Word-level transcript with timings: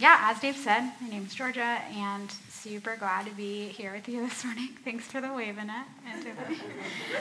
yeah, 0.00 0.30
as 0.30 0.40
Dave 0.40 0.56
said, 0.56 0.92
my 1.02 1.08
name 1.08 1.26
is 1.26 1.34
Georgia, 1.34 1.78
and 1.94 2.30
super 2.48 2.96
glad 2.96 3.26
to 3.26 3.32
be 3.32 3.68
here 3.68 3.92
with 3.92 4.08
you 4.08 4.26
this 4.26 4.44
morning. 4.44 4.70
Thanks 4.82 5.04
for 5.04 5.20
the 5.20 5.32
wave 5.32 5.58
in 5.58 5.68
it. 5.70 6.56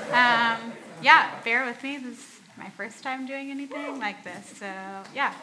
Um, 0.09 0.73
yeah, 1.03 1.39
bear 1.43 1.65
with 1.65 1.83
me. 1.83 1.97
This 1.97 2.17
is 2.17 2.39
my 2.57 2.69
first 2.71 3.03
time 3.03 3.27
doing 3.27 3.51
anything 3.51 3.99
like 3.99 4.23
this, 4.23 4.57
so 4.57 4.65
yeah. 5.13 5.33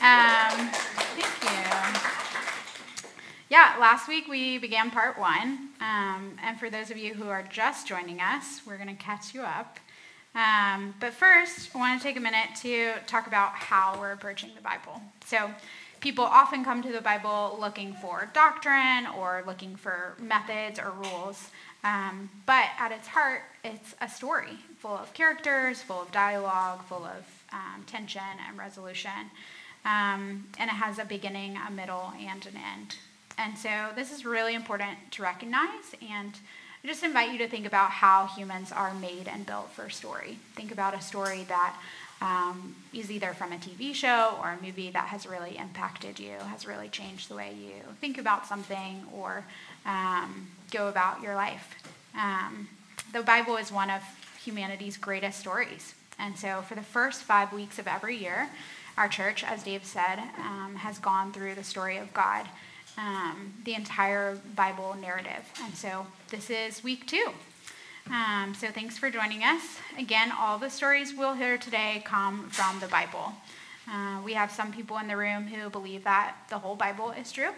Um, 0.00 0.68
thank 1.14 1.42
you. 1.44 2.00
Yeah, 3.48 3.76
last 3.78 4.08
week 4.08 4.26
we 4.28 4.58
began 4.58 4.90
part 4.90 5.18
one, 5.18 5.68
um, 5.80 6.36
and 6.42 6.58
for 6.58 6.70
those 6.70 6.90
of 6.90 6.96
you 6.96 7.14
who 7.14 7.28
are 7.28 7.42
just 7.42 7.86
joining 7.86 8.20
us, 8.20 8.62
we're 8.66 8.76
going 8.76 8.88
to 8.88 9.02
catch 9.02 9.34
you 9.34 9.42
up. 9.42 9.78
Um, 10.34 10.94
but 10.98 11.12
first, 11.12 11.70
I 11.74 11.78
want 11.78 12.00
to 12.00 12.02
take 12.02 12.16
a 12.16 12.20
minute 12.20 12.48
to 12.62 12.94
talk 13.06 13.26
about 13.26 13.52
how 13.52 13.98
we're 14.00 14.12
approaching 14.12 14.50
the 14.56 14.62
Bible. 14.62 15.00
So, 15.26 15.50
people 16.02 16.24
often 16.24 16.64
come 16.64 16.82
to 16.82 16.92
the 16.92 17.00
Bible 17.00 17.56
looking 17.58 17.94
for 17.94 18.28
doctrine 18.34 19.06
or 19.16 19.42
looking 19.46 19.76
for 19.76 20.14
methods 20.20 20.78
or 20.78 20.90
rules. 20.90 21.48
Um, 21.84 22.28
but 22.44 22.66
at 22.78 22.92
its 22.92 23.08
heart, 23.08 23.42
it's 23.64 23.94
a 24.00 24.08
story 24.08 24.58
full 24.78 24.96
of 24.96 25.14
characters, 25.14 25.80
full 25.80 26.02
of 26.02 26.10
dialogue, 26.10 26.82
full 26.84 27.04
of 27.04 27.24
um, 27.52 27.84
tension 27.86 28.22
and 28.46 28.58
resolution. 28.58 29.30
Um, 29.84 30.48
and 30.58 30.68
it 30.68 30.74
has 30.74 30.98
a 30.98 31.04
beginning, 31.04 31.56
a 31.56 31.70
middle, 31.70 32.12
and 32.18 32.44
an 32.46 32.56
end. 32.56 32.96
And 33.38 33.56
so 33.56 33.90
this 33.94 34.12
is 34.12 34.24
really 34.24 34.54
important 34.54 34.98
to 35.12 35.22
recognize. 35.22 35.94
And 36.00 36.36
I 36.82 36.88
just 36.88 37.04
invite 37.04 37.30
you 37.32 37.38
to 37.38 37.48
think 37.48 37.64
about 37.64 37.90
how 37.90 38.26
humans 38.26 38.72
are 38.72 38.92
made 38.94 39.28
and 39.28 39.46
built 39.46 39.70
for 39.70 39.88
story. 39.88 40.38
Think 40.56 40.72
about 40.72 40.94
a 40.94 41.00
story 41.00 41.44
that 41.48 41.76
um, 42.22 42.76
is 42.94 43.10
either 43.10 43.32
from 43.32 43.52
a 43.52 43.56
TV 43.56 43.92
show 43.92 44.38
or 44.40 44.50
a 44.50 44.64
movie 44.64 44.90
that 44.90 45.06
has 45.06 45.26
really 45.26 45.56
impacted 45.58 46.20
you, 46.20 46.34
has 46.50 46.66
really 46.66 46.88
changed 46.88 47.28
the 47.28 47.34
way 47.34 47.52
you 47.52 47.72
think 48.00 48.16
about 48.16 48.46
something 48.46 49.02
or 49.12 49.44
um, 49.84 50.46
go 50.70 50.88
about 50.88 51.20
your 51.20 51.34
life. 51.34 51.74
Um, 52.16 52.68
the 53.12 53.22
Bible 53.22 53.56
is 53.56 53.72
one 53.72 53.90
of 53.90 54.02
humanity's 54.42 54.96
greatest 54.96 55.40
stories. 55.40 55.94
And 56.18 56.38
so, 56.38 56.62
for 56.62 56.76
the 56.76 56.82
first 56.82 57.22
five 57.22 57.52
weeks 57.52 57.80
of 57.80 57.88
every 57.88 58.16
year, 58.16 58.48
our 58.96 59.08
church, 59.08 59.42
as 59.42 59.64
Dave 59.64 59.84
said, 59.84 60.18
um, 60.38 60.76
has 60.76 60.98
gone 60.98 61.32
through 61.32 61.56
the 61.56 61.64
story 61.64 61.96
of 61.96 62.14
God, 62.14 62.46
um, 62.96 63.54
the 63.64 63.74
entire 63.74 64.38
Bible 64.54 64.94
narrative. 65.00 65.50
And 65.60 65.74
so, 65.74 66.06
this 66.30 66.50
is 66.50 66.84
week 66.84 67.06
two. 67.06 67.32
Um, 68.10 68.54
so 68.54 68.68
thanks 68.68 68.98
for 68.98 69.10
joining 69.10 69.42
us. 69.44 69.78
Again, 69.98 70.32
all 70.38 70.58
the 70.58 70.68
stories 70.68 71.14
we'll 71.16 71.34
hear 71.34 71.56
today 71.56 72.02
come 72.04 72.48
from 72.50 72.80
the 72.80 72.88
Bible. 72.88 73.32
Uh, 73.90 74.20
we 74.24 74.32
have 74.34 74.50
some 74.50 74.72
people 74.72 74.98
in 74.98 75.08
the 75.08 75.16
room 75.16 75.46
who 75.46 75.70
believe 75.70 76.04
that 76.04 76.36
the 76.50 76.58
whole 76.58 76.76
Bible 76.76 77.12
is 77.12 77.30
true. 77.32 77.50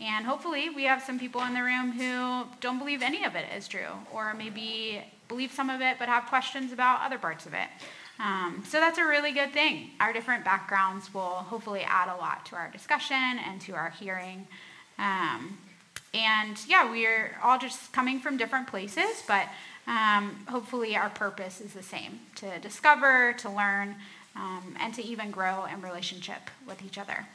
And 0.00 0.24
hopefully, 0.24 0.70
we 0.70 0.84
have 0.84 1.02
some 1.02 1.18
people 1.18 1.42
in 1.42 1.54
the 1.54 1.62
room 1.62 1.92
who 1.92 2.46
don't 2.60 2.78
believe 2.78 3.02
any 3.02 3.24
of 3.24 3.34
it 3.34 3.44
is 3.56 3.68
true, 3.68 3.90
or 4.12 4.34
maybe 4.34 5.02
believe 5.28 5.52
some 5.52 5.68
of 5.68 5.80
it 5.80 5.96
but 5.98 6.08
have 6.08 6.26
questions 6.26 6.72
about 6.72 7.02
other 7.02 7.18
parts 7.18 7.46
of 7.46 7.54
it. 7.54 7.68
Um, 8.18 8.64
so 8.66 8.80
that's 8.80 8.98
a 8.98 9.04
really 9.04 9.32
good 9.32 9.52
thing. 9.52 9.90
Our 10.00 10.12
different 10.12 10.44
backgrounds 10.44 11.12
will 11.12 11.20
hopefully 11.20 11.82
add 11.82 12.08
a 12.08 12.16
lot 12.16 12.46
to 12.46 12.56
our 12.56 12.70
discussion 12.70 13.16
and 13.16 13.60
to 13.62 13.74
our 13.74 13.90
hearing. 13.90 14.46
Um, 14.98 15.58
and 16.12 16.58
yeah, 16.66 16.90
we're 16.90 17.36
all 17.42 17.58
just 17.58 17.92
coming 17.92 18.20
from 18.20 18.36
different 18.36 18.66
places, 18.66 19.22
but 19.26 19.46
um, 19.90 20.36
hopefully 20.48 20.96
our 20.96 21.10
purpose 21.10 21.60
is 21.60 21.74
the 21.74 21.82
same 21.82 22.20
to 22.36 22.60
discover, 22.60 23.34
to 23.38 23.50
learn, 23.50 23.96
um, 24.36 24.76
and 24.78 24.94
to 24.94 25.04
even 25.04 25.32
grow 25.32 25.64
in 25.64 25.82
relationship 25.82 26.48
with 26.66 26.80
each 26.84 26.96
other. 26.96 27.26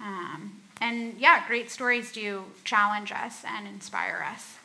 Um, 0.00 0.62
and 0.80 1.14
yeah, 1.18 1.46
great 1.46 1.70
stories 1.70 2.10
do 2.10 2.44
challenge 2.64 3.12
us 3.12 3.44
and 3.46 3.68
inspire 3.68 4.24
us. 4.32 4.56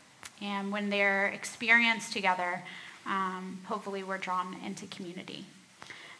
And 0.42 0.72
when 0.72 0.90
they're 0.90 1.28
experienced 1.28 2.14
together, 2.14 2.64
um, 3.06 3.60
hopefully 3.66 4.04
we're 4.04 4.18
drawn 4.18 4.56
into 4.66 4.88
community. 4.88 5.46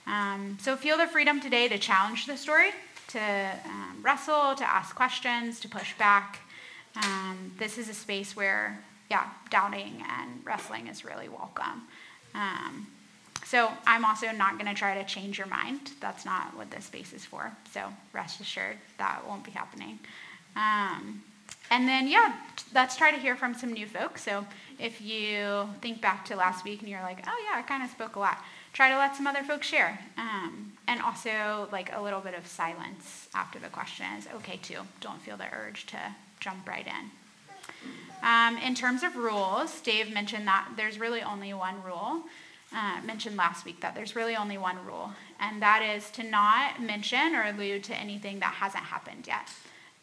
Um, 0.08 0.58
so 0.62 0.76
feel 0.76 0.98
the 0.98 1.08
freedom 1.08 1.40
today 1.40 1.70
to 1.70 1.78
challenge 1.78 2.28
the 2.28 2.36
story, 2.36 2.72
to 3.10 3.20
um, 3.66 4.00
wrestle, 4.02 4.56
to 4.56 4.70
ask 4.70 4.94
questions, 4.94 5.62
to 5.62 5.70
push 5.70 5.98
back. 5.98 6.42
this 7.58 7.78
is 7.78 7.88
a 7.88 7.94
space 7.94 8.36
where 8.36 8.78
yeah, 9.10 9.30
doubting 9.50 10.04
and 10.20 10.46
wrestling 10.46 10.88
is 10.88 11.06
really 11.06 11.30
welcome. 11.30 11.84
Um, 12.34 12.88
so 13.46 13.72
I'm 13.86 14.04
also 14.04 14.32
not 14.32 14.60
going 14.60 14.68
to 14.68 14.74
try 14.74 14.96
to 14.96 15.06
change 15.06 15.38
your 15.38 15.48
mind. 15.48 15.92
That's 16.02 16.26
not 16.26 16.56
what 16.58 16.70
this 16.70 16.86
space 16.86 17.14
is 17.14 17.24
for. 17.24 17.52
So 17.72 17.88
rest 18.12 18.42
assured 18.42 18.78
that 18.98 19.22
won't 19.26 19.44
be 19.46 19.52
happening. 19.52 20.00
Um, 20.56 21.24
and 21.72 21.88
then, 21.88 22.08
yeah, 22.08 22.34
let's 22.74 22.98
try 22.98 23.12
to 23.12 23.18
hear 23.18 23.36
from 23.36 23.54
some 23.54 23.72
new 23.72 23.86
folks. 23.86 24.24
So 24.24 24.46
if 24.80 25.02
you 25.02 25.70
think 25.82 26.02
back 26.02 26.26
to 26.26 26.36
last 26.36 26.66
week 26.66 26.82
and 26.82 26.90
you're 26.90 27.02
like, 27.02 27.24
oh, 27.28 27.46
yeah, 27.50 27.60
I 27.60 27.62
kind 27.62 27.84
of 27.84 27.90
spoke 27.90 28.16
a 28.16 28.20
lot, 28.20 28.44
try 28.74 28.90
to 28.90 28.98
let 28.98 29.16
some 29.16 29.28
other 29.28 29.44
folks 29.44 29.68
share. 29.68 30.00
Um, 30.18 30.74
and 30.88 31.02
also, 31.02 31.68
like, 31.72 31.96
a 31.96 32.02
little 32.02 32.22
bit 32.22 32.34
of 32.34 32.48
silence 32.48 33.30
after 33.34 33.60
the 33.60 33.70
question 33.70 34.06
is 34.18 34.28
okay, 34.36 34.58
too. 34.58 34.80
Don't 35.00 35.22
feel 35.22 35.38
the 35.38 35.46
urge 35.54 35.86
to 35.88 35.98
jump 36.40 36.68
right 36.68 36.86
in. 36.86 37.12
Um, 38.24 38.58
in 38.58 38.76
terms 38.76 39.04
of 39.04 39.16
rules, 39.16 39.80
Dave 39.82 40.14
mentioned 40.14 40.48
that 40.48 40.70
there's 40.76 41.00
really 41.00 41.22
only 41.22 41.54
one 41.54 41.82
rule. 41.84 42.24
Uh, 42.76 43.00
mentioned 43.06 43.38
last 43.38 43.64
week 43.64 43.80
that 43.80 43.96
there's 43.96 44.14
really 44.14 44.36
only 44.36 44.58
one 44.58 44.78
rule, 44.86 45.10
and 45.40 45.62
that 45.62 45.82
is 45.82 46.10
to 46.12 46.22
not 46.22 46.82
mention 46.82 47.34
or 47.34 47.44
allude 47.44 47.82
to 47.82 47.96
anything 47.96 48.40
that 48.40 48.54
hasn't 48.56 48.84
happened 48.84 49.26
yet. 49.26 49.50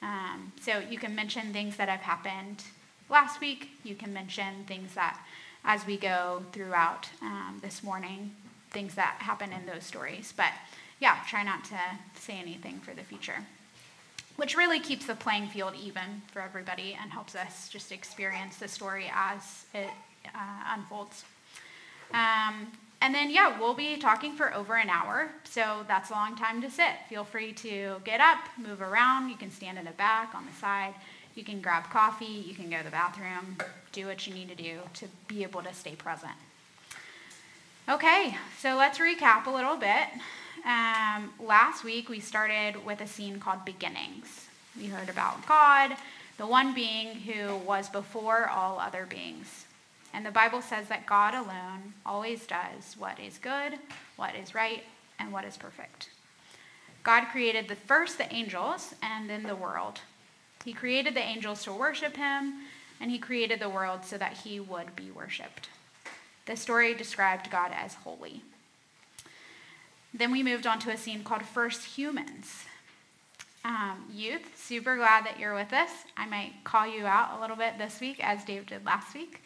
Um, 0.00 0.50
so 0.62 0.78
you 0.78 0.98
can 0.98 1.14
mention 1.14 1.52
things 1.52 1.76
that 1.76 1.90
have 1.90 2.00
happened 2.00 2.64
last 3.10 3.38
week. 3.42 3.70
You 3.84 3.94
can 3.94 4.14
mention 4.14 4.64
things 4.66 4.94
that, 4.94 5.20
as 5.62 5.86
we 5.86 5.98
go 5.98 6.42
throughout 6.52 7.10
um, 7.20 7.58
this 7.62 7.82
morning, 7.82 8.34
things 8.70 8.94
that 8.94 9.16
happen 9.18 9.52
in 9.52 9.66
those 9.66 9.84
stories. 9.84 10.32
But 10.34 10.52
yeah, 11.00 11.18
try 11.28 11.42
not 11.42 11.64
to 11.64 11.78
say 12.14 12.38
anything 12.38 12.80
for 12.80 12.94
the 12.94 13.02
future 13.02 13.44
which 14.36 14.56
really 14.56 14.80
keeps 14.80 15.06
the 15.06 15.14
playing 15.14 15.48
field 15.48 15.74
even 15.80 16.22
for 16.32 16.42
everybody 16.42 16.96
and 17.00 17.10
helps 17.10 17.34
us 17.34 17.68
just 17.68 17.92
experience 17.92 18.56
the 18.56 18.68
story 18.68 19.10
as 19.14 19.66
it 19.74 19.90
uh, 20.34 20.74
unfolds. 20.74 21.24
Um, 22.12 22.68
and 23.00 23.14
then, 23.14 23.30
yeah, 23.30 23.58
we'll 23.58 23.74
be 23.74 23.96
talking 23.96 24.34
for 24.34 24.54
over 24.54 24.76
an 24.76 24.88
hour, 24.88 25.30
so 25.44 25.84
that's 25.86 26.10
a 26.10 26.14
long 26.14 26.36
time 26.36 26.62
to 26.62 26.70
sit. 26.70 26.92
Feel 27.08 27.24
free 27.24 27.52
to 27.52 27.96
get 28.04 28.20
up, 28.20 28.38
move 28.56 28.80
around. 28.80 29.28
You 29.28 29.36
can 29.36 29.50
stand 29.50 29.78
in 29.78 29.84
the 29.84 29.90
back, 29.92 30.34
on 30.34 30.46
the 30.46 30.52
side. 30.58 30.94
You 31.34 31.44
can 31.44 31.60
grab 31.60 31.84
coffee. 31.90 32.24
You 32.24 32.54
can 32.54 32.70
go 32.70 32.78
to 32.78 32.84
the 32.84 32.90
bathroom. 32.90 33.58
Do 33.92 34.06
what 34.06 34.26
you 34.26 34.32
need 34.32 34.48
to 34.48 34.54
do 34.54 34.78
to 34.94 35.06
be 35.28 35.42
able 35.42 35.62
to 35.62 35.74
stay 35.74 35.94
present. 35.96 36.32
Okay, 37.88 38.36
so 38.58 38.76
let's 38.76 38.98
recap 38.98 39.46
a 39.46 39.50
little 39.50 39.76
bit. 39.76 40.08
Um, 40.64 41.30
last 41.38 41.84
week, 41.84 42.08
we 42.08 42.20
started 42.20 42.84
with 42.86 43.02
a 43.02 43.06
scene 43.06 43.38
called 43.38 43.66
Beginnings. 43.66 44.46
We 44.78 44.86
heard 44.86 45.10
about 45.10 45.46
God, 45.46 45.94
the 46.38 46.46
one 46.46 46.74
being 46.74 47.14
who 47.16 47.56
was 47.58 47.90
before 47.90 48.48
all 48.48 48.80
other 48.80 49.04
beings. 49.04 49.66
And 50.14 50.24
the 50.24 50.30
Bible 50.30 50.62
says 50.62 50.88
that 50.88 51.06
God 51.06 51.34
alone 51.34 51.92
always 52.06 52.46
does 52.46 52.96
what 52.98 53.20
is 53.20 53.36
good, 53.36 53.78
what 54.16 54.34
is 54.34 54.54
right, 54.54 54.84
and 55.18 55.32
what 55.32 55.44
is 55.44 55.56
perfect. 55.56 56.08
God 57.02 57.26
created 57.26 57.68
the 57.68 57.76
first 57.76 58.16
the 58.16 58.32
angels 58.32 58.94
and 59.02 59.28
then 59.28 59.42
the 59.42 59.56
world. 59.56 60.00
He 60.64 60.72
created 60.72 61.14
the 61.14 61.20
angels 61.20 61.64
to 61.64 61.72
worship 61.72 62.16
him, 62.16 62.54
and 63.00 63.10
he 63.10 63.18
created 63.18 63.60
the 63.60 63.68
world 63.68 64.04
so 64.04 64.16
that 64.16 64.38
he 64.38 64.60
would 64.60 64.96
be 64.96 65.10
worshiped. 65.10 65.68
The 66.46 66.56
story 66.56 66.94
described 66.94 67.50
God 67.50 67.72
as 67.74 67.94
holy. 67.94 68.42
Then 70.16 70.30
we 70.30 70.44
moved 70.44 70.64
on 70.64 70.78
to 70.78 70.90
a 70.92 70.96
scene 70.96 71.24
called 71.24 71.42
First 71.42 71.84
Humans. 71.96 72.64
Um, 73.64 74.04
youth, 74.12 74.56
super 74.56 74.96
glad 74.96 75.26
that 75.26 75.40
you're 75.40 75.54
with 75.54 75.72
us. 75.72 75.90
I 76.16 76.26
might 76.26 76.52
call 76.62 76.86
you 76.86 77.04
out 77.04 77.36
a 77.36 77.40
little 77.40 77.56
bit 77.56 77.78
this 77.78 77.98
week, 77.98 78.22
as 78.22 78.44
Dave 78.44 78.66
did 78.66 78.86
last 78.86 79.12
week. 79.12 79.42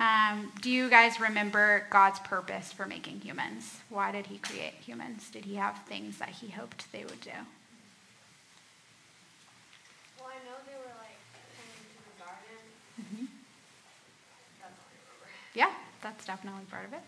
Um, 0.00 0.52
do 0.62 0.70
you 0.70 0.88
guys 0.88 1.20
remember 1.20 1.84
God's 1.90 2.18
purpose 2.20 2.72
for 2.72 2.86
making 2.86 3.20
humans? 3.20 3.80
Why 3.90 4.10
did 4.10 4.26
He 4.26 4.38
create 4.38 4.74
humans? 4.74 5.28
Did 5.30 5.44
He 5.44 5.56
have 5.56 5.82
things 5.86 6.16
that 6.18 6.30
He 6.30 6.48
hoped 6.48 6.90
they 6.92 7.04
would 7.04 7.20
do? 7.20 7.30
Well, 10.18 10.30
I 10.30 10.38
know 10.48 10.56
they 10.64 10.78
were 10.78 10.96
like 10.96 11.20
tending 11.52 11.92
to 11.92 12.00
the 12.08 12.24
garden. 12.24 12.60
Mm-hmm. 13.00 13.26
That's 14.62 14.78
all 14.78 14.88
I 14.88 14.96
remember. 15.12 15.28
Yeah, 15.54 15.72
that's 16.00 16.24
definitely 16.24 16.64
part 16.70 16.86
of 16.86 16.94
it. 16.94 17.02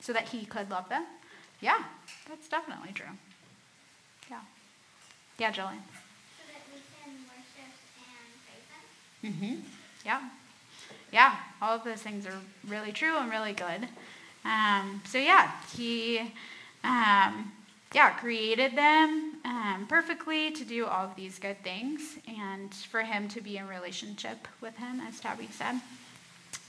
So 0.00 0.12
that 0.12 0.28
he 0.28 0.44
could 0.44 0.70
love 0.70 0.88
them? 0.88 1.04
Yeah, 1.60 1.82
that's 2.28 2.48
definitely 2.48 2.92
true. 2.92 3.06
Yeah. 4.30 4.40
Yeah, 5.38 5.50
Jillian. 5.50 5.80
So 6.36 6.44
that 6.52 6.62
we 6.72 6.80
can 7.02 7.14
worship 7.24 7.72
and 9.22 9.32
praise 9.32 9.40
him? 9.48 9.56
Mm-hmm. 9.56 9.66
Yeah. 10.04 10.20
Yeah, 11.12 11.36
all 11.62 11.76
of 11.76 11.84
those 11.84 12.02
things 12.02 12.26
are 12.26 12.38
really 12.66 12.92
true 12.92 13.16
and 13.16 13.30
really 13.30 13.52
good. 13.52 13.88
Um, 14.44 15.00
so 15.06 15.16
yeah, 15.16 15.52
he 15.74 16.18
um, 16.82 17.52
yeah 17.94 18.10
created 18.18 18.76
them 18.76 19.36
um, 19.44 19.86
perfectly 19.88 20.50
to 20.50 20.64
do 20.64 20.84
all 20.86 21.06
of 21.06 21.16
these 21.16 21.38
good 21.38 21.62
things, 21.62 22.18
and 22.26 22.74
for 22.74 23.02
him 23.02 23.28
to 23.28 23.40
be 23.40 23.56
in 23.56 23.68
relationship 23.68 24.48
with 24.60 24.76
him, 24.76 25.00
as 25.00 25.20
Tabby 25.20 25.48
said. 25.50 25.80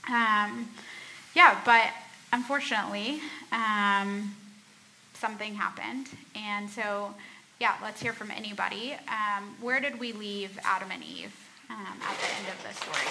Um, 0.08 0.68
yeah, 1.34 1.60
but 1.64 1.90
unfortunately, 2.32 3.20
um, 3.52 4.34
something 5.14 5.54
happened, 5.54 6.08
and 6.34 6.68
so 6.70 7.14
yeah, 7.60 7.74
let's 7.82 8.00
hear 8.00 8.12
from 8.12 8.30
anybody. 8.30 8.94
Um, 9.08 9.56
where 9.60 9.80
did 9.80 9.98
we 9.98 10.12
leave 10.12 10.58
Adam 10.64 10.90
and 10.92 11.02
Eve 11.02 11.34
um, 11.70 11.98
at 12.02 12.16
the 12.18 12.26
end 12.36 12.46
of 12.48 12.62
the 12.62 12.72
story? 12.74 13.06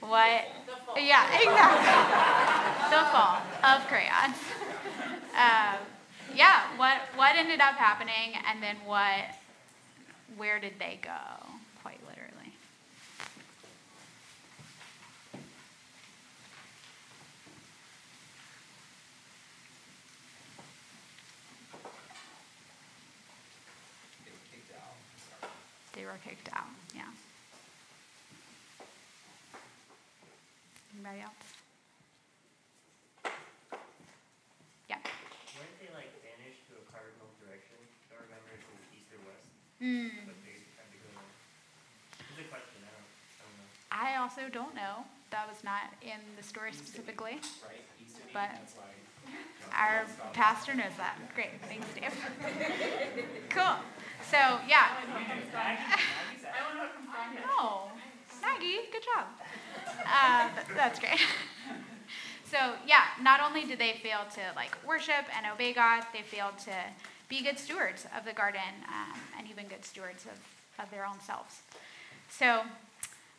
what? 0.00 0.44
Yeah, 0.96 1.26
exactly. 1.34 2.96
the 2.96 3.04
fall 3.12 3.42
of 3.64 3.86
crayons. 3.86 4.36
Um, 5.36 5.76
yeah, 6.34 6.62
what 6.78 6.96
what 7.14 7.36
ended 7.36 7.60
up 7.60 7.74
happening, 7.74 8.40
and 8.48 8.62
then 8.62 8.76
what? 8.86 9.36
Where 10.38 10.58
did 10.58 10.78
they 10.78 10.98
go? 11.02 11.45
They 25.96 26.04
were 26.04 26.18
kicked 26.22 26.48
out. 26.52 26.68
Yeah. 26.94 27.08
Anybody 30.92 31.20
else? 31.24 31.32
Yeah. 34.92 35.00
Weren't 35.56 35.76
they 35.80 35.88
like 35.96 36.12
vanished 36.20 36.68
to 36.68 36.76
a 36.76 36.84
cardinal 36.92 37.32
direction? 37.40 37.80
Don't 38.12 38.20
remember 38.28 38.52
if 38.52 38.60
it 38.60 38.68
was 38.76 38.84
east 38.92 39.08
or 39.16 39.20
west, 39.24 39.48
Mm. 39.80 40.28
but 40.28 40.36
they 40.44 40.60
had 40.76 40.88
to 40.92 40.98
go 41.00 41.08
there. 41.16 41.32
It's 42.28 42.40
a 42.44 42.48
question. 42.52 42.84
I 42.84 42.92
don't. 42.92 43.08
I 43.40 43.42
don't 43.48 43.56
know. 43.56 43.68
I 43.88 44.16
also 44.20 44.48
don't 44.52 44.74
know. 44.76 45.04
That 45.30 45.48
was 45.48 45.62
not 45.64 45.92
in 46.02 46.18
the 46.36 46.42
story 46.42 46.72
specifically, 46.72 47.32
right? 47.64 47.84
Used 48.00 48.16
to 48.16 48.22
be, 48.22 48.28
But- 48.32 48.50
our 49.72 50.06
pastor 50.32 50.74
knows 50.74 50.92
that. 50.96 51.16
Great, 51.34 51.50
thanks, 51.68 51.86
Dave. 51.94 52.14
cool. 53.50 53.74
So 54.30 54.36
yeah. 54.68 54.88
No, 57.46 57.82
Maggie, 58.42 58.78
good 58.92 59.02
job. 59.02 59.26
Uh, 60.06 60.48
that's 60.74 60.98
great. 61.00 61.20
so 62.50 62.74
yeah, 62.86 63.04
not 63.20 63.40
only 63.40 63.64
did 63.64 63.78
they 63.78 63.94
fail 64.02 64.20
to 64.34 64.40
like 64.54 64.76
worship 64.86 65.26
and 65.36 65.46
obey 65.52 65.72
God, 65.72 66.04
they 66.12 66.22
failed 66.22 66.58
to 66.60 66.74
be 67.28 67.42
good 67.42 67.58
stewards 67.58 68.06
of 68.16 68.24
the 68.24 68.32
garden 68.32 68.60
um, 68.88 69.18
and 69.38 69.48
even 69.50 69.66
good 69.66 69.84
stewards 69.84 70.24
of, 70.26 70.84
of 70.84 70.90
their 70.90 71.04
own 71.04 71.20
selves. 71.20 71.60
So 72.30 72.62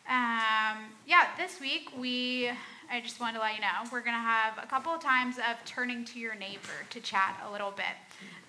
um, 0.10 0.78
yeah, 1.06 1.28
this 1.38 1.60
week 1.60 1.90
we, 1.98 2.50
I 2.90 3.02
just 3.02 3.20
wanted 3.20 3.36
to 3.36 3.40
let 3.40 3.56
you 3.56 3.62
know, 3.62 3.68
we're 3.92 4.02
going 4.02 4.16
to 4.16 4.20
have 4.20 4.58
a 4.62 4.66
couple 4.66 4.94
of 4.94 5.02
times 5.02 5.38
of 5.38 5.64
turning 5.66 6.06
to 6.06 6.20
your 6.20 6.36
neighbor 6.36 6.86
to 6.90 7.00
chat 7.02 7.42
a 7.48 7.52
little 7.52 7.72
bit. 7.72 7.86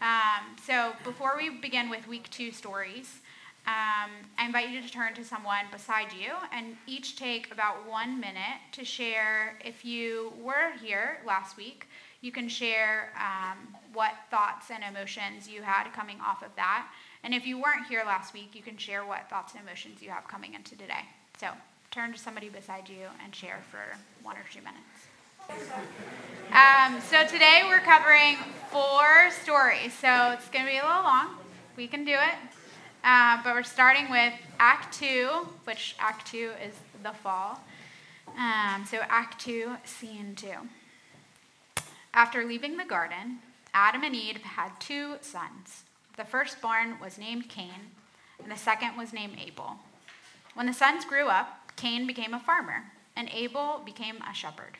Um, 0.01 0.57
so 0.65 0.93
before 1.03 1.35
we 1.37 1.51
begin 1.51 1.91
with 1.91 2.07
week 2.07 2.31
two 2.31 2.53
stories, 2.53 3.21
um, 3.67 4.11
I 4.39 4.47
invite 4.47 4.71
you 4.71 4.81
to 4.81 4.89
turn 4.89 5.15
to 5.15 5.25
someone 5.25 5.65
beside 5.73 6.13
you 6.13 6.33
and 6.53 6.77
each 6.87 7.17
take 7.17 7.53
about 7.53 7.87
one 7.89 8.21
minute 8.21 8.61
to 8.73 8.85
share. 8.85 9.59
If 9.65 9.85
you 9.85 10.33
were 10.41 10.73
here 10.81 11.19
last 11.27 11.57
week, 11.57 11.89
you 12.21 12.33
can 12.33 12.49
share 12.49 13.13
um, 13.17 13.77
what 13.93 14.13
thoughts 14.31 14.71
and 14.71 14.83
emotions 14.85 15.49
you 15.49 15.63
had 15.63 15.91
coming 15.93 16.19
off 16.21 16.43
of 16.43 16.55
that. 16.57 16.89
And 17.25 17.35
if 17.35 17.47
you 17.47 17.61
weren't 17.61 17.87
here 17.89 18.05
last 18.07 18.33
week, 18.33 18.55
you 18.55 18.63
can 18.63 18.77
share 18.77 19.05
what 19.05 19.29
thoughts 19.29 19.55
and 19.55 19.63
emotions 19.63 20.01
you 20.03 20.11
have 20.11 20.27
coming 20.29 20.55
into 20.55 20.77
today. 20.77 21.05
So 21.39 21.47
turn 21.93 22.13
to 22.13 22.19
somebody 22.19 22.49
beside 22.49 22.89
you 22.89 23.07
and 23.23 23.33
share 23.33 23.61
for 23.71 23.97
one 24.25 24.35
or 24.37 24.45
two 24.53 24.59
minutes. 24.61 24.83
Um, 26.51 27.01
so 27.01 27.25
today 27.27 27.63
we're 27.69 27.79
covering 27.79 28.39
four 28.73 29.31
stories. 29.43 29.93
So 29.93 30.33
it's 30.33 30.49
going 30.49 30.65
to 30.65 30.71
be 30.71 30.79
a 30.79 30.83
little 30.83 31.05
long. 31.05 31.37
We 31.77 31.87
can 31.87 32.05
do 32.05 32.15
it. 32.15 32.35
Uh, 33.05 33.41
but 33.45 33.55
we're 33.55 33.63
starting 33.63 34.11
with 34.11 34.33
Act 34.59 34.93
2, 34.99 35.29
which 35.63 35.95
Act 36.01 36.27
2 36.27 36.55
is 36.67 36.75
the 37.05 37.13
fall. 37.13 37.61
Um, 38.37 38.85
so 38.85 38.99
Act 39.09 39.41
2, 39.41 39.71
Scene 39.85 40.35
2. 40.35 40.49
After 42.15 42.45
leaving 42.45 42.77
the 42.77 42.85
garden, 42.85 43.39
Adam 43.73 44.03
and 44.03 44.17
Eve 44.17 44.39
had 44.39 44.73
two 44.81 45.15
sons. 45.21 45.85
The 46.17 46.25
firstborn 46.25 46.99
was 47.01 47.17
named 47.17 47.49
Cain, 47.49 47.93
and 48.43 48.51
the 48.51 48.57
second 48.57 48.97
was 48.97 49.13
named 49.13 49.37
Abel. 49.41 49.77
When 50.59 50.67
the 50.67 50.73
sons 50.73 51.05
grew 51.05 51.29
up, 51.29 51.71
Cain 51.77 52.05
became 52.05 52.35
a 52.35 52.41
farmer, 52.41 52.87
and 53.15 53.31
Abel 53.33 53.81
became 53.87 54.17
a 54.29 54.35
shepherd. 54.35 54.77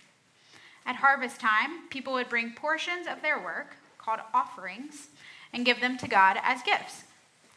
At 0.85 0.97
harvest 0.97 1.39
time, 1.39 1.87
people 1.89 2.15
would 2.15 2.29
bring 2.29 2.51
portions 2.51 3.07
of 3.07 3.23
their 3.23 3.39
work, 3.39 3.77
called 3.97 4.19
offerings, 4.35 5.07
and 5.53 5.65
give 5.65 5.81
them 5.81 5.97
to 5.99 6.09
God 6.09 6.37
as 6.43 6.65
gifts. 6.65 7.05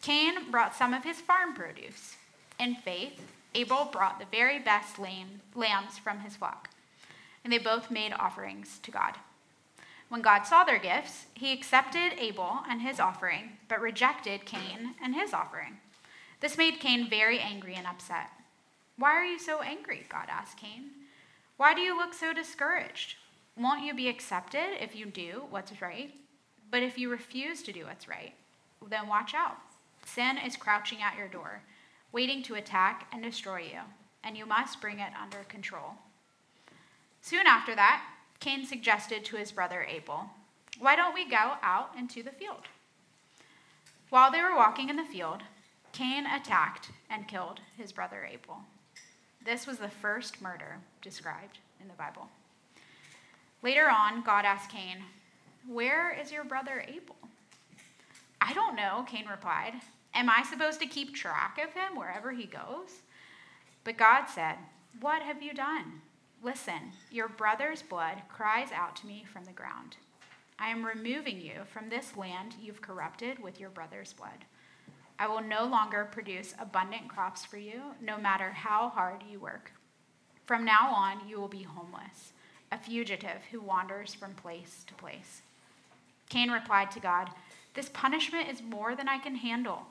Cain 0.04 0.52
brought 0.52 0.76
some 0.76 0.94
of 0.94 1.04
his 1.04 1.20
farm 1.20 1.56
produce. 1.56 2.16
In 2.60 2.76
faith, 2.76 3.20
Abel 3.56 3.90
brought 3.92 4.20
the 4.20 4.28
very 4.30 4.60
best 4.60 5.00
lambs 5.00 5.98
from 5.98 6.20
his 6.20 6.36
flock, 6.36 6.70
and 7.44 7.52
they 7.52 7.58
both 7.58 7.90
made 7.90 8.14
offerings 8.14 8.78
to 8.84 8.92
God. 8.92 9.16
When 10.10 10.22
God 10.22 10.44
saw 10.44 10.64
their 10.64 10.78
gifts, 10.78 11.26
he 11.34 11.54
accepted 11.54 12.14
Abel 12.20 12.60
and 12.70 12.84
his 12.84 13.00
offering, 13.00 13.54
but 13.68 13.82
rejected 13.82 14.46
Cain 14.46 14.94
and 15.04 15.16
his 15.16 15.34
offering. 15.34 15.80
This 16.42 16.58
made 16.58 16.80
Cain 16.80 17.08
very 17.10 17.40
angry 17.40 17.76
and 17.76 17.88
upset. 17.88 18.32
Why 18.98 19.12
are 19.12 19.24
you 19.24 19.40
so 19.40 19.62
angry? 19.62 20.06
God 20.10 20.26
asked 20.28 20.58
Cain. 20.58 20.90
Why 21.58 21.74
do 21.74 21.82
you 21.82 21.96
look 21.96 22.14
so 22.14 22.34
discouraged? 22.34 23.16
Won't 23.56 23.84
you 23.84 23.94
be 23.94 24.10
accepted 24.10 24.84
if 24.84 24.96
you 24.96 25.06
do 25.06 25.44
what's 25.52 25.82
right? 25.82 26.12
But 26.72 26.82
if 26.82 26.98
you 26.98 27.10
refuse 27.10 27.62
to 27.64 27.72
do 27.72 27.86
what's 27.86 28.08
right, 28.08 28.34
then 28.90 29.08
watch 29.08 29.34
out. 29.36 29.58
Sin 30.06 30.38
is 30.38 30.58
crouching 30.58 31.02
at 31.02 31.18
your 31.18 31.28
door, 31.28 31.62
waiting 32.12 32.42
to 32.44 32.56
attack 32.56 33.08
and 33.14 33.22
destroy 33.22 33.60
you, 33.60 33.80
and 34.24 34.36
you 34.36 34.46
must 34.46 34.82
bring 34.82 35.00
it 35.00 35.12
under 35.22 35.44
control. 35.48 35.94
Soon 37.22 37.46
after 37.46 37.76
that, 37.76 38.04
Cain 38.40 38.66
suggested 38.66 39.24
to 39.26 39.36
his 39.36 39.52
brother 39.52 39.86
Abel, 39.88 40.32
Why 40.80 40.96
don't 40.96 41.14
we 41.14 41.30
go 41.30 41.54
out 41.62 41.92
into 41.96 42.24
the 42.24 42.32
field? 42.32 42.64
While 44.10 44.32
they 44.32 44.42
were 44.42 44.56
walking 44.56 44.90
in 44.90 44.96
the 44.96 45.04
field, 45.04 45.44
Cain 45.94 46.26
attacked 46.26 46.90
and 47.10 47.28
killed 47.28 47.60
his 47.78 47.92
brother 47.92 48.28
Abel. 48.30 48.58
This 49.44 49.68
was 49.68 49.78
the 49.78 49.90
first 49.90 50.42
murder 50.42 50.78
described 51.02 51.60
in 51.82 51.88
the 51.88 51.94
Bible. 51.94 52.30
Later 53.62 53.90
on, 53.90 54.24
God 54.24 54.46
asked 54.46 54.72
Cain, 54.72 54.98
Where 55.68 56.12
is 56.12 56.32
your 56.32 56.44
brother 56.44 56.84
Abel? 56.88 57.16
I 58.40 58.54
don't 58.54 58.76
know, 58.76 59.06
Cain 59.08 59.26
replied. 59.28 59.74
Am 60.14 60.30
I 60.30 60.44
supposed 60.44 60.80
to 60.80 60.88
keep 60.88 61.16
track 61.16 61.60
of 61.64 61.74
him 61.74 61.96
wherever 61.96 62.32
he 62.32 62.46
goes? 62.46 63.02
But 63.84 63.98
God 63.98 64.26
said, 64.26 64.56
What 65.00 65.22
have 65.22 65.42
you 65.42 65.54
done? 65.54 66.02
Listen, 66.44 66.92
your 67.12 67.28
brother's 67.28 67.82
blood 67.82 68.24
cries 68.30 68.72
out 68.72 68.96
to 68.98 69.08
me 69.08 69.26
from 69.32 69.46
the 69.46 69.52
ground. 69.52 69.98
I 70.58 70.70
am 70.70 70.86
removing 70.86 71.40
you 71.40 71.62
from 71.72 71.90
this 71.90 72.18
land 72.18 72.56
you've 72.62 72.82
corrupted 72.82 73.40
with 73.40 73.60
your 73.60 73.70
brother's 73.70 74.14
blood. 74.14 74.46
I 75.22 75.28
will 75.28 75.44
no 75.44 75.66
longer 75.66 76.10
produce 76.12 76.56
abundant 76.58 77.08
crops 77.08 77.46
for 77.46 77.60
you, 77.60 77.94
no 78.02 78.18
matter 78.18 78.50
how 78.50 78.90
hard 78.90 79.22
you 79.32 79.40
work. 79.40 79.72
From 80.48 80.66
now 80.66 80.92
on, 80.92 81.30
you 81.30 81.40
will 81.40 81.48
be 81.48 81.62
homeless, 81.62 82.34
a 82.72 82.80
fugitive 82.80 83.44
who 83.52 83.62
wanders 83.62 84.16
from 84.16 84.34
place 84.34 84.84
to 84.88 84.96
place. 84.96 85.44
Cain 86.30 86.50
replied 86.50 86.90
to 86.90 87.00
God, 87.00 87.30
This 87.76 87.88
punishment 87.88 88.50
is 88.50 88.64
more 88.64 88.96
than 88.96 89.08
I 89.08 89.20
can 89.20 89.36
handle. 89.36 89.84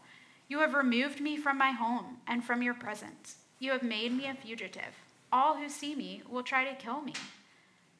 You 0.48 0.58
have 0.58 0.74
removed 0.74 1.20
me 1.20 1.36
from 1.36 1.56
my 1.56 1.70
home 1.70 2.16
and 2.26 2.42
from 2.42 2.60
your 2.60 2.74
presence. 2.74 3.36
You 3.60 3.70
have 3.70 3.84
made 3.84 4.10
me 4.10 4.26
a 4.26 4.34
fugitive. 4.34 4.98
All 5.32 5.56
who 5.56 5.68
see 5.68 5.94
me 5.94 6.22
will 6.28 6.42
try 6.42 6.64
to 6.64 6.74
kill 6.74 7.02
me. 7.02 7.14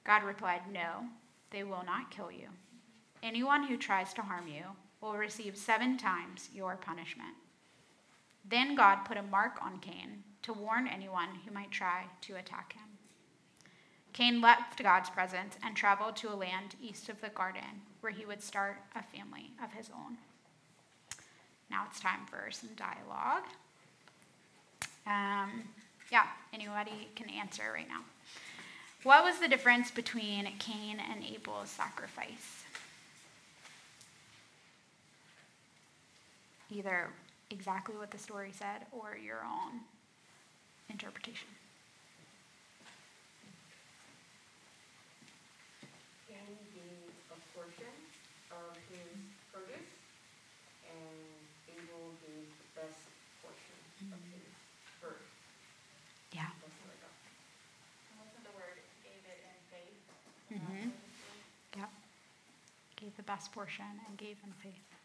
God 0.03 0.25
replied, 0.25 0.63
No, 0.69 1.05
they 1.53 1.63
will 1.63 1.85
not 1.87 2.11
kill 2.11 2.33
you. 2.33 2.49
Anyone 3.23 3.69
who 3.69 3.77
tries 3.77 4.13
to 4.15 4.23
harm 4.23 4.49
you 4.49 4.65
will 5.01 5.15
receive 5.15 5.57
seven 5.57 5.97
times 5.97 6.49
your 6.55 6.77
punishment. 6.77 7.35
Then 8.49 8.75
God 8.75 9.05
put 9.05 9.17
a 9.17 9.23
mark 9.23 9.59
on 9.63 9.79
Cain 9.79 10.25
to 10.43 10.53
warn 10.53 10.89
anyone 10.89 11.29
who 11.45 11.53
might 11.53 11.71
try 11.71 12.05
to 12.23 12.37
attack 12.37 12.73
him. 12.73 12.83
Cain 14.13 14.41
left 14.41 14.83
God's 14.83 15.11
presence 15.11 15.57
and 15.63 15.77
traveled 15.77 16.17
to 16.17 16.33
a 16.33 16.35
land 16.35 16.75
east 16.83 17.09
of 17.09 17.21
the 17.21 17.29
garden 17.29 17.83
where 18.01 18.13
he 18.13 18.27
would 18.27 18.43
start 18.43 18.79
a 18.97 19.03
family 19.03 19.53
of 19.63 19.73
his 19.73 19.89
own. 19.91 20.17
Now 21.71 21.85
it's 21.89 22.01
time 22.01 22.21
for 22.29 22.51
some 22.51 22.71
dialogue. 22.77 23.45
Um, 25.07 25.63
yeah, 26.11 26.27
anybody 26.53 27.09
can 27.15 27.31
answer 27.31 27.63
right 27.73 27.89
now. 27.89 28.01
What 29.05 29.25
was 29.25 29.39
the 29.39 29.49
difference 29.49 29.91
between 29.91 30.47
Cain 30.59 30.99
and 31.01 31.25
Abel's 31.25 31.71
sacrifice? 31.71 32.60
Either 36.71 37.11
exactly 37.51 37.97
what 37.97 38.11
the 38.11 38.19
story 38.19 38.53
said 38.53 38.87
or 38.93 39.17
your 39.17 39.43
own 39.45 39.81
interpretation. 40.89 41.49
Cain 46.29 46.57
gave 46.75 47.11
a 47.31 47.39
portion 47.55 47.95
of 48.51 48.77
his 48.89 49.11
produce, 49.53 49.91
and 50.87 51.19
Abel 51.75 52.15
gave 52.23 52.47
the 52.47 52.81
best 52.81 53.03
portion 53.43 53.77
of 54.13 54.21
his 54.31 54.47
herd. 55.01 55.21
Yeah. 56.33 56.47
That's 56.63 56.77
what 56.87 56.95
I 56.95 56.99
got. 57.03 57.15
Wasn't 58.19 58.45
the 58.45 58.55
word 58.55 58.79
gave 59.03 59.23
it 59.27 59.41
in 59.43 59.59
faith? 59.71 59.99
Mhm. 60.51 60.93
Yep. 61.77 61.91
Gave 62.97 63.17
the 63.17 63.23
best 63.23 63.53
portion 63.53 64.01
and 64.07 64.17
gave 64.19 64.37
in 64.45 64.53
faith. 64.63 65.00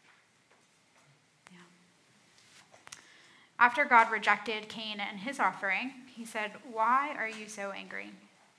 After 3.58 3.84
God 3.84 4.10
rejected 4.10 4.68
Cain 4.68 5.00
and 5.00 5.20
his 5.20 5.40
offering, 5.40 5.92
he 6.14 6.24
said, 6.24 6.52
Why 6.70 7.14
are 7.16 7.28
you 7.28 7.48
so 7.48 7.70
angry? 7.70 8.10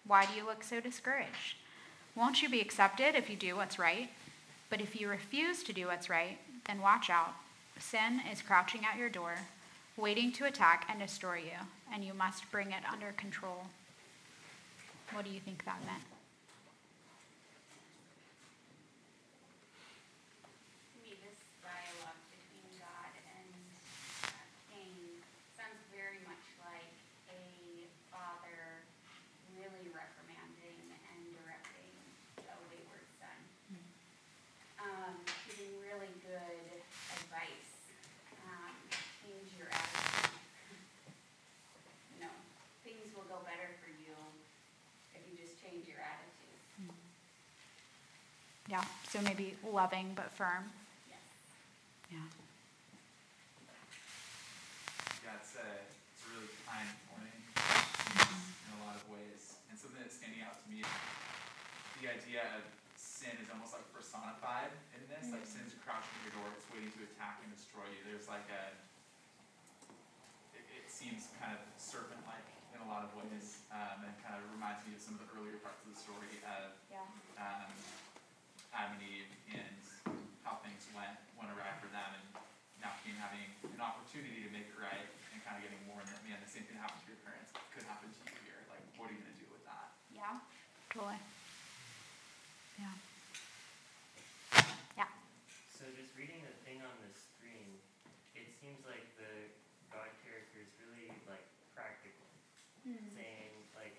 Why 0.06 0.26
do 0.26 0.34
you 0.34 0.46
look 0.46 0.64
so 0.64 0.80
discouraged? 0.80 1.56
Won't 2.16 2.42
you 2.42 2.50
be 2.50 2.62
accepted 2.62 3.14
if 3.16 3.30
you 3.30 3.36
do 3.36 3.56
what's 3.56 3.78
right? 3.78 4.10
But 4.70 4.82
if 4.82 5.00
you 5.00 5.08
refuse 5.08 5.64
to 5.64 5.74
do 5.74 5.88
what's 5.88 6.10
right, 6.10 6.40
then 6.66 6.82
watch 6.82 7.10
out. 7.10 7.34
Sin 7.80 8.22
is 8.32 8.42
crouching 8.42 8.82
at 8.86 8.98
your 8.98 9.10
door, 9.10 9.36
waiting 9.98 10.32
to 10.34 10.46
attack 10.46 10.86
and 10.90 11.00
destroy 11.00 11.38
you, 11.38 11.60
and 11.94 12.04
you 12.04 12.14
must 12.14 12.50
bring 12.52 12.72
it 12.72 12.84
under 12.92 13.12
control. 13.14 13.66
What 15.14 15.26
do 15.26 15.32
you 15.32 15.40
think 15.40 15.64
that 15.66 15.80
meant? 15.86 16.04
To 20.94 20.98
me, 21.04 21.16
this 21.22 21.40
dialogue 21.64 22.22
between 22.34 22.68
God 22.82 23.14
and 23.40 23.52
uh, 24.26 24.44
Cain 24.74 25.24
sounds 25.56 25.80
very 25.96 26.20
much 26.28 26.44
like 26.60 26.92
a 27.32 27.88
father 28.12 28.84
really 29.56 29.90
reprimanding 29.96 30.78
and 30.92 31.20
directing 31.40 31.94
a 32.46 32.56
wayward 32.70 33.08
son. 33.18 33.40
Um, 34.78 35.16
giving 35.50 35.72
really 35.82 36.12
good 36.22 36.84
advice. 37.16 37.74
Um, 38.46 38.76
change 39.24 39.50
your 39.58 39.68
attitude. 39.72 40.40
You 42.16 42.28
know, 42.28 42.36
things 42.86 43.10
will 43.16 43.26
go 43.32 43.42
better 43.44 43.74
for 43.82 43.90
you 43.90 44.16
if 45.18 45.22
you 45.28 45.34
just 45.36 45.58
change 45.78 45.94
your 45.94 46.02
attitude. 46.02 46.90
Yeah, 48.66 48.84
so 49.08 49.22
maybe 49.22 49.54
loving 49.62 50.18
but 50.18 50.34
firm. 50.34 50.66
Yes. 51.06 51.22
Yeah. 52.10 52.28
Yeah, 55.22 55.38
it's 55.38 55.54
a, 55.54 55.68
it's 55.86 56.26
a 56.26 56.34
really 56.34 56.50
kind 56.66 56.90
morning 57.14 57.38
in 57.38 58.72
a 58.82 58.90
lot 58.90 58.98
of 58.98 59.06
ways. 59.14 59.62
And 59.70 59.78
something 59.78 60.02
that's 60.02 60.18
standing 60.18 60.42
out 60.42 60.58
to 60.58 60.66
me 60.68 60.82
is 60.82 60.90
the 62.02 62.10
idea 62.10 62.44
of 62.58 62.66
sin 62.98 63.38
is 63.38 63.48
almost 63.54 63.78
like 63.78 63.86
personified 63.94 64.74
in 64.98 65.06
this. 65.06 65.30
Like 65.30 65.46
mm-hmm. 65.46 65.62
sin's 65.62 65.78
crouching 65.86 66.12
at 66.26 66.34
your 66.34 66.42
door, 66.42 66.50
it's 66.58 66.66
waiting 66.74 66.90
to 66.98 67.02
attack 67.14 67.46
and 67.46 67.54
destroy 67.54 67.86
you. 67.94 68.02
There's 68.10 68.26
like 68.26 68.50
a, 68.50 68.74
it, 70.58 70.66
it 70.74 70.90
seems 70.90 71.30
kind 71.38 71.54
of 71.54 71.62
serpent-like 71.78 72.50
in 72.74 72.82
a 72.84 72.88
lot 72.90 73.06
of 73.06 73.14
ways, 73.16 73.57
um, 73.72 73.98
and 74.08 74.14
kind 74.24 74.36
of 74.40 74.44
reminds 74.56 74.82
me 74.88 74.96
of 74.96 75.02
some 75.02 75.16
of 75.20 75.26
the 75.26 75.30
earlier 75.36 75.60
parts 75.60 75.84
of 75.84 75.92
the 75.92 76.00
story 76.00 76.40
of 76.48 76.72
Yeah. 76.90 77.04
um, 77.38 77.70
Adam 78.74 78.96
and 79.00 79.04
Eve 79.04 79.30
and 79.54 79.78
how 80.44 80.60
things 80.64 80.84
went 80.96 81.18
went 81.36 81.52
awry 81.54 81.72
for 81.84 81.88
them, 81.92 82.10
and 82.18 82.26
now 82.82 82.94
Cain 83.04 83.16
having 83.20 83.44
an 83.68 83.82
opportunity 83.82 84.42
to 84.44 84.50
make 84.50 84.68
it 84.72 84.78
right 84.80 85.08
and 85.34 85.38
kind 85.44 85.58
of 85.60 85.64
getting 85.64 85.82
more. 85.88 86.00
And 86.02 86.10
man, 86.26 86.40
the 86.42 86.50
same 86.50 86.64
thing 86.66 86.78
happened 86.80 87.04
to 87.06 87.10
your 87.14 87.22
parents 87.28 87.52
could 87.76 87.86
happen 87.86 88.10
to 88.10 88.20
you 88.26 88.38
here. 88.48 88.62
Like, 88.72 88.82
what 88.98 89.12
are 89.12 89.14
you 89.14 89.22
gonna 89.22 89.38
do 89.42 89.50
with 89.52 89.64
that? 89.68 89.94
Yeah. 90.10 90.40
Totally. 90.90 91.20
Yeah. 92.80 92.96
Yeah. 94.98 95.10
So 95.70 95.86
just 95.94 96.14
reading 96.18 96.42
the 96.42 96.56
thing 96.66 96.82
on 96.82 96.94
the 97.06 97.12
screen, 97.14 97.78
it 98.34 98.50
seems 98.58 98.82
like 98.88 99.06
the 99.22 99.52
God 99.94 100.10
character 100.26 100.58
is 100.66 100.72
really 100.82 101.14
like 101.30 101.46
practical, 101.78 102.26
saying 103.14 103.54
like, 103.78 103.94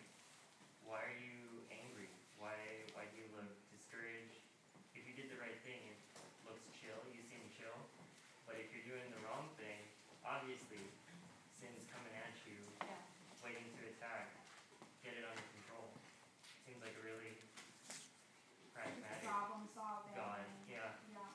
why 0.87 0.99
are 1.07 1.19
you 1.23 1.63
angry? 1.71 2.11
Why 2.43 2.55
why 2.99 3.07
do 3.11 3.15
you 3.23 3.29
look 3.37 3.51
discouraged? 3.71 4.43
If 4.99 5.07
you 5.07 5.15
did 5.15 5.31
the 5.31 5.39
right 5.39 5.59
thing, 5.63 5.79
it 5.87 5.99
looks 6.43 6.63
chill. 6.83 6.99
You 7.15 7.23
seem 7.31 7.43
chill. 7.55 7.79
But 8.47 8.59
if 8.59 8.71
you're 8.75 8.87
doing 8.89 9.07
the 9.15 9.21
wrong 9.23 9.47
thing, 9.61 9.79
obviously, 10.27 10.83
sin's 11.55 11.85
coming 11.93 12.15
at 12.19 12.35
you, 12.49 12.59
Yeah. 12.83 12.99
waiting 13.45 13.69
to 13.79 13.83
attack. 13.95 14.35
Get 15.05 15.15
it 15.15 15.23
under 15.23 15.47
control. 15.55 15.93
Seems 16.67 16.81
like 16.83 16.97
a 16.99 17.05
really 17.05 17.37
pragmatic 18.75 19.23
Problem 19.29 19.69
solving. 19.77 20.15
God. 20.17 20.43
Yeah. 20.67 20.91
Yeah. 21.13 21.31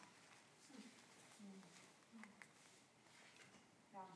Yeah. 3.93 4.09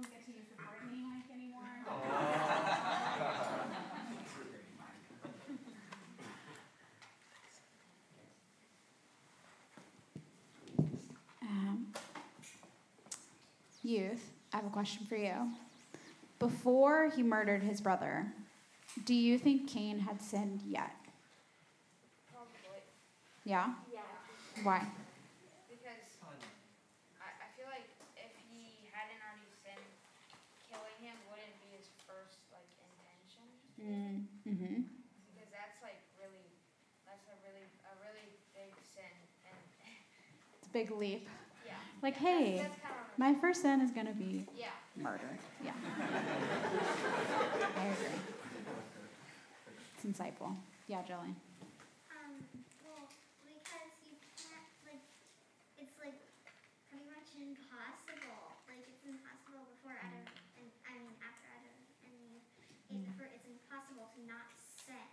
Don't 0.00 0.10
get 0.12 0.24
to 0.26 0.30
use 0.30 0.46
the 0.48 0.54
Brittany 0.62 1.02
mic 1.02 1.24
anymore. 1.34 1.74
Um, 11.42 11.92
youth, 13.82 14.30
I 14.52 14.58
have 14.58 14.66
a 14.66 14.70
question 14.70 15.04
for 15.06 15.16
you. 15.16 15.34
Before 16.38 17.10
he 17.10 17.24
murdered 17.24 17.64
his 17.64 17.80
brother, 17.80 18.32
do 19.04 19.14
you 19.14 19.36
think 19.36 19.68
Cain 19.68 19.98
had 19.98 20.22
sinned 20.22 20.62
yet? 20.64 20.92
Probably. 22.32 22.82
Yeah? 23.44 23.70
Yeah. 23.92 24.02
Why? 24.62 24.86
Because 25.68 26.06
I, 27.18 27.34
I 27.42 27.48
feel 27.58 27.66
like 27.66 27.90
if 28.14 28.30
he 28.46 28.86
hadn't 28.94 29.18
already 29.26 29.50
sinned, 29.66 29.90
killing 30.68 30.98
him 31.00 31.16
wouldn't 31.32 31.56
be 31.64 31.80
his 31.80 31.88
first 32.04 32.44
like 32.52 32.68
intention. 32.76 33.67
Mm-hmm. 33.78 34.82
Because 35.30 35.50
that's 35.54 35.78
like 35.82 36.02
really, 36.18 36.50
that's 37.06 37.22
a 37.30 37.36
really, 37.46 37.62
a 37.86 37.92
really 38.02 38.34
big 38.54 38.74
sin. 38.82 39.14
And 39.46 39.54
It's 40.58 40.66
a 40.68 40.72
big 40.74 40.90
leap. 40.90 41.28
yeah. 41.66 41.74
Like, 42.02 42.14
Yeah, 42.18 42.22
that's- 42.22 42.38
hey, 42.38 42.56
That's 42.58 42.78
kind 42.82 42.94
of. 42.94 43.18
my 43.18 43.34
first 43.40 43.62
sin 43.62 43.80
is 43.80 43.90
going 43.90 44.06
to 44.06 44.14
be 44.18 44.46
Yeah. 44.56 44.70
murder. 44.96 45.30
Yeah. 45.64 45.72
I 47.78 47.84
agree. 47.94 48.18
It's 49.94 50.04
insightful. 50.06 50.54
Yeah, 50.86 51.02
Jillian. 51.02 51.34
Um, 52.14 52.32
well, 52.86 53.02
because 53.44 53.90
you 54.06 54.14
can't, 54.38 54.70
like, 54.86 55.02
it's 55.78 55.98
like 55.98 56.14
pretty 56.88 57.04
much 57.10 57.26
impossible. 57.34 58.54
Like, 58.70 58.86
it's 58.86 59.02
impossible 59.04 59.66
before 59.74 59.98
Adam, 59.98 60.22
and 60.56 60.66
I 60.86 60.94
mean, 61.02 61.12
after 61.20 61.44
Adam 61.50 61.74
and 62.06 62.14
Eve, 62.14 62.46
it, 62.88 63.04
for, 63.18 63.26
it's 63.28 63.44
impossible 63.44 64.06
to 64.07 64.07
not 64.26 64.48
sin. 64.56 65.08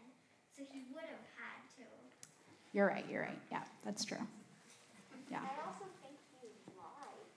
So 0.56 0.64
he 0.72 0.88
would 0.96 1.06
have 1.06 1.28
had 1.38 1.60
to. 1.82 1.86
You're 2.74 2.88
right. 2.88 3.06
You're 3.10 3.24
right. 3.28 3.40
Yeah, 3.52 3.64
that's 3.84 4.04
true. 4.06 4.22
Yeah. 5.32 5.42
I 5.44 5.54
also 5.68 5.86
think 6.02 6.16
he 6.42 6.50
lied. 6.78 7.30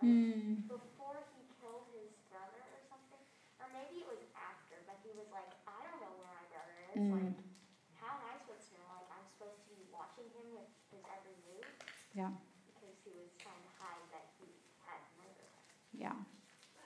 Like, 0.00 0.08
Mm. 0.08 0.64
before 0.68 1.18
he 1.36 1.44
killed 1.60 1.84
his 1.92 2.10
brother 2.32 2.60
or 2.72 2.80
something, 2.88 3.20
or 3.60 3.68
maybe 3.74 4.00
it 4.00 4.08
was 4.08 4.22
after, 4.32 4.80
but 4.88 4.96
he 5.04 5.12
was 5.12 5.28
like, 5.34 5.50
I 5.68 5.76
don't 5.84 6.00
know 6.00 6.14
where 6.16 6.30
my 6.32 6.46
brother 6.48 6.76
is. 6.94 7.00
Mm. 7.00 7.12
Like, 7.12 7.36
how 8.00 8.16
am 8.16 8.22
I 8.32 8.34
supposed 8.40 8.72
to 8.72 8.80
know? 8.80 8.88
Like, 8.96 9.10
I'm 9.12 9.26
supposed 9.36 9.60
to 9.60 9.66
be 9.76 9.84
watching 9.92 10.24
him 10.32 10.46
with 10.56 10.68
his 10.88 11.04
every 11.12 11.36
move 11.44 11.68
Yeah. 12.16 12.32
because 12.66 12.96
he 13.04 13.12
was 13.12 13.28
trying 13.36 13.60
to 13.60 13.72
hide 13.76 14.04
that 14.16 14.32
he 14.40 14.48
had 14.88 15.00
murdered. 15.20 15.52
Yeah. 15.92 16.16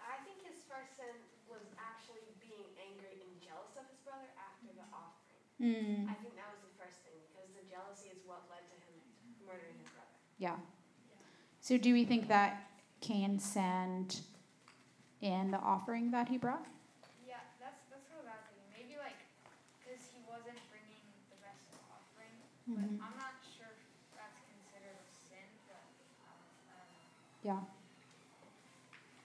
I 0.02 0.18
think 0.26 0.42
his 0.42 0.58
first 0.66 0.98
sin 0.98 1.14
was 1.46 1.62
actually 1.78 2.26
being 2.42 2.66
angry 2.82 3.22
and 3.26 3.32
jealous 3.40 3.74
of 3.78 3.86
his 3.90 3.98
brother 4.02 4.26
after 4.38 4.74
the 4.74 4.86
offering. 4.90 5.38
Mm. 5.64 6.04
I 6.04 6.12
think 6.20 6.36
that 6.36 6.52
was 6.52 6.60
the 6.60 6.76
first 6.76 7.00
thing 7.08 7.16
because 7.32 7.48
the 7.56 7.64
jealousy 7.72 8.12
is 8.12 8.20
what 8.28 8.44
led 8.52 8.68
to 8.68 8.76
him 8.84 9.00
murdering 9.48 9.80
his 9.80 9.88
brother. 9.96 10.12
Yeah. 10.36 10.60
So 11.64 11.80
do 11.80 11.96
we 11.96 12.04
think 12.04 12.28
that 12.28 12.68
Cain 13.00 13.38
sinned 13.40 14.20
in 15.24 15.50
the 15.56 15.56
offering 15.64 16.10
that 16.12 16.28
he 16.28 16.36
brought? 16.36 16.68
Yeah, 17.24 17.40
that's 17.56 17.80
that's 17.88 18.04
what 18.12 18.28
I 18.28 18.36
was 18.36 18.44
thinking. 18.52 18.68
Maybe 18.76 19.00
like, 19.00 19.16
because 19.80 20.04
he 20.12 20.20
wasn't 20.28 20.60
bringing 20.68 21.00
the 21.32 21.40
best 21.40 21.64
offering, 21.88 22.36
Mhm. 22.68 23.00
but 23.00 23.08
I'm 23.08 23.16
not 23.16 23.40
sure 23.40 23.72
if 23.72 23.80
that's 24.20 24.36
considered 24.44 25.00
a 25.00 25.08
sin. 25.08 25.48
But 25.64 25.80
um, 26.28 26.44
know. 26.68 26.84
Yeah. 27.40 27.60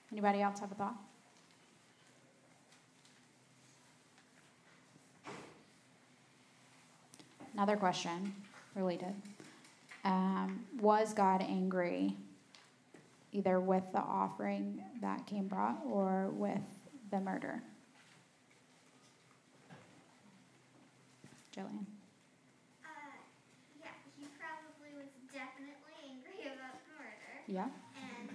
Anybody 0.08 0.40
else 0.40 0.64
have 0.64 0.72
a 0.72 0.74
thought? 0.74 0.96
Another 7.54 7.76
question 7.76 8.32
related. 8.74 9.14
Um, 10.04 10.64
was 10.80 11.12
God 11.12 11.42
angry 11.42 12.16
either 13.32 13.60
with 13.60 13.84
the 13.92 13.98
offering 14.00 14.82
that 15.02 15.26
Cain 15.26 15.46
brought 15.46 15.78
or 15.84 16.28
with 16.32 16.60
the 17.10 17.20
murder? 17.20 17.62
Jillian. 21.54 21.84
Uh, 22.86 23.18
yeah, 23.82 23.90
he 24.16 24.24
probably 24.38 24.94
was 24.96 25.10
definitely 25.34 25.98
angry 26.06 26.46
about 26.46 26.78
murder. 26.94 27.34
Yeah. 27.50 27.66
and 27.98 28.30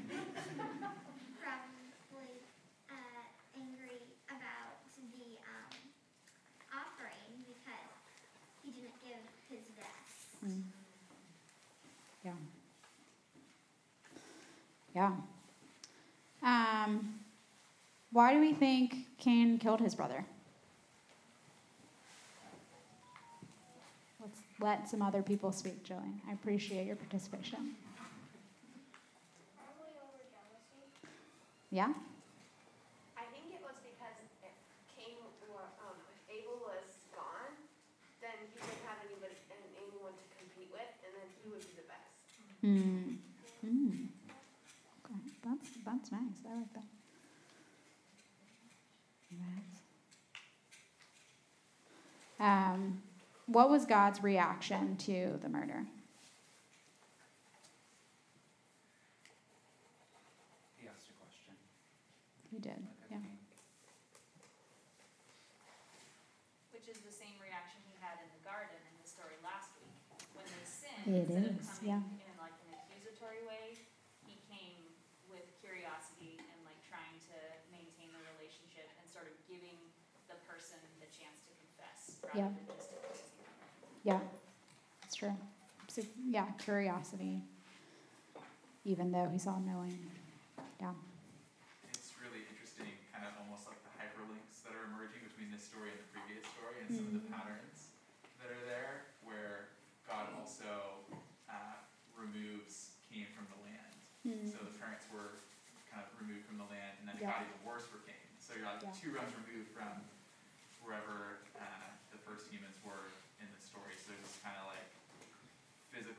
probably 1.39 2.43
uh, 2.91 3.23
angry 3.55 4.03
about 4.27 4.75
the 5.15 5.39
um, 5.47 5.71
offering 6.75 7.47
because 7.47 7.95
he 8.63 8.71
didn't 8.71 8.99
give 8.99 9.23
his 9.49 9.63
best. 9.79 10.43
Mm. 10.43 10.63
Yeah. 12.25 12.31
Yeah. 14.95 15.11
Um, 16.41 17.19
why 18.13 18.33
do 18.33 18.39
we 18.39 18.53
think 18.53 18.95
Cain 19.17 19.57
killed 19.59 19.81
his 19.81 19.93
brother? 19.93 20.23
Let's 24.21 24.39
let 24.61 24.87
some 24.87 25.01
other 25.01 25.21
people 25.21 25.51
speak, 25.51 25.83
Jillian. 25.83 26.23
I 26.29 26.31
appreciate 26.31 26.87
your 26.87 26.95
participation. 26.95 27.75
Probably 29.59 29.91
over 29.99 30.23
jealousy. 30.31 30.87
Yeah? 31.71 31.91
I 33.19 33.27
think 33.35 33.51
it 33.51 33.59
was 33.67 33.75
because 33.83 34.15
if 34.47 34.55
Cain 34.95 35.19
or 35.51 35.59
um, 35.83 35.99
if 36.07 36.39
Abel 36.39 36.55
was 36.63 36.87
gone, 37.11 37.51
then 38.23 38.47
he 38.47 38.63
wouldn't 38.63 38.79
have 38.87 39.03
anybody 39.03 39.35
and 39.51 39.59
anyone 39.75 40.15
to 40.15 40.25
compete 40.39 40.71
with, 40.71 40.87
and 41.03 41.11
then 41.19 41.27
he 41.43 41.51
would 41.51 41.67
be 41.67 41.75
the 41.75 41.87
best. 41.91 42.15
Hmm. 42.63 43.24
Okay. 45.87 45.97
That's 45.97 46.09
that's 46.09 46.11
nice. 46.11 46.51
I 46.51 46.55
like 46.57 46.73
that. 46.73 46.83
Um, 52.39 53.01
what 53.47 53.69
was 53.69 53.85
God's 53.85 54.21
reaction 54.23 54.97
to 55.07 55.39
the 55.41 55.47
murder? 55.47 55.85
He 60.75 60.87
asked 60.87 61.07
a 61.07 61.15
question. 61.15 61.55
He 62.51 62.59
did. 62.59 62.81
Yeah. 63.09 63.23
Which 66.73 66.89
is 66.91 66.99
the 67.07 67.13
same 67.13 67.39
reaction 67.39 67.79
he 67.87 67.95
had 68.03 68.19
in 68.19 68.27
the 68.35 68.43
garden 68.43 68.75
in 68.75 68.95
the 68.99 69.07
story 69.07 69.39
last 69.39 69.71
week. 69.79 69.95
When 70.35 70.43
they 70.51 70.65
sinned, 70.67 71.07
It 71.07 71.31
instead 71.31 71.55
is, 71.55 71.63
of 71.63 71.79
coming 71.79 71.87
yeah. 71.87 72.27
in 72.27 72.35
like 72.35 72.57
an 72.67 72.75
accusatory 72.83 73.47
way, 73.47 73.79
he 74.27 74.35
came 74.51 74.75
with 75.31 75.47
curiosity 75.63 76.35
and 76.35 76.57
like 76.67 76.77
trying 76.83 77.15
to 77.31 77.37
maintain 77.71 78.11
the 78.11 78.21
relationship 78.35 78.91
and 78.99 79.07
sort 79.07 79.31
of 79.31 79.35
giving 79.47 79.79
the 80.27 80.35
person 80.49 80.77
the 80.99 81.07
chance 81.13 81.39
to 81.47 81.53
confess 81.55 82.19
Yeah. 82.35 82.43
rather 82.43 82.55
than 82.67 82.75
just 82.77 82.89
accusing 82.91 83.35
them. 83.39 83.53
Yeah. 84.03 84.19
That's 85.01 85.15
true. 85.15 85.35
So 85.87 86.01
yeah, 86.27 86.45
curiosity. 86.59 87.41
Even 88.85 89.11
though 89.11 89.29
he 89.31 89.39
saw 89.39 89.57
knowing. 89.57 89.97
Yeah. 90.79 90.93
It's 91.89 92.13
really 92.21 92.45
interesting, 92.51 92.91
kind 93.09 93.25
of 93.25 93.33
almost 93.41 93.65
like 93.65 93.81
the 93.81 93.93
hyperlinks 93.97 94.61
that 94.67 94.77
are 94.77 94.85
emerging 94.93 95.25
between 95.25 95.49
this 95.49 95.65
story 95.65 95.89
and 95.89 95.99
the 96.05 96.09
previous 96.13 96.45
story 96.53 96.75
and 96.85 96.89
some 96.93 97.07
of 97.09 97.15
the 97.17 97.25
patterns 97.33 97.89
that 98.37 98.53
are 98.53 98.65
there, 98.69 99.09
where 99.25 99.73
God 100.05 100.29
also 100.37 101.01
uh, 101.49 101.81
removes 102.13 102.93
Cain 103.09 103.25
from 103.33 103.49
the 103.49 103.59
land. 103.65 103.91
So 104.49 104.57
the 104.65 104.73
parents 104.81 105.05
were 105.13 105.37
kind 105.89 106.01
of 106.05 106.09
removed 106.17 106.45
from 106.49 106.57
the 106.61 106.65
land, 106.69 106.97
and 107.01 107.05
then 107.09 107.17
it 107.17 107.25
got 107.25 107.45
even 107.45 107.61
worse 107.65 107.85
for 107.89 108.01
Cain. 108.09 108.25
So 108.41 108.53
you're 108.57 108.65
like 108.69 108.81
Yeah. 108.85 108.93
two 108.93 109.13
runs 109.13 109.33
removed 109.37 109.69
from 109.73 110.01
wherever 110.81 111.41
uh, 111.57 111.89
the 112.13 112.17
first 112.21 112.49
humans 112.53 112.77
were 112.85 113.09
in 113.41 113.45
the 113.49 113.61
story. 113.61 113.93
So 113.97 114.13
there's 114.13 114.25
this 114.29 114.37
kind 114.45 114.57
of 114.61 114.65
like 114.69 114.85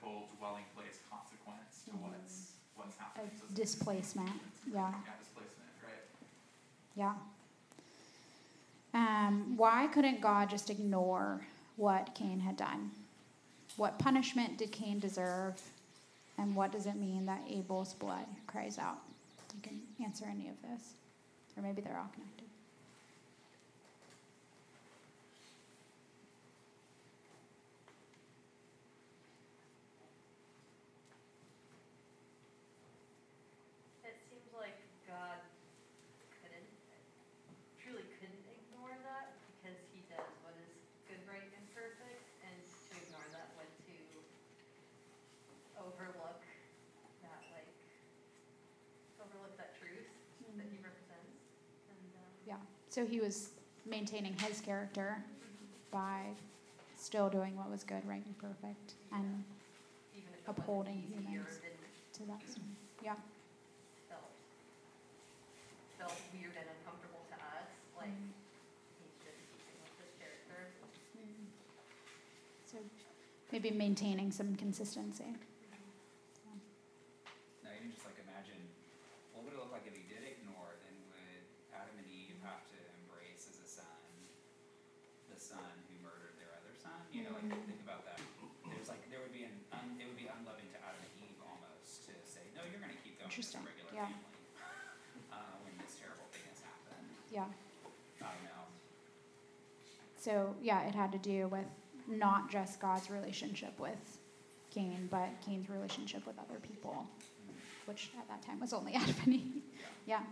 physical 0.07 0.29
dwelling 0.39 0.65
place 0.75 0.99
consequence 1.11 1.83
to 1.85 1.91
what's 1.97 2.53
what's 2.75 2.97
happening. 2.97 3.31
So 3.39 3.55
displacement. 3.55 4.31
Yeah. 4.73 4.91
Yeah, 4.91 5.13
displacement, 5.21 5.71
right? 5.83 6.05
Yeah. 6.95 7.15
Um, 8.95 9.57
why 9.57 9.89
couldn't 9.89 10.21
God 10.21 10.49
just 10.51 10.71
ignore 10.71 11.47
what 11.77 12.15
Cain 12.15 12.41
had 12.41 12.57
done? 12.57 12.91
What 13.77 13.99
punishment 13.99 14.57
did 14.59 14.73
Cain 14.73 14.99
deserve? 14.99 15.61
And 16.39 16.55
what 16.55 16.71
does 16.73 16.87
it 16.87 16.97
mean 16.97 17.27
that 17.27 17.41
Abel's 17.49 17.95
blood 17.95 18.27
cries 18.47 18.79
out? 18.79 18.99
You 19.55 19.61
can 19.63 19.81
answer 20.05 20.27
any 20.31 20.49
of 20.49 20.55
this. 20.63 20.93
Or 21.57 21.63
maybe 21.63 21.81
they're 21.81 21.97
all 21.97 22.11
connected. 22.13 22.45
It 34.05 34.21
seems 34.29 34.45
like 34.53 34.77
God 35.09 35.41
couldn't, 36.45 36.69
truly 37.81 38.05
couldn't 38.21 38.45
ignore 38.45 38.93
that 39.09 39.33
because 39.57 39.81
he 39.89 40.05
does 40.13 40.29
what 40.45 40.53
is 40.61 40.69
good, 41.09 41.25
right, 41.25 41.41
and 41.41 41.65
perfect, 41.73 42.21
and 42.45 42.53
to 42.61 42.93
ignore 43.01 43.25
that 43.33 43.57
would 43.57 43.73
to 43.89 43.97
overlook 45.81 46.45
that, 47.25 47.41
like, 47.57 47.73
overlook 49.25 49.57
that 49.57 49.73
truth 49.81 50.13
that 50.61 50.69
he 50.73 50.79
represents, 50.81 51.41
and, 51.89 52.09
um. 52.21 52.33
Yeah. 52.49 52.61
So 52.97 53.05
he 53.05 53.21
was 53.21 53.51
maintaining 53.85 54.33
his 54.39 54.63
character 54.63 55.19
by 55.93 56.23
still 56.97 57.29
doing 57.29 57.55
what 57.55 57.71
was 57.71 57.85
good, 57.85 58.01
right, 58.09 58.25
and 58.25 58.39
perfect. 58.39 58.95
And 59.13 59.45
Even 60.17 60.33
upholding 60.49 61.03
humans. 61.13 61.61
to 62.15 62.21
that. 62.25 62.41
Yeah. 63.05 63.13
felt, 64.09 64.33
felt 66.01 66.17
weird 66.33 66.57
and 66.57 66.65
uncomfortable 66.73 67.21
to 67.29 67.37
us, 67.37 67.69
like, 68.01 68.09
he's 68.97 69.13
just 69.21 69.45
keeping 69.45 69.77
with 69.85 69.93
this 70.01 70.17
character. 70.17 70.73
Mm. 71.21 71.53
So 72.65 72.79
maybe 73.53 73.77
maintaining 73.77 74.33
some 74.33 74.57
consistency. 74.57 75.37
Now 77.61 77.77
you 77.77 77.81
can 77.85 77.93
just 77.93 78.09
like 78.09 78.17
imagine, 78.25 78.57
what 79.37 79.45
would 79.45 79.53
it 79.53 79.61
look 79.61 79.69
like 79.69 79.85
if 79.85 79.93
he 79.93 80.09
did 80.09 80.25
ignore, 80.25 80.81
then 80.81 80.97
would 81.13 81.45
Adam 81.77 81.93
and 82.01 82.09
Eve 82.09 82.41
have 82.41 82.65
to 82.73 82.79
embrace 83.05 83.53
as 83.53 83.61
a 83.61 83.69
son, 83.69 84.09
the 85.29 85.37
son 85.37 85.61
who 85.93 85.95
murdered 86.01 86.33
their 86.41 86.49
other 86.57 86.73
son? 86.73 86.97
You 87.13 87.29
know, 87.29 87.37
like 87.37 87.45
Mm-hmm. 87.47 87.69
think 87.69 87.83
about 87.85 88.03
that. 88.09 88.19
There's 88.71 88.89
like, 88.91 89.03
there 89.11 89.19
would 89.23 89.35
be 89.35 89.45
an, 89.47 89.55
un, 89.75 89.99
it 89.99 90.07
would 90.09 90.19
be 90.19 90.27
unloving 90.31 90.67
to 90.75 90.79
Adam 90.83 90.99
and 91.03 91.15
Eve 91.23 91.39
almost 91.43 92.07
to 92.11 92.15
say, 92.27 92.43
no, 92.55 92.63
you're 92.71 92.79
gonna 92.83 92.95
keep 93.03 93.19
going 93.19 93.26
as 93.26 93.26
a 93.26 93.26
Interesting, 93.37 93.61
regular 93.69 93.93
yeah. 93.93 94.09
family. 94.09 94.25
Uh, 95.29 95.37
when 95.61 95.77
this 95.77 96.01
terrible 96.01 96.25
thing 96.33 96.41
has 96.49 96.65
happened. 96.65 97.05
Yeah. 97.29 97.45
I 98.25 98.33
don't 98.33 98.49
know. 98.49 98.65
So 100.17 100.57
yeah, 100.65 100.89
it 100.89 100.97
had 100.97 101.13
to 101.13 101.21
do 101.21 101.45
with 101.53 101.69
not 102.09 102.49
just 102.49 102.81
God's 102.81 103.13
relationship 103.13 103.77
with 103.77 104.01
Cain, 104.73 105.13
but 105.13 105.29
Cain's 105.45 105.69
relationship 105.69 106.25
with 106.25 106.41
other 106.41 106.57
people, 106.65 107.05
which 107.85 108.09
at 108.17 108.25
that 108.33 108.41
time 108.41 108.57
was 108.65 108.73
only 108.73 108.95
Adam 108.97 109.13
and 109.29 109.35
Eve. 109.37 109.69
Yeah. 110.09 110.25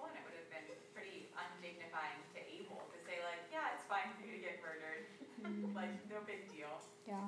Well, 0.00 0.08
and 0.08 0.16
it 0.16 0.24
would 0.24 0.40
have 0.40 0.48
been 0.48 0.64
pretty 0.96 1.28
undignifying 1.36 2.24
to 2.32 2.40
Abel 2.40 2.80
to 2.88 2.96
say 3.04 3.20
like, 3.20 3.44
yeah, 3.52 3.76
it's 3.76 3.84
fine 3.84 4.08
for 4.16 4.24
you 4.24 4.40
to 4.40 4.40
get 4.40 4.64
murdered, 4.64 5.04
Mm, 5.44 5.74
like 5.76 5.92
no 6.08 6.24
big 6.24 6.48
deal. 6.48 6.72
yeah. 7.04 7.20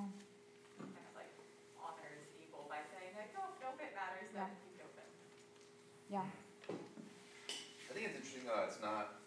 Kind 0.80 0.88
of 0.96 1.12
like 1.12 1.32
honors 1.76 2.24
Abel 2.40 2.64
by 2.72 2.80
saying 2.96 3.12
like, 3.12 3.28
no, 3.36 3.44
no 3.60 3.76
bit 3.76 3.92
matters 3.92 4.32
Yeah. 4.32 4.48
that 4.48 4.52
you 4.56 4.56
killed 4.56 4.71
him. 4.71 4.71
Yeah. 6.12 6.28
I 6.68 7.90
think 7.96 8.04
it's 8.04 8.20
interesting 8.20 8.44
though, 8.44 8.68
it's 8.68 8.76
not, 8.84 9.24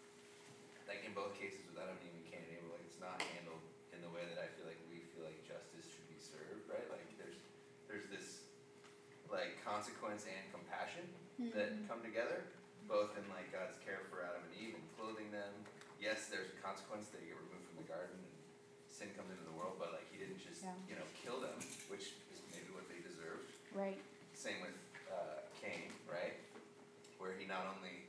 like 0.85 1.01
in 1.01 1.17
both 1.17 1.33
cases 1.33 1.65
with 1.65 1.81
Adam 1.81 1.97
and 1.97 2.05
Eve 2.05 2.13
and 2.21 2.25
Cain 2.29 2.41
and 2.45 2.61
Abel, 2.61 2.77
like 2.77 2.85
it's 2.85 3.01
not 3.01 3.17
handled 3.33 3.65
in 3.89 4.05
the 4.05 4.11
way 4.13 4.21
that 4.29 4.37
I 4.37 4.53
feel 4.53 4.69
like 4.69 4.77
we 4.85 5.01
feel 5.17 5.25
like 5.25 5.41
justice 5.49 5.89
should 5.89 6.05
be 6.05 6.21
served, 6.21 6.69
right? 6.69 6.85
Like 6.93 7.09
there's, 7.17 7.41
there's 7.89 8.05
this 8.13 8.45
like 9.33 9.57
consequence 9.65 10.29
and 10.29 10.45
compassion 10.53 11.09
that 11.57 11.73
mm-hmm. 11.73 11.89
come 11.89 12.05
together, 12.05 12.45
both 12.85 13.17
in 13.17 13.25
like 13.33 13.49
God's 13.49 13.81
care 13.81 14.05
for 14.13 14.21
Adam 14.21 14.45
and 14.45 14.53
Eve 14.53 14.77
and 14.77 14.85
clothing 14.93 15.33
them. 15.33 15.57
Yes, 15.97 16.29
there's 16.29 16.53
a 16.53 16.57
consequence, 16.61 17.09
they 17.09 17.25
get 17.25 17.33
removed 17.49 17.65
from 17.73 17.81
the 17.81 17.89
garden 17.89 18.13
and 18.13 18.29
sin 18.93 19.09
comes 19.17 19.33
into 19.33 19.41
the 19.41 19.57
world, 19.57 19.81
but 19.81 19.89
like 19.89 20.05
he 20.13 20.21
didn't 20.21 20.37
just, 20.37 20.61
Yeah. 20.61 20.77
you 20.85 20.93
know, 21.01 21.07
kill 21.17 21.41
them, 21.41 21.57
which 21.89 22.13
is 22.29 22.45
maybe 22.53 22.69
what 22.77 22.85
they 22.85 23.01
deserved. 23.01 23.49
Right. 23.73 23.97
Same 24.37 24.61
with 24.61 24.77
uh, 25.09 25.41
Cain, 25.57 25.89
right? 26.05 26.37
Where 27.17 27.33
he 27.39 27.47
not 27.47 27.65
only 27.77 28.05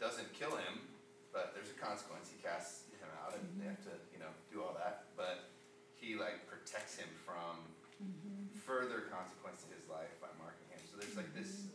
doesn't 0.00 0.32
kill 0.32 0.56
him, 0.56 0.84
but 1.32 1.52
there's 1.54 1.70
a 1.70 1.78
consequence. 1.78 2.30
He 2.32 2.38
casts 2.42 2.88
him 2.96 3.08
out, 3.22 3.34
and 3.36 3.44
they 3.60 3.68
have 3.68 3.82
to, 3.88 3.94
you 4.12 4.20
know, 4.20 4.32
do 4.52 4.62
all 4.62 4.76
that. 4.76 5.12
But 5.16 5.50
he 5.96 6.14
like 6.14 6.46
protects 6.46 6.96
him 6.96 7.08
from 7.24 7.64
mm-hmm. 7.98 8.52
further 8.64 9.08
consequence 9.08 9.64
to 9.64 9.74
his 9.74 9.84
life 9.88 10.12
by 10.20 10.30
marking 10.38 10.68
him. 10.70 10.80
So 10.86 11.00
there's 11.00 11.16
like 11.16 11.32
this. 11.32 11.68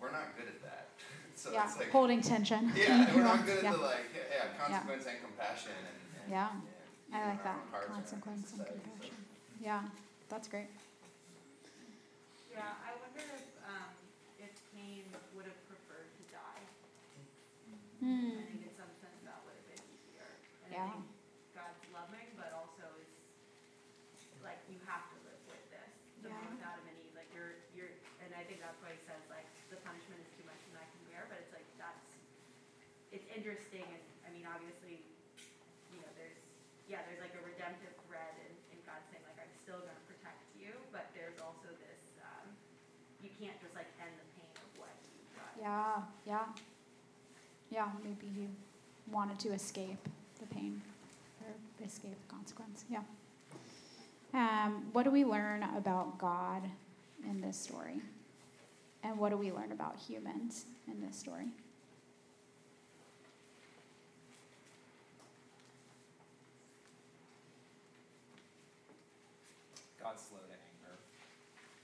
We're 0.00 0.14
not 0.14 0.36
good 0.38 0.46
at 0.46 0.62
that. 0.62 0.94
so 1.34 1.50
yeah, 1.50 1.66
it's 1.66 1.78
like 1.78 1.90
holding 1.90 2.20
tension. 2.22 2.70
yeah, 2.76 3.08
we're 3.14 3.24
not 3.24 3.44
good 3.44 3.58
at 3.58 3.64
yeah. 3.64 3.72
the 3.72 3.82
like 3.82 4.06
yeah, 4.14 4.46
yeah 4.46 4.66
consequence 4.66 5.06
and 5.10 5.18
compassion 5.24 5.74
and, 5.74 5.98
and 6.22 6.30
Yeah. 6.30 6.48
and 7.12 7.18
I 7.18 7.28
like 7.34 7.42
that 7.42 7.58
own 7.58 7.72
hearts 7.72 8.12
and 8.12 8.22
our 8.22 8.26
consequence 8.28 8.52
and 8.52 8.60
society, 8.62 8.78
so. 8.78 8.90
compassion. 8.90 9.16
Yeah, 9.58 9.82
that's 10.28 10.46
great. 10.46 10.70
Yeah, 12.54 12.74
I 12.82 12.90
wonder 12.98 13.22
if 14.38 14.50
Cain 14.74 15.06
would 15.34 15.46
have 15.46 15.60
preferred 15.66 16.10
to 16.14 16.22
die. 16.30 16.62
Hmm. 17.98 18.38
I 18.38 18.44
think 18.46 18.62
in 18.62 18.74
some 18.78 18.92
sense 19.02 19.18
that 19.26 19.38
would 19.42 19.58
have 19.58 19.68
been 19.68 19.84
easier. 19.90 20.28
And 20.64 20.70
I 20.74 20.78
think 20.94 21.02
God's 21.54 21.82
loving, 21.90 22.28
but 22.38 22.54
also 22.54 22.86
is, 23.02 23.10
like, 24.42 24.62
you 24.70 24.78
have 24.86 25.02
to 25.10 25.16
live 25.26 25.42
with 25.50 25.64
this. 25.74 25.90
The 26.22 26.30
Yeah. 26.30 26.38
both 26.46 26.62
Adam 26.62 26.86
and 26.86 26.96
Eve, 27.02 27.14
like, 27.18 27.30
you're, 27.34 27.58
you're, 27.74 27.90
and 28.22 28.30
I 28.34 28.42
think 28.46 28.62
that's 28.62 28.78
why 28.82 28.94
he 28.94 29.00
says, 29.06 29.22
like, 29.30 29.46
the 29.70 29.78
punishment 29.82 30.22
is 30.22 30.30
too 30.38 30.46
much 30.46 30.58
than 30.70 30.78
I 30.78 30.86
can 30.86 31.02
bear, 31.10 31.26
but 31.26 31.38
it's 31.42 31.52
like, 31.54 31.66
that's, 31.78 32.06
it's 33.10 33.26
interesting, 33.34 33.82
and, 33.82 34.02
I 34.26 34.30
mean, 34.30 34.46
obviously, 34.46 35.02
you 35.90 35.98
know, 35.98 36.10
there's, 36.14 36.38
yeah, 36.86 37.02
there's 37.04 37.20
like 37.20 37.34
a 37.34 37.42
redemptive 37.44 37.92
thread 38.06 38.34
in, 38.46 38.52
in 38.72 38.78
God 38.84 39.00
saying, 39.10 39.24
like, 39.26 39.38
I'm 39.40 39.52
still 39.64 39.80
gonna 39.80 40.00
protect 40.06 40.40
you, 40.56 40.72
but 40.92 41.08
there's 41.14 41.38
also 41.40 41.68
this, 41.80 42.02
um, 42.22 42.56
you 43.20 43.30
can't 43.38 43.58
just 43.60 43.74
like 43.74 43.88
end 44.00 44.14
the 44.18 44.28
pain 44.36 44.52
of 44.62 44.70
what 44.78 44.92
you've 45.12 45.32
done. 45.34 45.54
Yeah, 45.60 46.04
yeah. 46.24 46.46
Yeah, 47.70 47.88
maybe 48.02 48.26
he 48.34 48.48
wanted 49.12 49.38
to 49.40 49.52
escape 49.52 50.08
the 50.40 50.46
pain 50.46 50.80
or 51.42 51.84
escape 51.84 52.16
the 52.26 52.34
consequence. 52.34 52.84
Yeah. 52.90 53.02
Um, 54.34 54.86
what 54.92 55.04
do 55.04 55.10
we 55.10 55.24
learn 55.24 55.62
about 55.76 56.18
God 56.18 56.62
in 57.28 57.40
this 57.40 57.58
story? 57.58 58.00
And 59.02 59.18
what 59.18 59.30
do 59.30 59.36
we 59.36 59.52
learn 59.52 59.72
about 59.72 59.96
humans 59.96 60.64
in 60.86 61.00
this 61.00 61.16
story? 61.16 61.46
God's 70.02 70.22
slow 70.22 70.40
to 70.40 70.56
anger. 70.56 70.96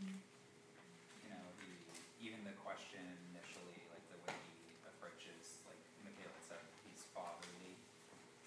You 0.01 1.29
know, 1.29 1.45
he, 1.61 2.29
even 2.29 2.41
the 2.45 2.57
question 2.65 3.05
initially, 3.33 3.79
like 3.93 4.05
the 4.09 4.19
way 4.25 4.37
he 4.65 4.73
approaches, 4.89 5.61
like 5.69 5.77
Michaela 6.03 6.41
said, 6.49 6.63
he's 6.89 7.05
fatherly 7.13 7.77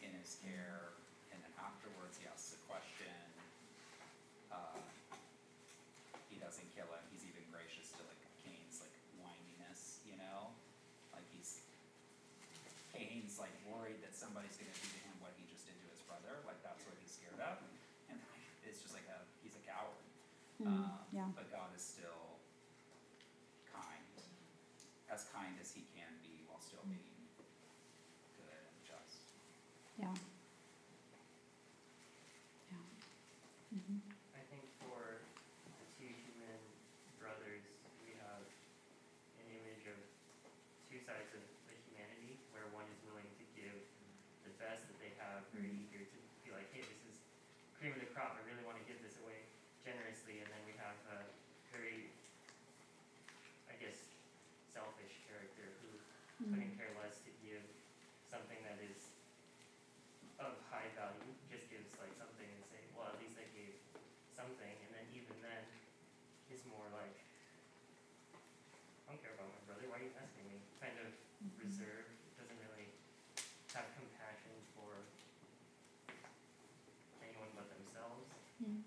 in 0.02 0.12
his 0.18 0.42
care, 0.42 0.98
and 1.30 1.38
then 1.42 1.54
afterwards 1.62 2.18
he 2.18 2.26
asks 2.26 2.58
a 2.58 2.62
question. 2.66 3.14
Uh, 4.50 4.82
he 6.34 6.42
doesn't 6.42 6.68
kill 6.74 6.90
him. 6.90 7.04
He's 7.14 7.28
even 7.30 7.46
gracious 7.54 7.94
to 7.96 8.02
like 8.10 8.22
Cain's 8.42 8.82
like 8.82 8.96
whininess, 9.22 10.02
you 10.10 10.18
know, 10.18 10.50
like 11.14 11.28
he's 11.36 11.62
Cain's 12.98 13.38
like 13.38 13.54
worried 13.70 14.02
that 14.02 14.18
somebody's 14.18 14.58
gonna 14.58 14.74
do 14.74 14.90
to 14.90 15.00
him 15.06 15.16
what 15.22 15.38
he 15.38 15.46
just 15.54 15.70
did 15.70 15.78
to 15.78 15.88
his 15.94 16.02
brother. 16.10 16.42
Like 16.50 16.58
that's 16.66 16.82
what 16.88 16.98
he's 16.98 17.14
scared 17.14 17.38
of, 17.46 17.62
and 18.10 18.18
it's 18.66 18.82
just 18.82 18.98
like 18.98 19.06
a 19.12 19.20
he's 19.44 19.54
a 19.54 19.64
coward. 19.68 20.02
Mm, 20.68 20.92
yeah. 21.16 21.30
But 21.36 21.48
God 21.52 21.72
is 21.76 21.82
still 21.82 22.44
kind, 23.72 24.04
as 25.08 25.24
kind 25.32 25.56
as 25.64 25.72
He 25.72 25.88
can 25.96 26.12
be 26.20 26.44
while 26.48 26.60
still 26.60 26.84
being 26.92 27.24
good 28.36 28.52
and 28.52 28.78
just. 28.84 29.32
Yeah. 29.96 30.12
Yeah. 32.68 32.84
hmm 33.80 34.00
I 34.36 34.44
think 34.52 34.68
for 34.84 35.24
the 35.80 35.88
two 35.96 36.12
human 36.12 36.60
brothers, 37.16 37.64
we 38.04 38.12
have 38.20 38.44
an 39.40 39.48
image 39.48 39.88
of 39.88 40.00
two 40.92 41.00
sides 41.00 41.32
of 41.32 41.44
the 41.72 41.76
humanity, 41.88 42.36
where 42.52 42.68
one 42.76 42.86
is 42.92 43.00
willing 43.08 43.28
to 43.40 43.46
give 43.56 43.80
the 44.44 44.52
best 44.60 44.84
that 44.92 45.00
they 45.00 45.16
have, 45.16 45.48
very 45.56 45.72
eager 45.72 46.04
to 46.04 46.18
be 46.44 46.52
like, 46.52 46.68
hey, 46.76 46.84
this 46.84 47.02
is 47.08 47.16
cream 47.80 47.96
of 47.96 48.04
the 48.04 48.12
crop. 48.12 48.36
I 48.36 48.44
really 48.44 48.64
want 48.68 48.76
to 48.80 48.86
give 48.86 49.00
this 49.00 49.16
away 49.24 49.48
generously, 49.84 50.44
and 50.44 50.50
then 50.52 50.60
we 50.68 50.76
have 50.82 50.98
a 51.16 51.24
very, 51.72 52.12
I 53.72 53.76
guess, 53.80 53.96
selfish 54.68 55.16
character 55.28 55.72
who 55.80 55.96
couldn't 56.52 56.76
care 56.78 56.92
less 57.00 57.18
to 57.24 57.32
give 57.42 57.64
something 58.30 58.60
that 58.68 58.78
is 58.84 59.00
of 60.44 60.54
high 60.70 60.92
value, 60.94 61.34
just 61.50 61.66
gives 61.72 61.90
like 61.98 62.14
something 62.20 62.46
and 62.46 62.62
say, 62.70 62.82
well, 62.94 63.10
at 63.10 63.18
least 63.18 63.40
I 63.42 63.48
gave 63.58 63.74
something, 64.36 64.70
and 64.86 64.92
then 64.94 65.06
even 65.16 65.34
then, 65.42 65.64
is 66.54 66.62
more 66.70 66.86
like, 66.94 67.16
I 69.08 69.16
don't 69.16 69.22
care 69.24 69.34
about 69.34 69.50
my 69.50 69.64
brother, 69.66 69.88
why 69.90 69.98
are 69.98 70.06
you 70.06 70.14
asking 70.20 70.46
me? 70.52 70.60
Kind 70.84 70.94
of 71.02 71.10
reserved, 71.58 72.12
doesn't 72.38 72.60
really 72.60 72.92
have 73.74 73.88
compassion 73.98 74.54
for 74.78 75.02
anyone 77.24 77.50
but 77.58 77.66
themselves. 77.74 78.30
Mm. 78.62 78.86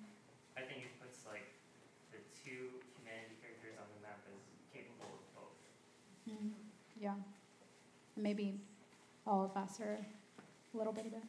I 0.54 0.62
think 0.66 0.86
it 0.86 0.92
puts 1.02 1.26
like 1.26 1.46
the 2.14 2.20
two 2.46 2.78
humanity 2.98 3.36
characters 3.42 3.74
on 3.78 3.86
the 3.90 4.00
map 4.06 4.22
as 4.30 4.38
capable 4.74 5.18
of 5.18 5.22
both. 5.34 5.58
Mm. 6.30 6.50
Yeah. 7.00 7.14
Maybe 8.16 8.60
all 9.26 9.44
of 9.44 9.56
us 9.56 9.80
are 9.80 9.98
a 9.98 10.76
little 10.76 10.92
bit 10.92 11.06
of 11.06 11.12
it. 11.14 11.24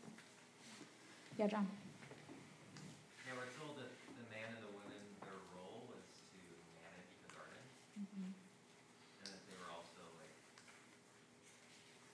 Yeah, 1.38 1.48
John. 1.48 1.68
Yeah, 3.26 3.34
we're 3.40 3.50
told 3.58 3.78
that 3.80 3.90
the 4.20 4.26
man 4.30 4.52
and 4.54 4.62
the 4.62 4.74
woman, 4.76 5.02
their 5.26 5.40
role 5.56 5.88
was 5.90 6.06
to 6.36 6.40
manage 6.78 7.16
the 7.26 7.32
garden, 7.34 7.64
Mm-hmm. 7.98 8.30
and 8.30 9.28
that 9.32 9.42
they 9.50 9.56
were 9.58 9.72
also 9.74 10.02
like, 10.20 10.36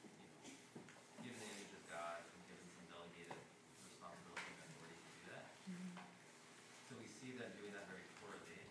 you 0.05 0.13
know, 0.13 1.25
given 1.25 1.39
the 1.41 1.49
image 1.57 1.73
of 1.75 1.83
God 1.91 2.21
and 2.23 2.39
given 2.47 2.65
some 2.71 2.85
delegated 2.87 3.35
responsibility 3.83 4.47
and 4.53 4.61
authority 4.71 4.95
to 4.95 5.09
do 5.17 5.23
that. 5.33 5.45
So 6.87 6.95
we 7.01 7.07
see 7.09 7.33
them 7.35 7.49
doing 7.57 7.73
that 7.75 7.89
very 7.89 8.05
poorly, 8.21 8.61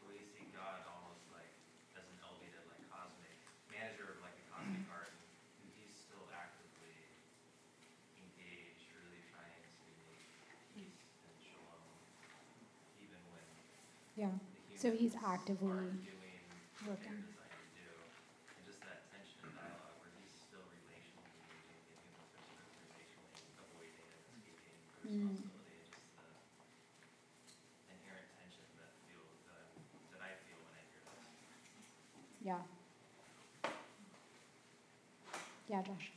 but 0.00 0.08
we 0.10 0.18
see 0.34 0.48
God 0.56 0.82
almost 0.88 1.22
like 1.36 1.52
as 1.94 2.08
an 2.08 2.16
elevated, 2.24 2.64
like 2.72 2.80
cosmic 2.90 3.36
manager 3.70 4.16
of 4.16 4.18
like 4.24 4.34
a 4.34 4.44
cosmic 4.50 4.82
garden, 4.88 5.14
and 5.62 5.68
he's 5.78 5.92
still 5.94 6.24
actively 6.34 6.96
engaged, 8.18 8.88
really 8.98 9.22
trying 9.30 9.62
to 9.62 9.88
make 10.10 10.26
peace 10.74 11.02
and 11.28 11.34
shalom, 11.38 11.84
even 12.98 13.20
when 13.32 13.46
Yeah. 14.18 14.34
the 14.68 14.71
So 14.82 14.90
he's 14.90 15.14
actively 15.14 15.70
working. 16.82 17.22
designed 17.22 17.54
to 17.54 17.70
do. 17.70 17.86
And 18.58 18.66
just 18.66 18.82
that 18.82 19.06
tension 19.14 19.38
and 19.46 19.54
dialogue 19.54 19.94
where 20.02 20.10
he's 20.18 20.34
still 20.34 20.66
relationally 20.74 21.38
engaging, 21.38 21.86
the 21.86 22.02
humans 22.02 22.34
are 22.34 22.42
sort 22.50 22.66
of 22.66 22.74
relationally 22.90 23.46
avoiding 23.62 24.02
and 24.10 24.18
escaping 24.26 24.74
Mm. 25.06 25.38
responsibility, 25.38 25.78
and 25.78 25.86
just 25.86 26.02
the 26.18 27.94
inherent 27.94 28.26
tension 28.34 28.66
that 28.82 28.90
feel, 29.06 29.22
that, 29.46 29.70
I- 29.70 29.70
that 30.18 30.20
I 30.26 30.34
feel 30.50 30.58
when 30.66 30.74
I 30.74 30.82
hear 30.90 30.98
this. 31.14 31.30
Yeah. 32.42 32.66
Yeah, 35.70 35.82
Josh. 35.86 36.10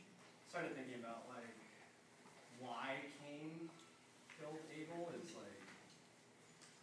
started 0.50 0.74
thinking 0.74 0.98
about 0.98 1.28
like 1.30 1.54
why 2.58 2.98
Cain 3.22 3.70
killed 4.34 4.58
Abel 4.74 5.12
is 5.22 5.30
like 5.38 5.60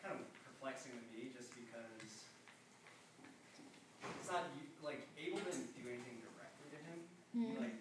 kind 0.02 0.13
of 0.19 0.22
perplexing 0.46 0.93
to 0.93 1.02
me 1.10 1.32
just 1.34 1.50
because 1.58 2.28
it's 4.04 4.30
not 4.30 4.46
you- 4.60 4.69
like 4.86 5.08
Abel 5.17 5.39
didn't 5.41 5.74
do 5.74 5.89
anything 5.89 6.22
directly 6.22 6.69
to 6.76 6.80
him. 6.86 6.98
He 7.34 7.39
Mm. 7.58 7.58
like 7.65 7.78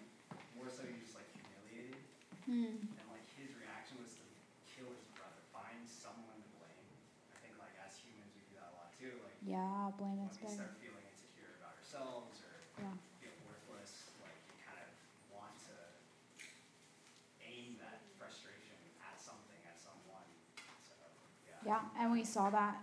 more 0.57 0.65
so 0.71 0.81
he 0.87 0.97
just 0.97 1.13
like 1.13 1.29
humiliated 1.29 1.99
Mm. 2.49 2.79
and 2.97 3.05
like 3.13 3.25
his 3.37 3.53
reaction 3.53 4.01
was 4.01 4.13
to 4.17 4.23
kill 4.73 4.89
his 4.97 5.05
brother, 5.13 5.41
find 5.53 5.85
someone 5.85 6.41
to 6.41 6.49
blame. 6.57 6.87
I 7.33 7.37
think 7.45 7.53
like 7.61 7.75
as 7.85 7.97
humans 8.01 8.33
we 8.33 8.41
do 8.49 8.55
that 8.57 8.73
a 8.73 8.75
lot 8.81 8.89
too. 8.97 9.13
Like 9.21 9.37
Yeah, 9.45 9.91
blame 9.99 10.17
when 10.17 10.29
is 10.31 10.37
we 10.41 10.47
big. 10.49 10.57
start 10.57 10.73
feeling 10.81 11.05
insecure 11.05 11.53
about 11.61 11.77
ourselves 11.77 12.41
or 12.41 12.55
Yeah. 12.81 12.95
feel 13.21 13.35
worthless, 13.45 14.09
like 14.25 14.33
you 14.49 14.57
kind 14.65 14.79
of 14.81 14.89
want 15.29 15.53
to 15.69 15.75
aim 17.43 17.77
that 17.83 17.99
frustration 18.17 18.79
at 19.03 19.19
something, 19.19 19.59
at 19.67 19.75
someone. 19.77 20.27
So, 20.87 20.95
yeah. 21.65 21.79
And 21.99 22.11
we 22.11 22.23
saw 22.23 22.49
that 22.49 22.75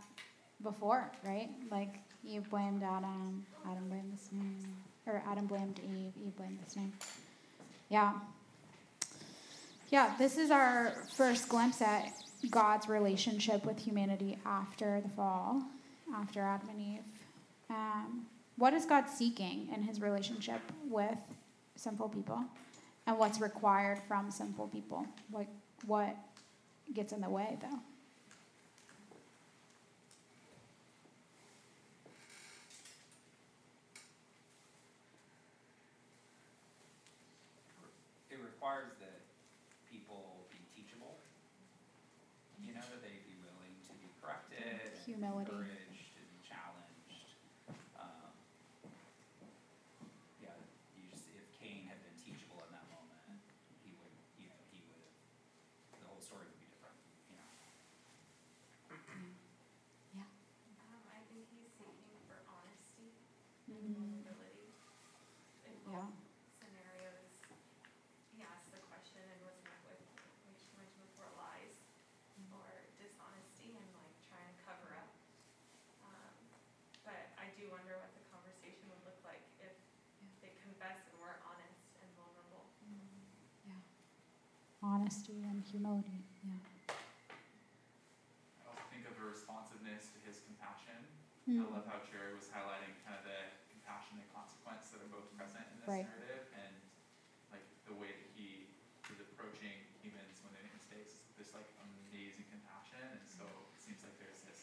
before, 0.62 1.10
right? 1.24 1.50
Like 1.70 1.98
Eve 2.24 2.48
blamed 2.50 2.82
Adam, 2.82 3.44
Adam 3.68 3.88
blamed 3.88 4.12
the 4.12 4.22
snake, 4.22 4.74
or 5.06 5.22
Adam 5.26 5.46
blamed 5.46 5.80
Eve, 5.80 6.12
Eve 6.24 6.36
blamed 6.36 6.58
the 6.64 6.70
snake. 6.70 6.92
Yeah. 7.88 8.12
Yeah, 9.90 10.14
this 10.18 10.38
is 10.38 10.50
our 10.50 10.92
first 11.14 11.48
glimpse 11.48 11.82
at 11.82 12.12
God's 12.48 12.88
relationship 12.88 13.64
with 13.64 13.78
humanity 13.78 14.38
after 14.46 15.00
the 15.00 15.08
fall, 15.10 15.62
after 16.14 16.40
Adam 16.42 16.68
and 16.68 16.80
Eve. 16.80 17.04
Um, 17.68 18.26
what 18.56 18.72
is 18.72 18.84
God 18.84 19.08
seeking 19.08 19.68
in 19.74 19.82
his 19.82 20.00
relationship 20.00 20.60
with 20.88 21.18
sinful 21.76 22.10
people? 22.10 22.40
And 23.06 23.18
what's 23.18 23.40
required 23.40 23.98
from 24.06 24.30
sinful 24.30 24.68
people? 24.68 25.06
Like, 25.32 25.48
what 25.86 26.14
gets 26.92 27.12
in 27.12 27.20
the 27.20 27.30
way, 27.30 27.58
though? 27.60 27.78
It 38.30 38.38
requires 38.60 38.92
that 39.00 39.24
people 39.88 40.44
be 40.52 40.60
teachable, 40.76 41.16
you 42.60 42.76
know, 42.76 42.84
that 42.92 43.00
they 43.00 43.24
be 43.24 43.32
willing 43.40 43.72
to 43.88 43.96
be 43.96 44.04
corrected, 44.20 44.60
and 44.60 45.00
Humility. 45.08 45.48
encouraged, 45.48 46.12
and 46.20 46.28
challenged. 46.44 47.24
Um, 47.96 48.28
yeah, 50.44 50.52
you 50.92 51.08
just, 51.08 51.24
if 51.32 51.48
Cain 51.56 51.88
had 51.88 52.04
been 52.04 52.12
teachable 52.20 52.60
in 52.68 52.70
that 52.76 52.84
moment, 52.92 53.40
he 53.80 53.96
would, 53.96 54.12
you 54.36 54.44
know, 54.52 54.60
he 54.68 54.84
would 54.92 55.00
have, 55.00 56.04
the 56.04 56.08
whole 56.12 56.20
story 56.20 56.44
would 56.44 56.60
be 56.60 56.68
different, 56.68 57.00
you 57.32 57.40
know. 57.40 57.48
Um, 60.84 61.00
I 61.08 61.24
think 61.32 61.48
he's 61.48 61.72
seeking 61.80 62.12
for 62.28 62.44
honesty 62.44 63.16
and 63.72 63.88
Mm, 63.88 63.96
vulnerability. 63.96 64.68
In 65.64 65.72
Yeah. 65.88 66.04
both 66.04 66.12
scenarios, 66.60 67.40
he 68.32 68.42
asked 68.46 68.70
the 68.72 68.80
question 68.88 69.20
and 69.26 69.38
was 69.44 69.58
met 69.66 69.78
with, 69.86 70.00
which 70.48 70.62
you 70.70 70.72
mentioned 70.78 71.02
before, 71.12 71.28
lies 71.36 71.74
or 72.54 72.64
dishonesty 72.98 73.74
and 73.76 73.86
like 74.00 74.14
trying 74.26 74.46
to 74.48 74.56
cover 74.64 74.94
up. 74.96 75.10
Um, 76.06 76.34
but 77.04 77.34
I 77.38 77.50
do 77.58 77.68
wonder 77.70 77.98
what 78.00 78.10
the 78.16 78.22
conversation 78.32 78.86
would 78.90 79.02
look 79.04 79.18
like 79.26 79.42
if 79.60 79.74
they 80.40 80.54
confessed 80.62 81.04
and 81.10 81.18
were 81.20 81.36
honest 81.46 81.84
and 82.00 82.08
vulnerable. 82.16 82.64
Honesty 85.00 85.40
and 85.48 85.64
humility. 85.64 86.20
Yeah. 86.44 86.60
I 88.60 88.68
also 88.68 88.84
think 88.92 89.08
of 89.08 89.16
a 89.16 89.24
responsiveness 89.24 90.12
to 90.12 90.18
his 90.20 90.44
compassion. 90.44 91.08
I 91.56 91.64
Mm, 91.64 91.72
love 91.72 91.88
how 91.88 92.04
Jerry 92.04 92.36
was 92.36 92.44
highlighting 92.52 92.92
kind 93.00 93.16
of 93.16 93.24
the 93.24 93.48
compassion 93.72 94.20
and 94.20 94.28
consequence 94.28 94.92
that 94.92 95.00
are 95.00 95.08
both 95.08 95.24
present 95.40 95.64
in 95.72 95.80
this 95.80 95.88
Right. 95.88 96.04
narrative, 96.04 96.44
and 96.52 96.76
like 97.48 97.64
the 97.88 97.96
way 97.96 98.12
that 98.12 98.28
he 98.36 98.68
is 99.08 99.18
approaching 99.18 99.88
humans 100.04 100.36
when 100.44 100.52
they 100.52 100.60
make 100.60 100.76
mistakes, 100.76 101.16
this 101.34 101.56
like 101.56 101.66
amazing 101.80 102.44
compassion, 102.52 103.00
and 103.00 103.24
so 103.24 103.48
it 103.72 103.80
seems 103.80 104.04
like 104.04 104.12
there's 104.20 104.44
this 104.44 104.60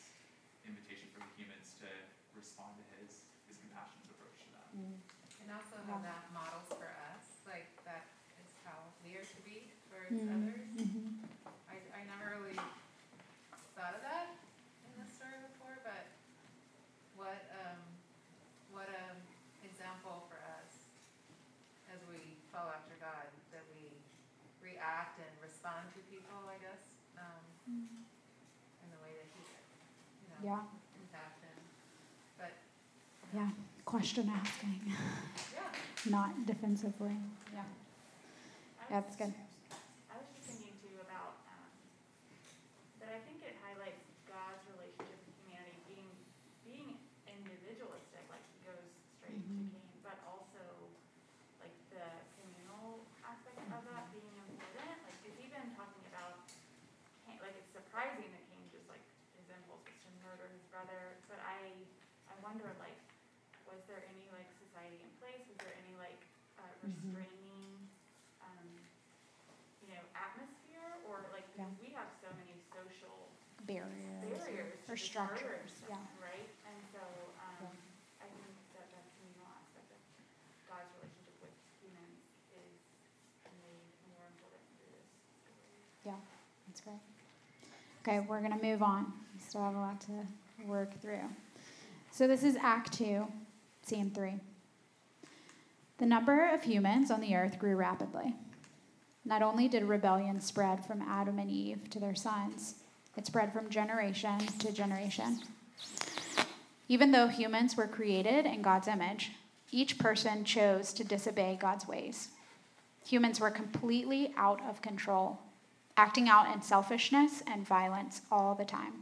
invitation 0.62 1.10
for 1.10 1.18
the 1.20 1.32
humans 1.34 1.74
to 1.82 1.90
respond 2.38 2.78
to 2.78 2.86
his 2.94 3.26
his 3.50 3.58
compassionate 3.58 4.06
approach 4.14 4.38
to 4.46 4.50
them. 4.54 4.70
mm, 4.78 4.96
And 5.42 5.50
also 5.50 5.82
how 5.90 5.98
that 6.06 6.30
models 6.32 6.70
for 6.78 6.94
us, 7.12 7.42
like 7.50 7.68
that 7.84 8.06
is 8.40 8.52
how 8.64 8.92
we 9.04 9.16
are 9.16 9.24
to 9.26 9.40
be 9.44 9.72
towards 10.08 10.24
mm, 10.24 10.32
others. 10.32 10.64
mhm. 10.78 11.06
I, 11.68 11.76
I 11.92 12.02
never 12.08 12.40
really 12.40 12.56
thought 13.76 13.94
of 13.96 14.02
that 14.08 14.32
in 14.88 14.92
this 15.04 15.12
story 15.16 15.36
before, 15.52 15.76
but 15.84 16.08
what, 17.20 17.42
um, 17.60 17.80
what 18.72 18.88
um 18.88 19.18
example 19.68 20.26
for 20.32 20.40
us 20.58 20.88
as 21.92 22.00
we 22.08 22.40
follow 22.52 22.72
after 22.72 22.96
God, 23.04 23.28
that 23.52 23.64
we 23.76 23.92
react 24.64 25.20
and 25.20 25.32
respond 25.44 25.88
to 25.96 26.00
people, 26.12 26.40
I 26.48 26.58
guess, 26.64 26.84
um, 27.20 27.44
in 27.68 28.88
the 28.92 29.00
way 29.04 29.12
that 29.16 29.28
He, 29.36 29.42
you 30.24 30.28
know, 30.32 30.40
Yeah. 30.44 30.64
compassion. 30.96 31.56
But, 32.40 32.54
Yeah. 33.36 33.52
Question 33.88 34.28
asking, 34.28 34.84
yeah, 35.56 35.72
not 36.12 36.36
defensively. 36.46 37.16
Yeah. 37.56 37.64
I 37.64 38.84
Yeah, 38.92 39.00
was 39.00 39.16
that's 39.16 39.16
good. 39.16 39.32
I 40.12 40.14
was 40.20 40.28
just 40.36 40.44
thinking 40.52 40.76
too 40.84 41.00
about, 41.08 41.40
um, 41.48 41.72
that 43.00 43.16
I 43.16 43.20
think 43.24 43.40
it 43.48 43.56
highlights 43.64 44.04
God's 44.28 44.60
relationship 44.76 45.24
with 45.24 45.40
humanity 45.40 45.80
being, 45.88 46.12
being 46.68 46.90
individualistic, 47.32 48.28
like 48.28 48.44
he 48.52 48.60
goes 48.68 48.92
straight 49.16 49.40
to 49.40 49.56
Mhm. 49.56 49.72
Cain, 49.72 49.88
but 50.04 50.20
also 50.28 50.60
like 51.64 51.72
the 51.96 52.04
communal 52.44 53.08
aspect 53.24 53.56
of 53.72 53.82
that 53.88 54.12
being 54.12 54.36
important, 54.52 55.00
like 55.08 55.16
it's 55.24 55.40
even 55.40 55.64
talking 55.80 56.04
about 56.12 56.44
Cain, 57.24 57.40
like 57.40 57.56
it's 57.56 57.72
surprising 57.72 58.28
that 58.36 58.44
Cain 58.52 58.68
just 58.68 58.84
like, 58.92 59.04
his 59.40 59.48
impulse 59.48 59.80
was 59.88 59.96
to 60.04 60.12
murder 60.28 60.52
his 60.52 60.64
brother, 60.68 61.16
but 61.32 61.40
I, 61.40 61.72
I 62.28 62.36
wonder 62.44 62.68
like, 62.84 63.00
was 63.68 63.84
there 63.92 64.00
any 64.08 64.32
like 64.32 64.48
society 64.64 65.04
in 65.04 65.12
place, 65.20 65.44
was 65.52 65.60
there 65.60 65.76
any 65.84 65.92
like, 66.00 66.24
uh, 66.56 66.64
Mhm. 66.88 67.12
restraining, 67.12 67.84
um, 68.40 68.68
you 69.84 69.92
know, 69.92 70.04
atmosphere, 70.16 70.88
or 71.04 71.20
like, 71.36 71.44
because 71.52 71.76
we 71.84 71.92
have 71.92 72.08
so 72.24 72.32
many 72.40 72.56
social 72.72 73.28
Barriers. 73.68 73.92
barriers 74.24 74.74
Or 74.90 74.96
structures. 74.98 75.72
Yeah. 75.90 75.96
right? 76.24 76.48
And 76.66 76.80
so, 76.94 77.00
um, 77.38 77.68
Yeah. 77.68 78.24
I 78.24 78.28
think 78.32 78.48
that 78.74 78.88
that 78.96 79.04
communal 79.20 79.48
aspect 79.60 79.92
of 79.92 80.00
God's 80.72 80.88
relationship 80.96 81.36
with 81.44 81.56
humans 81.84 82.18
is 82.56 82.72
made 83.60 83.92
more 84.16 84.26
important 84.32 84.64
through 84.80 84.96
this. 84.96 85.10
Yeah, 86.08 86.20
that's 86.68 86.82
great. 86.82 87.04
Okay, 88.04 88.26
we're 88.28 88.40
going 88.40 88.58
to 88.58 88.64
move 88.64 88.82
on. 88.82 89.12
We 89.36 89.40
still 89.42 89.62
have 89.64 89.76
a 89.76 89.80
lot 89.80 90.00
to 90.08 90.24
work 90.66 91.00
through. 91.02 91.28
So, 92.12 92.26
this 92.28 92.44
is 92.44 92.56
Act 92.56 92.94
2, 92.94 93.28
Scene 93.84 94.12
3. 94.12 94.40
The 95.98 96.06
number 96.06 96.48
of 96.54 96.64
humans 96.64 97.12
on 97.12 97.22
the 97.22 97.36
earth 97.36 97.60
grew 97.60 97.76
rapidly. 97.76 98.34
Not 99.26 99.42
only 99.42 99.68
did 99.68 99.84
rebellion 99.84 100.40
spread 100.40 100.86
from 100.86 101.02
Adam 101.02 101.38
and 101.38 101.50
Eve 101.52 101.90
to 101.90 102.00
their 102.00 102.16
sons, 102.16 102.76
it 103.18 103.26
spread 103.26 103.52
from 103.52 103.70
generation 103.70 104.38
to 104.60 104.72
generation. 104.72 105.40
Even 106.88 107.12
though 107.12 107.28
humans 107.28 107.76
were 107.76 107.88
created 107.88 108.46
in 108.46 108.62
God's 108.62 108.88
image, 108.88 109.32
each 109.72 109.98
person 109.98 110.46
chose 110.46 110.94
to 110.94 111.04
disobey 111.04 111.58
God's 111.60 111.88
ways. 111.88 112.30
Humans 113.06 113.40
were 113.40 113.52
completely 113.52 114.34
out 114.38 114.62
of 114.70 114.82
control, 114.82 115.40
acting 115.98 116.30
out 116.30 116.54
in 116.54 116.62
selfishness 116.62 117.44
and 117.48 117.68
violence 117.68 118.22
all 118.32 118.56
the 118.56 118.66
time. 118.66 118.94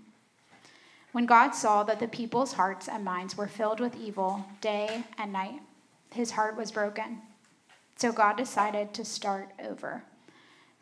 When 1.12 1.26
God 1.26 1.52
saw 1.52 1.84
that 1.84 2.00
the 2.00 2.08
people's 2.08 2.54
hearts 2.54 2.90
and 2.90 3.06
minds 3.06 3.38
were 3.38 3.48
filled 3.48 3.80
with 3.80 3.96
evil 3.96 4.46
day 4.62 5.04
and 5.18 5.32
night, 5.32 5.62
his 6.12 6.32
heart 6.32 6.58
was 6.58 6.72
broken. 6.72 7.22
So 7.96 8.12
God 8.12 8.36
decided 8.36 8.94
to 8.94 9.06
start 9.06 9.50
over, 9.64 10.04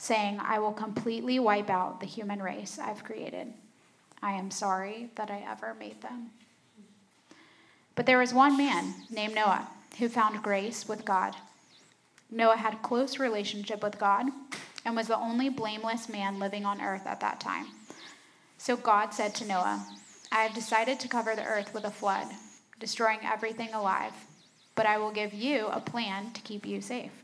saying, 0.04 0.38
I 0.44 0.60
will 0.60 0.74
completely 0.74 1.40
wipe 1.40 1.70
out 1.70 2.02
the 2.02 2.06
human 2.06 2.44
race 2.44 2.78
I've 2.78 3.06
created. 3.06 3.54
I 4.22 4.34
am 4.34 4.52
sorry 4.52 5.10
that 5.16 5.32
I 5.32 5.46
ever 5.50 5.74
made 5.80 6.02
them. 6.02 6.32
But 7.96 8.06
there 8.06 8.18
was 8.18 8.34
one 8.34 8.58
man 8.58 8.94
named 9.10 9.36
Noah 9.36 9.68
who 10.00 10.10
found 10.10 10.44
grace 10.44 10.90
with 10.90 11.06
God. 11.06 11.36
Noah 12.30 12.58
had 12.58 12.74
a 12.74 12.78
close 12.78 13.18
relationship 13.18 13.82
with 13.82 13.98
God 13.98 14.28
and 14.84 14.96
was 14.96 15.08
the 15.08 15.18
only 15.18 15.48
blameless 15.48 16.10
man 16.10 16.38
living 16.38 16.66
on 16.66 16.82
earth 16.82 17.08
at 17.08 17.22
that 17.22 17.40
time. 17.40 17.68
So 18.58 18.76
God 18.76 19.14
said 19.14 19.34
to 19.36 19.46
Noah, 19.46 19.86
I 20.34 20.42
have 20.42 20.54
decided 20.54 21.00
to 21.00 21.08
cover 21.08 21.34
the 21.34 21.46
earth 21.46 21.74
with 21.74 21.86
a 21.86 21.92
flood, 21.92 22.28
destroying 22.78 23.20
everything 23.24 23.74
alive, 23.74 24.14
but 24.76 24.86
I 24.86 24.98
will 24.98 25.12
give 25.12 25.34
you 25.34 25.68
a 25.68 25.80
plan 25.80 26.34
to 26.34 26.42
keep 26.42 26.66
you 26.66 26.82
safe. 26.82 27.23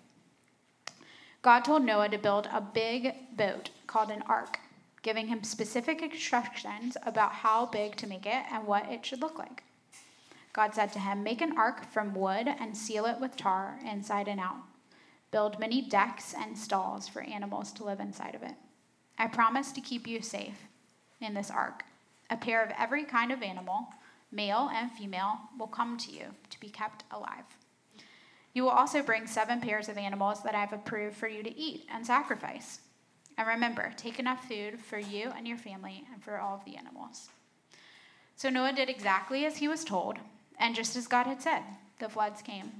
God 1.41 1.62
told 1.62 1.84
Noah 1.84 2.10
to 2.10 2.17
build 2.17 2.49
a 2.52 2.60
big 2.60 3.13
boat 3.38 3.69
called 3.88 4.12
an 4.12 4.23
ark, 4.28 4.60
giving 5.02 5.28
him 5.28 5.43
specific 5.43 6.02
instructions 6.02 6.97
about 7.06 7.32
how 7.32 7.65
big 7.65 7.95
to 7.97 8.08
make 8.08 8.25
it 8.25 8.43
and 8.52 8.67
what 8.67 8.91
it 8.91 9.06
should 9.06 9.21
look 9.21 9.39
like. 9.39 9.63
God 10.52 10.75
said 10.75 10.91
to 10.93 10.99
him, 10.99 11.23
Make 11.23 11.41
an 11.41 11.58
ark 11.58 11.89
from 11.91 12.13
wood 12.13 12.47
and 12.47 12.75
seal 12.75 13.06
it 13.06 13.21
with 13.21 13.38
tar 13.38 13.80
inside 13.89 14.28
and 14.28 14.39
out. 14.39 14.58
Build 15.32 15.60
many 15.60 15.82
decks 15.82 16.34
and 16.38 16.58
stalls 16.58 17.08
for 17.08 17.21
animals 17.21 17.71
to 17.73 17.86
live 17.86 18.02
inside 18.02 18.36
of 18.36 18.43
it. 18.43 18.56
I 19.17 19.28
promise 19.28 19.71
to 19.71 19.82
keep 19.82 20.08
you 20.08 20.21
safe 20.21 20.63
in 21.21 21.34
this 21.34 21.52
ark. 21.52 21.84
A 22.30 22.36
pair 22.36 22.63
of 22.63 22.71
every 22.78 23.06
kind 23.06 23.32
of 23.32 23.41
animal, 23.41 23.88
male 24.32 24.69
and 24.73 24.91
female, 24.91 25.39
will 25.58 25.67
come 25.67 25.97
to 25.99 26.12
you 26.12 26.25
to 26.49 26.60
be 26.60 26.69
kept 26.69 27.04
alive. 27.12 27.45
You 28.53 28.63
will 28.63 28.71
also 28.71 29.03
bring 29.03 29.27
seven 29.27 29.62
pairs 29.62 29.89
of 29.89 29.97
animals 29.97 30.41
that 30.43 30.55
I 30.55 30.59
have 30.59 30.73
approved 30.73 31.15
for 31.15 31.27
you 31.27 31.43
to 31.43 31.57
eat 31.57 31.88
and 31.93 32.05
sacrifice. 32.05 32.79
And 33.38 33.47
remember, 33.47 33.93
take 33.95 34.19
enough 34.19 34.47
food 34.47 34.79
for 34.79 34.99
you 34.99 35.31
and 35.38 35.47
your 35.47 35.57
family 35.57 36.03
and 36.12 36.23
for 36.23 36.39
all 36.39 36.55
of 36.55 36.65
the 36.65 36.75
animals. 36.75 37.29
So 38.35 38.49
Noah 38.49 38.73
did 38.73 38.89
exactly 38.89 39.45
as 39.45 39.57
he 39.57 39.67
was 39.67 39.83
told, 39.83 40.17
and 40.59 40.75
just 40.75 40.95
as 40.95 41.07
God 41.07 41.25
had 41.25 41.41
said, 41.41 41.62
the 41.99 42.09
floods 42.09 42.41
came. 42.41 42.71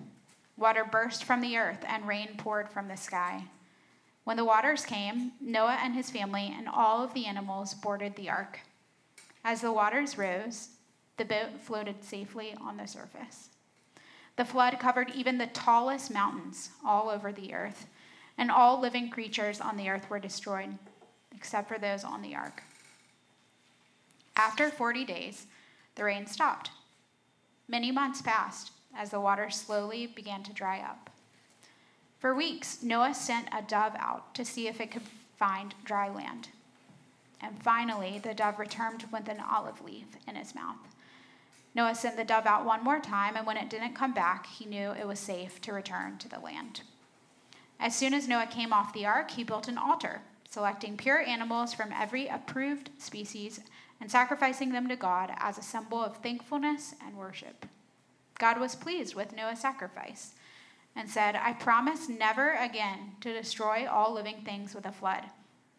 Water 0.58 0.86
burst 0.90 1.24
from 1.24 1.42
the 1.42 1.58
earth, 1.58 1.84
and 1.88 2.08
rain 2.08 2.30
poured 2.38 2.70
from 2.70 2.88
the 2.88 2.98
sky. 2.98 3.44
When 4.26 4.38
the 4.38 4.46
waters 4.46 4.86
came, 4.86 5.32
Noah 5.40 5.80
and 5.82 5.96
his 5.96 6.10
family 6.10 6.54
and 6.56 6.68
all 6.68 7.04
of 7.04 7.14
the 7.14 7.26
animals 7.26 7.74
boarded 7.74 8.16
the 8.16 8.30
ark. 8.30 8.60
As 9.44 9.62
the 9.62 9.72
waters 9.72 10.18
rose, 10.18 10.70
the 11.18 11.26
boat 11.26 11.60
floated 11.62 12.04
safely 12.04 12.56
on 12.62 12.78
the 12.78 12.86
surface. 12.86 13.50
The 14.40 14.46
flood 14.46 14.80
covered 14.80 15.10
even 15.10 15.38
the 15.38 15.48
tallest 15.48 16.10
mountains 16.10 16.70
all 16.86 17.10
over 17.10 17.30
the 17.34 17.54
earth, 17.54 17.88
and 18.38 18.50
all 18.50 18.80
living 18.80 19.10
creatures 19.10 19.60
on 19.60 19.76
the 19.76 19.90
earth 19.90 20.10
were 20.10 20.18
destroyed, 20.18 20.78
except 21.36 21.68
for 21.68 21.78
those 21.78 22.06
on 22.06 22.22
the 22.22 22.36
ark. 22.36 22.64
After 24.38 24.70
40 24.70 25.04
days, 25.04 25.46
the 25.96 26.06
rain 26.06 26.26
stopped. 26.26 26.72
Many 27.68 27.92
months 27.92 28.22
passed 28.22 28.72
as 28.96 29.10
the 29.10 29.20
water 29.20 29.50
slowly 29.50 30.08
began 30.08 30.42
to 30.44 30.54
dry 30.54 30.80
up. 30.80 31.10
For 32.20 32.34
weeks, 32.34 32.82
Noah 32.82 33.16
sent 33.16 33.50
a 33.52 33.62
dove 33.62 33.98
out 34.00 34.34
to 34.36 34.46
see 34.46 34.70
if 34.70 34.80
it 34.80 34.90
could 34.90 35.04
find 35.38 35.76
dry 35.84 36.08
land. 36.08 36.48
And 37.42 37.62
finally, 37.62 38.22
the 38.24 38.34
dove 38.34 38.58
returned 38.58 39.04
with 39.12 39.28
an 39.28 39.42
olive 39.42 39.82
leaf 39.82 40.08
in 40.30 40.36
his 40.36 40.56
mouth. 40.56 40.78
Noah 41.76 41.96
sent 41.96 42.18
the 42.18 42.24
dove 42.24 42.46
out 42.46 42.66
one 42.66 42.84
more 42.84 43.00
time, 43.00 43.36
and 43.36 43.46
when 43.46 43.58
it 43.58 43.70
didn't 43.70 43.94
come 43.94 44.14
back, 44.14 44.48
he 44.48 44.66
knew 44.66 44.92
it 44.92 45.08
was 45.08 45.20
safe 45.20 45.62
to 45.62 45.74
return 45.74 46.18
to 46.18 46.30
the 46.30 46.40
land. 46.40 46.82
As 47.80 47.96
soon 47.96 48.14
as 48.14 48.28
Noah 48.28 48.48
came 48.48 48.74
off 48.74 48.94
the 48.94 49.06
ark, 49.06 49.32
he 49.32 49.44
built 49.44 49.68
an 49.68 49.78
altar, 49.78 50.22
selecting 50.50 50.98
pure 50.98 51.22
animals 51.22 51.74
from 51.74 51.94
every 51.94 52.28
approved 52.28 52.90
species 52.98 53.62
and 54.02 54.10
sacrificing 54.10 54.72
them 54.72 54.88
to 54.90 54.96
God 54.96 55.32
as 55.38 55.58
a 55.58 55.64
symbol 55.64 56.04
of 56.04 56.18
thankfulness 56.18 56.96
and 57.06 57.16
worship. 57.16 57.66
God 58.38 58.60
was 58.60 58.76
pleased 58.76 59.16
with 59.16 59.36
Noah's 59.36 59.60
sacrifice 59.60 60.34
and 60.96 61.10
said, 61.10 61.36
I 61.36 61.54
promise 61.54 62.10
never 62.10 62.54
again 62.54 63.16
to 63.22 63.34
destroy 63.34 63.88
all 63.88 64.14
living 64.14 64.42
things 64.44 64.74
with 64.74 64.86
a 64.86 64.92
flood, 64.92 65.24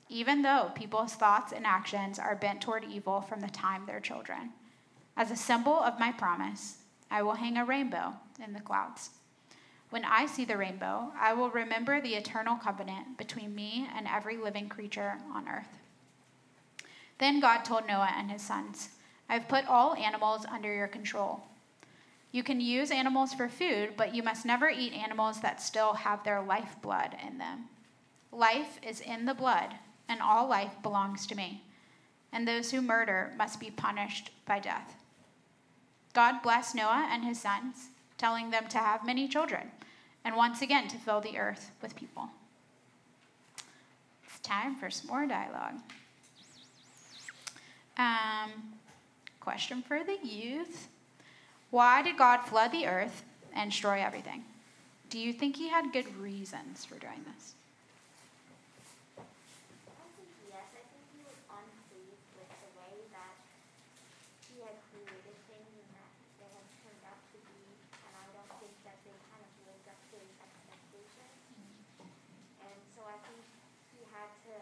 even 0.09 0.43
though 0.43 0.71
people's 0.75 1.15
thoughts 1.15 1.53
and 1.53 1.67
actions 1.67 2.19
are 2.19 2.37
bent 2.37 2.61
toward 2.61 2.85
evil 2.85 3.21
from 3.21 3.41
the 3.41 3.49
time 3.49 3.85
they're 3.87 4.01
children. 4.01 4.53
As 5.21 5.31
a 5.31 5.37
symbol 5.37 5.75
of 5.75 6.01
my 6.01 6.13
promise, 6.13 6.79
I 7.11 7.21
will 7.21 7.35
hang 7.35 7.59
a 7.59 7.65
rainbow 7.67 8.15
in 8.43 8.55
the 8.55 8.61
clouds. 8.61 9.11
When 9.91 10.03
I 10.03 10.25
see 10.25 10.47
the 10.47 10.57
rainbow, 10.57 11.13
I 11.21 11.35
will 11.35 11.51
remember 11.51 12.01
the 12.01 12.15
eternal 12.15 12.57
covenant 12.57 13.19
between 13.19 13.55
me 13.55 13.87
and 13.95 14.09
every 14.09 14.39
living 14.39 14.71
creature 14.71 15.19
on 15.35 15.47
earth. 15.47 15.77
Then 17.19 17.39
God 17.39 17.67
told 17.67 17.87
Noah 17.87 18.15
and 18.17 18.31
his 18.31 18.41
sons, 18.41 18.89
I 19.29 19.35
have 19.35 19.47
put 19.47 19.67
all 19.67 19.93
animals 19.95 20.47
under 20.47 20.75
your 20.75 20.89
control. 20.89 21.43
You 22.33 22.43
can 22.43 22.59
use 22.59 22.91
animals 22.91 23.35
for 23.35 23.51
food, 23.51 23.91
but 23.99 24.15
you 24.15 24.23
must 24.23 24.47
never 24.47 24.71
eat 24.71 24.95
animals 24.95 25.43
that 25.43 25.61
still 25.61 25.93
have 25.93 26.25
their 26.25 26.41
lifeblood 26.41 27.15
in 27.29 27.37
them. 27.37 27.67
Life 28.33 28.81
is 28.83 29.03
in 29.03 29.27
the 29.27 29.35
blood, 29.35 29.75
and 30.09 30.23
all 30.23 30.49
life 30.49 30.73
belongs 30.83 31.27
to 31.27 31.35
me. 31.35 31.63
And 32.33 32.49
those 32.49 32.71
who 32.71 32.81
murder 32.81 33.35
must 33.37 33.61
be 33.61 33.71
punished 33.71 34.31
by 34.47 34.61
death. 34.61 34.97
God 36.13 36.43
blessed 36.43 36.75
Noah 36.75 37.09
and 37.11 37.25
his 37.25 37.41
sons, 37.41 37.89
telling 38.19 38.51
them 38.51 38.69
to 38.69 38.79
have 38.79 39.07
many 39.07 39.29
children, 39.29 39.71
and 40.25 40.37
once 40.37 40.63
again 40.63 40.89
to 40.89 40.97
fill 40.97 41.21
the 41.21 41.39
earth 41.39 41.71
with 41.81 41.97
people. 41.97 42.31
It's 44.27 44.41
time 44.41 44.77
for 44.77 44.91
some 44.91 45.09
more 45.09 45.27
dialogue. 45.27 45.81
Um, 47.97 48.51
question 49.41 49.83
for 49.83 50.01
the 50.03 50.19
youth 50.23 50.89
Why 51.71 52.03
did 52.03 52.17
God 52.17 52.39
flood 52.43 52.73
the 52.73 52.87
earth 52.87 53.25
and 53.55 53.71
destroy 53.71 54.01
everything? 54.03 54.45
Do 55.11 55.19
you 55.19 55.33
think 55.35 55.59
he 55.59 55.67
had 55.67 55.91
good 55.93 56.07
reasons 56.23 56.87
for 56.87 56.95
doing 57.03 57.27
this? 57.27 57.59
I 59.19 60.07
think 60.15 60.31
yes. 60.47 60.71
I 60.71 60.87
think 60.87 61.03
he 61.11 61.27
was 61.27 61.35
unpleased 61.51 62.31
with 62.39 62.47
the 62.47 62.71
way 62.79 62.95
that 63.11 63.35
he 64.47 64.63
had 64.63 64.79
created 64.95 65.35
things 65.51 65.67
and 65.67 65.91
that 65.99 66.11
they 66.39 66.47
had 66.55 66.67
turned 66.87 67.03
out 67.11 67.19
to 67.35 67.43
be, 67.43 67.59
and 68.07 68.15
I 68.23 68.27
don't 68.39 68.55
think 68.63 68.71
that 68.87 69.03
they 69.03 69.11
kind 69.35 69.43
of 69.43 69.51
lived 69.67 69.87
up 69.91 69.99
to 69.99 70.17
his 70.23 70.31
expectations. 70.39 71.43
And 72.63 72.79
so 72.95 73.03
I 73.03 73.19
think 73.27 73.43
he 73.91 74.07
had 74.15 74.31
to 74.47 74.57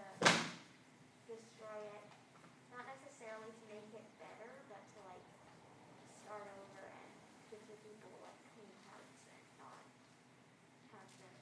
destroy 1.28 1.76
it, 1.92 2.04
not 2.72 2.88
necessarily 2.88 3.52
to 3.52 3.64
make 3.68 3.92
it 3.92 4.06
better, 4.16 4.48
but 4.72 4.80
to 4.80 4.98
like 5.12 5.28
start 6.24 6.48
over 6.56 6.88
and 6.88 7.08
give 7.68 7.76
the 7.84 7.92
people 8.00 8.16
like 8.24 8.40
clean 8.56 8.72
hearts 8.88 9.12
and 9.28 9.44
not 9.60 9.84
have 10.96 11.04
them 11.20 11.36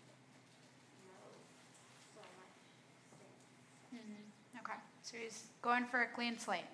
know 1.07 1.31
so 2.19 2.23
much 2.35 2.55
sin. 3.95 4.27
Okay, 4.59 4.79
so 5.07 5.17
he's 5.17 5.47
going 5.63 5.87
for 5.87 6.03
a 6.03 6.11
clean 6.11 6.37
slate. 6.39 6.67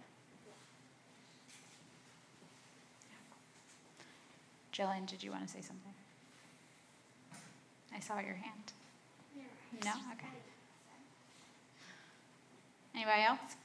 Jillian, 4.73 5.05
did 5.05 5.23
you 5.23 5.31
want 5.31 5.45
to 5.45 5.53
say 5.53 5.61
something? 5.61 5.93
I 7.93 8.01
saw 8.01 8.25
your 8.25 8.41
hand. 8.41 8.73
No? 9.85 9.93
Okay. 10.17 10.33
Anybody 12.97 13.23
else? 13.23 13.61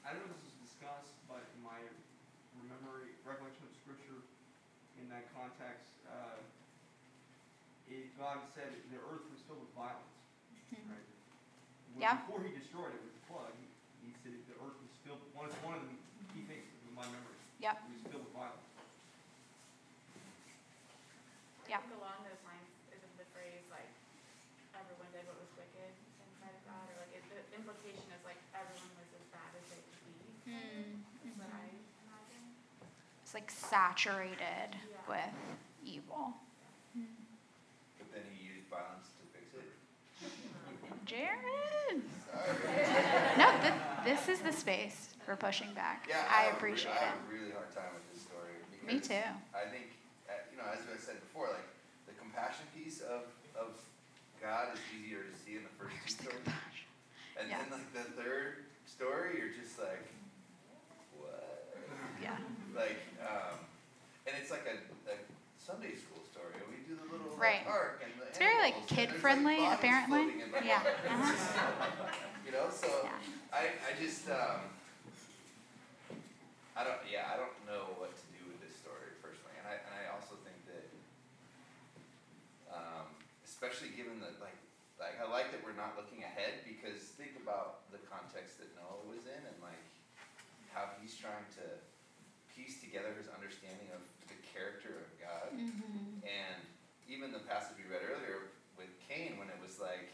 I 0.00 0.16
know 0.16 0.24
this 0.32 0.40
was 0.42 0.56
discussed, 0.64 1.12
but 1.28 1.44
in 1.54 1.60
my 1.60 1.76
memory, 2.66 3.12
recollection 3.22 3.68
of 3.68 3.72
scripture 3.76 4.24
in 5.20 5.28
that 5.28 5.36
context, 5.36 5.92
uh, 6.08 6.40
it, 7.92 8.08
God 8.16 8.40
said 8.56 8.72
the 8.88 8.96
earth 9.12 9.28
was 9.28 9.44
filled 9.44 9.60
with 9.60 9.74
violence, 9.76 10.16
mm-hmm. 10.72 10.80
right? 10.88 11.04
When- 11.92 12.00
Yeah. 12.00 12.24
Before 12.24 12.40
he 12.40 12.56
destroyed 12.56 12.96
it 12.96 13.02
with 13.04 13.12
the 13.20 13.24
flood, 13.28 13.52
he, 13.60 13.68
he 14.00 14.16
said 14.24 14.32
the 14.48 14.56
earth 14.64 14.80
was 14.80 14.92
filled, 15.04 15.20
one 15.36 15.44
of, 15.44 15.52
one 15.60 15.76
of 15.76 15.84
the 15.84 15.92
key 16.32 16.40
mm-hmm. 16.40 16.56
things 16.56 16.72
in 16.88 16.96
my 16.96 17.04
memory. 17.04 17.36
Yep. 17.60 17.76
It 17.84 17.92
was 18.00 18.04
filled 18.08 18.24
with 18.24 18.32
violence. 18.32 18.64
I 21.70 21.78
think 21.78 22.02
along 22.02 22.26
those 22.26 22.42
lines, 22.42 22.66
isn't 22.90 23.14
the 23.14 23.28
phrase 23.30 23.62
like, 23.70 23.86
everyone 24.74 25.06
did 25.14 25.22
what 25.30 25.38
was 25.38 25.46
wicked 25.54 25.92
inside 26.24 26.50
of 26.50 26.62
God, 26.66 26.82
or 26.90 26.98
like, 26.98 27.14
it, 27.14 27.22
the 27.30 27.38
implication 27.54 28.10
is 28.10 28.22
like, 28.26 28.40
everyone 28.58 28.90
was 28.98 29.06
as 29.14 29.22
bad 29.30 29.54
as 29.54 29.66
they 29.70 29.78
could 29.78 30.02
be. 30.02 30.18
Hmm. 30.50 31.30
Is 31.30 31.38
what 31.38 31.46
I 31.46 31.70
imagine. 32.10 32.42
It's 33.22 33.38
like 33.38 33.54
saturated 33.54 34.74
Yeah. 34.82 34.89
With 35.10 35.34
evil. 35.84 36.30
But 36.94 38.06
then 38.14 38.22
he 38.30 38.46
used 38.54 38.70
violence 38.70 39.10
to 39.18 39.24
fix 39.34 39.50
it. 39.58 39.66
Jared! 41.04 41.98
Sorry. 42.30 42.86
No, 43.34 43.50
th- 43.58 43.74
this 44.06 44.28
is 44.30 44.38
the 44.40 44.52
space 44.54 45.14
for 45.26 45.34
pushing 45.34 45.74
back. 45.74 46.06
Yeah, 46.08 46.22
I 46.30 46.46
have 46.46 46.54
a 46.54 46.62
re- 46.62 46.70
appreciate 46.70 46.94
I 46.94 47.10
it. 47.10 47.10
have 47.10 47.22
a 47.26 47.32
really 47.34 47.50
hard 47.50 47.74
time 47.74 47.90
with 47.98 48.06
this 48.14 48.22
story. 48.22 48.54
Me 48.86 49.02
too. 49.02 49.26
I 49.50 49.66
think, 49.66 49.90
uh, 50.30 50.38
you 50.54 50.56
know, 50.62 50.66
as 50.70 50.80
I 50.86 50.94
said 51.02 51.18
before, 51.20 51.50
like 51.50 51.66
the 52.06 52.14
compassion 52.22 52.64
piece 52.78 53.00
of, 53.02 53.26
of 53.58 53.74
God 54.40 54.70
is 54.74 54.80
easier 54.94 55.26
to 55.26 55.34
see 55.42 55.58
in 55.58 55.66
the 55.66 55.74
first 55.74 55.98
two 56.22 56.30
stories. 56.30 56.78
And 57.38 57.50
Yeah. 57.50 57.58
then 57.66 57.82
like 57.82 57.90
the 57.92 58.06
third 58.14 58.70
story, 58.86 59.38
you're 59.42 59.50
just 59.58 59.78
like, 59.82 60.06
what? 61.18 61.66
Yeah. 62.22 62.38
Like, 62.76 63.02
um, 63.20 63.58
and 64.26 64.36
it's 64.40 64.50
like 64.50 64.64
a 64.70 64.78
Sunday 65.70 65.94
school 65.94 66.18
story. 66.26 66.58
We 66.66 66.82
do 66.82 66.98
the 66.98 67.06
little 67.14 67.30
Right. 67.38 67.62
like, 67.62 67.70
ark 67.70 68.02
and 68.02 68.10
the 68.18 68.26
It's 68.26 68.38
very 68.42 68.58
like 68.58 68.86
kid 68.90 69.10
friendly, 69.22 69.62
like, 69.62 69.78
apparently. 69.78 70.18
floating 70.26 70.40
in 70.42 70.50
the 70.50 70.64
Yeah. 70.66 70.82
Uh-huh. 70.82 72.10
You 72.44 72.58
know, 72.58 72.66
so 72.66 72.90
I, 73.54 73.78
I 73.86 73.94
just, 73.94 74.26
um, 74.26 74.66
I 76.74 76.82
don't, 76.82 76.98
yeah, 77.06 77.30
I 77.30 77.38
don't 77.38 77.54
know 77.62 77.94
what 77.94 78.10
to 78.10 78.26
do 78.34 78.42
with 78.50 78.58
this 78.58 78.74
story 78.74 79.14
personally, 79.22 79.54
and 79.54 79.70
I, 79.70 79.78
and 79.78 79.94
I 79.94 80.10
also 80.10 80.34
think 80.42 80.58
that, 80.66 80.90
um, 82.74 83.06
especially 83.46 83.94
given 83.94 84.18
that, 84.26 84.42
like, 84.42 84.58
like, 84.98 85.14
I 85.22 85.30
like 85.30 85.54
that 85.54 85.62
we're 85.62 85.78
not 85.78 85.94
looking 85.94 86.26
ahead, 86.26 86.66
because 86.66 87.14
think 87.14 87.38
about 87.38 87.86
the 87.94 88.02
context 88.10 88.58
that 88.58 88.74
Noah 88.74 89.06
was 89.06 89.30
in, 89.30 89.38
and 89.46 89.58
like, 89.62 89.78
how 90.74 90.90
he's 90.98 91.14
trying 91.14 91.46
to 91.62 91.66
piece 92.50 92.82
together 92.82 93.14
his 93.14 93.30
understanding 93.30 93.94
of 93.94 94.02
the 94.26 94.36
character 94.42 95.06
of 95.06 95.08
God. 95.22 95.48
Mm-hmm. 95.54 96.26
And 96.26 96.58
even 97.06 97.30
the 97.30 97.42
passage 97.46 97.78
we 97.78 97.86
read 97.88 98.02
earlier 98.04 98.50
with 98.76 98.90
Cain, 99.08 99.38
when 99.38 99.48
it 99.48 99.56
was 99.62 99.78
like, 99.78 100.10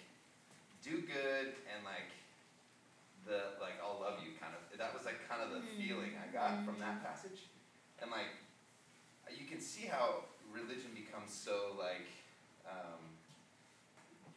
do 0.86 1.02
good 1.02 1.58
and 1.66 1.82
like 1.82 2.14
the 3.26 3.58
like 3.58 3.74
I'll 3.82 3.98
love 3.98 4.22
you 4.22 4.38
kind 4.38 4.54
of 4.54 4.62
that 4.78 4.94
was 4.94 5.02
like 5.02 5.18
kind 5.26 5.42
of 5.42 5.50
the 5.50 5.66
mm-hmm. 5.66 5.82
feeling 5.82 6.12
I 6.14 6.30
got 6.30 6.62
from 6.62 6.78
that 6.78 7.02
mm-hmm. 7.02 7.10
passage. 7.10 7.50
And 7.98 8.14
like 8.14 8.30
you 9.34 9.50
can 9.50 9.58
see 9.58 9.90
how 9.90 10.22
religion 10.54 10.94
becomes 10.94 11.34
so 11.34 11.74
like 11.74 12.06
um, 12.66 13.02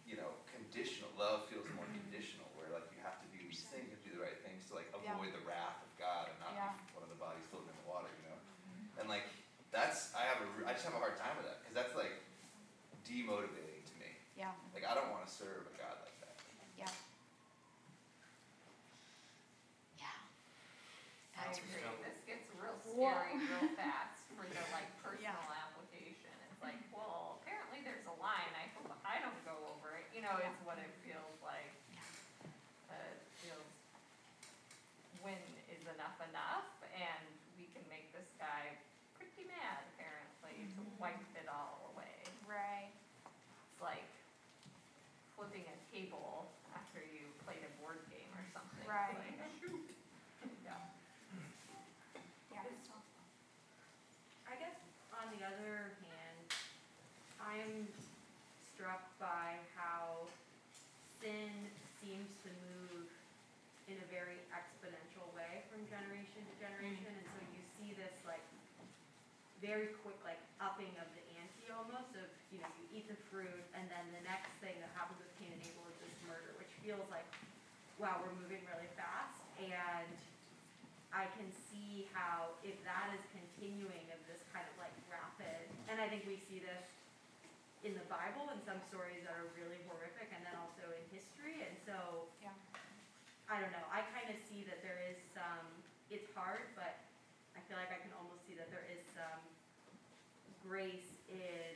you 0.06 0.18
know, 0.18 0.34
conditional. 0.50 1.10
Love 1.18 1.45
feels 1.50 1.66
more 1.78 1.86
mm-hmm. 1.86 2.02
conditional, 2.10 2.50
where 2.58 2.70
like 2.74 2.89
you 2.93 3.02
have 3.06 3.22
to 3.22 3.28
do 3.30 3.38
these 3.45 3.66
things, 3.70 3.89
you 3.89 3.97
do 4.02 4.18
the 4.18 4.22
right 4.22 4.38
things 4.41 4.66
to 4.70 4.78
like 4.78 4.89
Yeah. 4.89 5.14
avoid 5.14 5.34
the 5.34 5.43
wrath 5.45 5.82
of 5.86 5.91
God 5.97 6.34
and 6.34 6.38
not 6.41 6.54
Yeah. 6.58 6.74
be 6.74 6.97
one 6.97 7.06
of 7.06 7.12
the 7.14 7.20
bodies 7.22 7.45
floating 7.50 7.70
in 7.70 7.78
the 7.86 7.89
water, 7.89 8.10
you 8.10 8.26
know. 8.26 8.39
And 8.97 9.06
like 9.10 9.30
that's 9.70 10.14
I 10.18 10.26
have 10.26 10.41
a 10.41 10.47
I 10.66 10.74
just 10.74 10.86
have 10.86 10.97
a 10.97 11.02
hard 11.02 11.18
time 11.18 11.38
with 11.38 11.45
that 11.45 11.62
because 11.62 11.78
that's 11.78 11.93
like 11.93 12.26
demotivating 13.06 13.86
to 13.86 13.95
me. 14.02 14.10
Yeah. 14.34 14.54
Like 14.74 14.86
I 14.86 14.97
don't 14.97 15.14
want 15.14 15.26
to 15.26 15.32
serve 15.32 15.70
a 15.70 15.74
God 15.78 15.97
like 16.02 16.18
that. 16.26 16.36
Yeah. 16.74 16.89
Yeah. 19.97 20.18
I 21.38 21.45
That's 21.45 21.62
agree. 21.62 21.86
real. 21.86 21.93
This 22.02 22.18
gets 22.26 22.50
real 22.58 22.78
Whoa. 22.97 23.14
scary 23.14 23.38
real 23.45 23.70
fast 23.78 24.26
for 24.34 24.45
the 24.50 24.64
like 24.74 24.89
personal 25.06 25.38
application. 25.38 25.70
I'm 57.50 57.88
struck 58.62 59.09
by 59.20 59.59
how 59.76 60.24
sin 61.20 61.51
seems 61.99 62.32
to 62.47 62.49
move 62.72 63.11
in 63.91 63.99
a 63.99 64.07
very 64.07 64.39
exponential 64.55 65.28
way 65.36 65.67
from 65.67 65.84
generation 65.91 66.41
to 66.47 66.53
generation, 66.55 67.11
mm. 67.11 67.20
and 67.20 67.28
so 67.36 67.39
you 67.51 67.61
see 67.78 67.91
this 67.99 68.15
like 68.24 68.41
very 69.59 69.91
quick 70.07 70.15
like 70.24 70.39
upping 70.63 70.91
of 71.03 71.07
the 71.20 71.24
ante 71.36 71.67
almost 71.67 72.15
of 72.15 72.32
you 72.47 72.63
know 72.63 72.72
you 72.80 72.86
eat 72.95 73.05
the 73.11 73.20
fruit 73.28 73.63
and 73.76 73.84
then 73.91 74.07
the 74.15 74.24
next 74.24 74.47
thing 74.63 74.72
that 74.80 74.88
happens 74.95 75.20
with 75.20 75.28
Cain 75.36 75.51
and 75.51 75.59
Abel 75.67 75.84
is 75.91 75.99
this 75.99 76.15
murder, 76.26 76.55
which 76.55 76.72
feels 76.80 77.03
like 77.11 77.28
wow 77.99 78.24
we're 78.24 78.36
moving 78.39 78.63
really 78.72 78.89
fast. 78.95 79.43
And 79.59 80.15
I 81.11 81.28
can 81.36 81.51
see 81.51 82.07
how 82.15 82.55
if 82.63 82.80
that 82.88 83.11
is 83.11 83.24
continuing 83.36 84.07
of 84.15 84.22
this 84.32 84.39
kind 84.55 84.63
of 84.63 84.76
like 84.80 84.95
rapid, 85.11 85.67
and 85.91 85.99
I 85.99 86.07
think 86.07 86.24
we 86.24 86.39
see 86.47 86.63
this 86.63 86.88
in 87.84 87.96
the 87.96 88.08
Bible 88.12 88.52
and 88.52 88.60
some 88.68 88.80
stories 88.92 89.24
that 89.24 89.34
are 89.36 89.48
really 89.56 89.80
horrific, 89.88 90.28
and 90.36 90.44
then 90.44 90.56
also 90.60 90.84
in 90.92 91.04
history, 91.12 91.64
and 91.64 91.76
so 91.88 92.28
Yeah. 92.44 92.52
I 93.50 93.58
don't 93.60 93.74
know. 93.74 93.88
I 93.90 94.06
kind 94.14 94.30
of 94.30 94.38
see 94.38 94.62
that 94.70 94.84
there 94.86 95.02
is 95.10 95.18
some. 95.34 95.66
It's 96.10 96.30
hard, 96.34 96.70
but 96.76 97.02
I 97.58 97.62
feel 97.66 97.78
like 97.78 97.90
I 97.90 97.98
can 98.02 98.14
almost 98.14 98.46
see 98.46 98.54
that 98.58 98.70
there 98.70 98.86
is 98.90 99.02
some 99.14 99.42
grace 100.62 101.18
in 101.30 101.74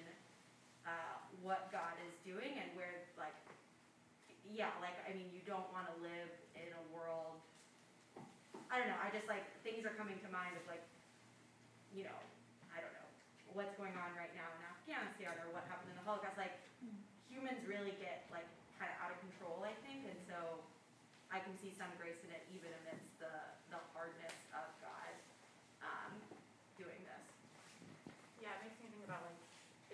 uh, 0.85 1.17
what 1.41 1.71
God 1.71 1.97
is 2.05 2.13
doing, 2.21 2.59
and 2.61 2.69
where 2.77 2.93
like, 3.17 3.35
yeah, 4.51 4.73
like 4.81 4.97
I 5.07 5.13
mean, 5.17 5.33
you 5.33 5.41
don't 5.45 5.65
want 5.73 5.89
to 5.89 5.95
live 6.01 6.29
in 6.53 6.69
a 6.73 6.83
world 6.93 7.41
I 8.73 8.81
don't 8.81 8.89
know, 8.89 8.97
I 8.97 9.13
just 9.13 9.29
like, 9.29 9.45
things 9.61 9.85
are 9.85 9.93
coming 9.93 10.17
to 10.25 10.29
mind 10.33 10.57
of 10.57 10.65
like, 10.65 10.81
you 11.93 12.01
know, 12.09 12.19
I 12.73 12.81
don't 12.81 12.89
know, 12.97 13.05
what's 13.53 13.77
going 13.77 13.93
on 13.93 14.17
right 14.17 14.33
now 14.33 14.49
in 14.57 14.61
Afghanistan 14.65 15.37
or 15.45 15.53
what 15.53 15.61
happened 15.69 15.92
in 15.92 15.92
the 16.03 16.11
Holocaust, 16.11 16.35
like, 16.35 16.59
humans 17.31 17.63
really 17.63 17.95
get 18.03 18.27
like 18.27 18.43
kind 18.75 18.91
of 18.91 18.97
out 18.99 19.15
of 19.15 19.17
control, 19.23 19.63
I 19.63 19.71
think, 19.87 20.03
and 20.03 20.19
so 20.27 20.59
I 21.31 21.39
can 21.39 21.55
see 21.55 21.71
some 21.71 21.87
grace 21.95 22.19
in 22.27 22.29
it 22.35 22.43
even 22.51 22.75
amidst 22.83 23.07
the, 23.23 23.31
the 23.71 23.79
hardness 23.95 24.35
of 24.51 24.67
God, 24.83 25.13
um, 25.79 26.11
doing 26.75 26.99
this. 27.07 27.23
Yeah, 28.43 28.51
it 28.59 28.67
makes 28.67 28.75
me 28.83 28.91
think 28.91 29.07
about 29.07 29.23
like, 29.23 29.39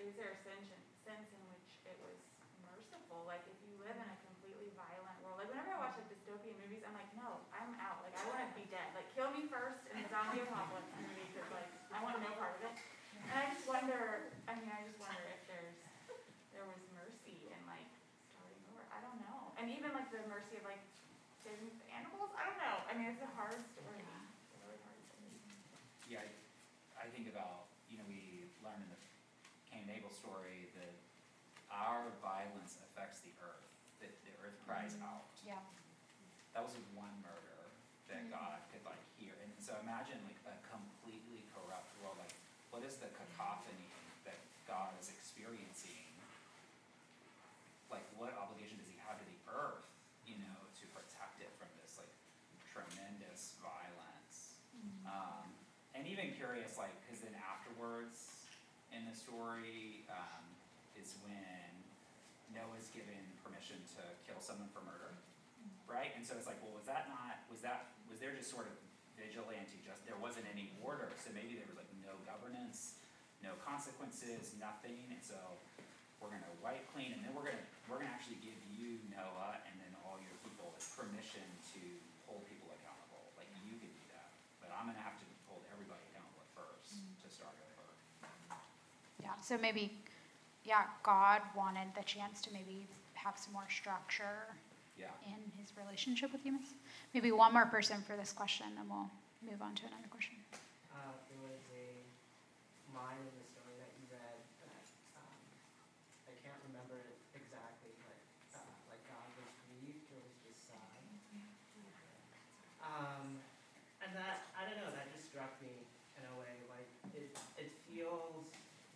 is 0.02 0.18
there 0.18 0.34
a 0.34 0.38
sense, 0.42 0.66
sense 1.06 1.30
in 1.30 1.42
which 1.54 1.78
it 1.86 1.94
was 2.02 2.18
merciful? 2.66 3.22
Like 3.30 3.46
if 3.46 3.56
you 3.62 3.78
live 3.78 3.94
in 3.94 4.08
a 4.10 4.18
completely 4.26 4.74
violent 4.74 5.14
world, 5.22 5.38
like 5.38 5.46
whenever 5.46 5.78
I 5.78 5.78
watch 5.78 5.94
like 5.94 6.10
dystopian 6.10 6.58
movies, 6.58 6.82
I'm 6.82 6.98
like, 6.98 7.08
no, 7.14 7.38
I'm 7.54 7.70
out. 7.78 8.02
Like 8.02 8.18
I 8.18 8.26
want 8.26 8.42
to 8.42 8.50
be 8.58 8.66
dead. 8.66 8.90
Like 8.98 9.06
kill 9.14 9.30
me 9.30 9.46
first 9.46 9.86
in 9.94 10.02
the 10.02 10.10
zombie 10.10 10.42
apocalypse 10.42 10.90
movie 10.98 11.30
because 11.30 11.46
like 11.54 11.70
I 11.94 12.02
want 12.02 12.18
no 12.18 12.34
part 12.34 12.58
of 12.58 12.66
it. 12.66 12.74
And 13.30 13.36
I 13.38 13.46
just 13.54 13.64
wonder. 13.70 14.34
I 14.50 14.58
mean, 14.58 14.66
I 14.66 14.82
just 14.82 14.98
wonder 14.98 15.22
if 15.30 15.46
there's 15.46 15.78
there 16.60 16.66
was 16.66 16.82
mercy 16.92 17.48
in 17.48 17.60
like 17.64 17.88
starting 18.28 18.60
over. 18.68 18.84
I 18.92 19.00
don't 19.00 19.16
know. 19.24 19.49
And 19.60 19.68
even 19.68 19.92
like 19.92 20.08
the 20.08 20.24
mercy 20.24 20.56
of 20.56 20.64
like 20.64 20.80
saving 21.44 21.68
animals. 21.92 22.32
I 22.32 22.48
don't 22.48 22.60
know. 22.64 22.80
I 22.88 22.96
mean, 22.96 23.12
it's 23.12 23.20
a 23.20 23.28
hard 23.36 23.60
story. 23.76 24.00
It's 24.00 24.56
a 24.56 24.60
really 24.64 24.80
hard 24.80 24.96
story. 25.04 25.36
Yeah, 26.08 26.24
I, 26.24 27.04
I 27.04 27.06
think 27.12 27.28
about, 27.28 27.68
you 27.92 28.00
know, 28.00 28.06
we 28.08 28.48
learn 28.64 28.80
in 28.80 28.88
the 28.88 29.00
Cain 29.68 29.84
and 29.84 29.92
Abel 29.92 30.08
story 30.08 30.72
that 30.80 30.96
our 31.68 32.08
violence 32.24 32.80
affects 32.88 33.20
the 33.20 33.36
earth, 33.44 33.68
that 34.00 34.10
the 34.24 34.32
earth 34.40 34.56
cries 34.64 34.96
mm-hmm. 34.96 35.12
out. 35.12 35.28
Yeah. 35.44 35.60
That 36.56 36.66
was 36.66 36.74
one 36.96 37.14
murder 37.22 37.60
that 38.10 38.26
God 38.26 38.58
could 38.74 38.82
like 38.82 38.98
hear, 39.14 39.38
and 39.38 39.52
so 39.62 39.78
imagine 39.86 40.18
like 40.26 40.40
a 40.50 40.56
completely 40.66 41.46
corrupt 41.54 41.94
world, 42.02 42.18
like 42.18 42.34
what 42.74 42.82
is 42.82 42.98
the 42.98 43.06
cacophony 43.14 43.86
that 44.26 44.34
God 44.66 44.90
is 44.98 45.14
experiencing? 45.14 46.10
Like 47.86 48.02
what 48.18 48.34
obligation 48.34 48.82
does 48.82 48.90
he 48.90 48.98
have 49.06 49.14
to 49.22 49.26
the 49.30 49.40
earth, 49.46 49.86
you 50.26 50.42
know, 50.42 50.58
to 50.82 50.84
protect 50.90 51.38
it 51.38 51.54
from 51.54 51.70
this 51.78 52.02
like 52.02 52.10
tremendous 52.66 53.54
violence? 53.62 54.58
Um, 55.06 55.46
and 55.94 56.06
even 56.06 56.34
curious, 56.34 56.78
like, 56.78 56.94
because 57.02 57.22
then 57.22 57.34
afterwards 57.34 58.46
in 59.00 59.08
the 59.08 59.16
story 59.16 60.04
um, 60.12 60.44
is 60.92 61.16
when 61.24 61.72
Noah's 62.52 62.92
given 62.92 63.16
permission 63.40 63.80
to 63.96 64.02
kill 64.28 64.44
someone 64.44 64.68
for 64.76 64.84
murder, 64.84 65.16
right? 65.88 66.12
And 66.12 66.20
so 66.20 66.36
it's 66.36 66.44
like, 66.44 66.60
well, 66.60 66.76
was 66.76 66.84
that 66.84 67.08
not, 67.08 67.40
was 67.48 67.64
that, 67.64 67.96
was 68.12 68.20
there 68.20 68.36
just 68.36 68.52
sort 68.52 68.68
of 68.68 68.76
vigilante, 69.16 69.80
justice? 69.80 70.04
there 70.04 70.20
wasn't 70.20 70.44
any 70.52 70.68
order, 70.84 71.08
so 71.16 71.32
maybe 71.32 71.56
there 71.56 71.64
was 71.64 71.80
like 71.80 71.88
no 72.04 72.12
governance, 72.28 73.00
no 73.40 73.56
consequences, 73.64 74.52
nothing, 74.60 75.08
and 75.08 75.22
so 75.24 75.38
we're 76.20 76.28
gonna 76.28 76.52
wipe 76.60 76.84
clean, 76.92 77.16
and 77.16 77.24
then 77.24 77.32
we're 77.32 77.48
gonna, 77.48 77.64
we're 77.88 78.04
gonna 78.04 78.12
actually 78.12 78.36
give 78.44 78.58
you, 78.76 79.00
Noah, 79.08 79.64
and 79.64 79.74
then 79.80 79.92
all 80.04 80.20
your 80.20 80.36
people, 80.44 80.68
like, 80.76 80.84
permission 80.92 81.46
to 81.72 81.80
hold 82.28 82.44
people 82.44 82.68
accountable, 82.76 83.24
like, 83.40 83.48
you 83.64 83.80
can 83.80 83.88
do 83.88 84.04
that, 84.12 84.28
but 84.60 84.68
I'm 84.76 84.84
gonna 84.84 85.00
have 85.00 85.16
to 85.16 85.26
hold 85.48 85.64
everybody 85.72 86.04
accountable 86.12 86.44
at 86.44 86.50
first 86.52 87.00
to 87.24 87.26
start 87.32 87.56
over. 87.56 87.88
Yeah, 89.24 89.36
so 89.50 89.58
maybe, 89.58 89.90
yeah, 90.62 90.86
God 91.02 91.42
wanted 91.58 91.90
the 91.98 92.06
chance 92.06 92.38
to 92.46 92.54
maybe 92.54 92.86
have 93.18 93.34
some 93.34 93.50
more 93.50 93.66
structure 93.66 94.46
Yeah. 94.94 95.10
in 95.26 95.42
his 95.58 95.74
relationship 95.74 96.30
with 96.30 96.46
humans. 96.46 96.70
Maybe 97.10 97.32
one 97.34 97.52
more 97.52 97.66
person 97.66 97.98
for 98.06 98.14
this 98.14 98.30
question, 98.30 98.70
and 98.78 98.86
we'll 98.86 99.10
move 99.42 99.58
on 99.58 99.74
to 99.74 99.86
another 99.90 100.06
question. 100.06 100.38
Uh, 100.94 101.18
there 101.26 101.42
was 101.42 101.58
a 101.74 102.06
line 102.94 103.18
in 103.18 103.34
the 103.42 103.46
story 103.50 103.74
that 103.82 103.90
you 103.98 104.06
read 104.06 104.38
that 104.62 104.86
um, 105.18 105.42
I 106.30 106.34
can't 106.46 106.62
remember 106.70 106.94
it 107.10 107.18
exactly, 107.34 107.90
but 108.06 108.18
uh, 108.54 108.62
like 108.86 109.02
God 109.10 109.26
was 109.34 109.50
grieved, 109.66 110.14
there 110.14 110.22
was 110.22 110.36
this 110.46 110.58
sigh. 110.70 111.02
Um, 112.86 113.42
and 113.98 114.14
that 114.14 114.46
I 114.54 114.62
don't 114.70 114.78
know, 114.78 114.94
that 114.94 115.10
just 115.10 115.26
struck 115.26 115.58
me 115.58 115.74
in 116.14 116.22
a 116.22 116.34
way. 116.38 116.54
Like 116.70 116.90
it, 117.18 117.34
it 117.58 117.74
feels 117.90 118.46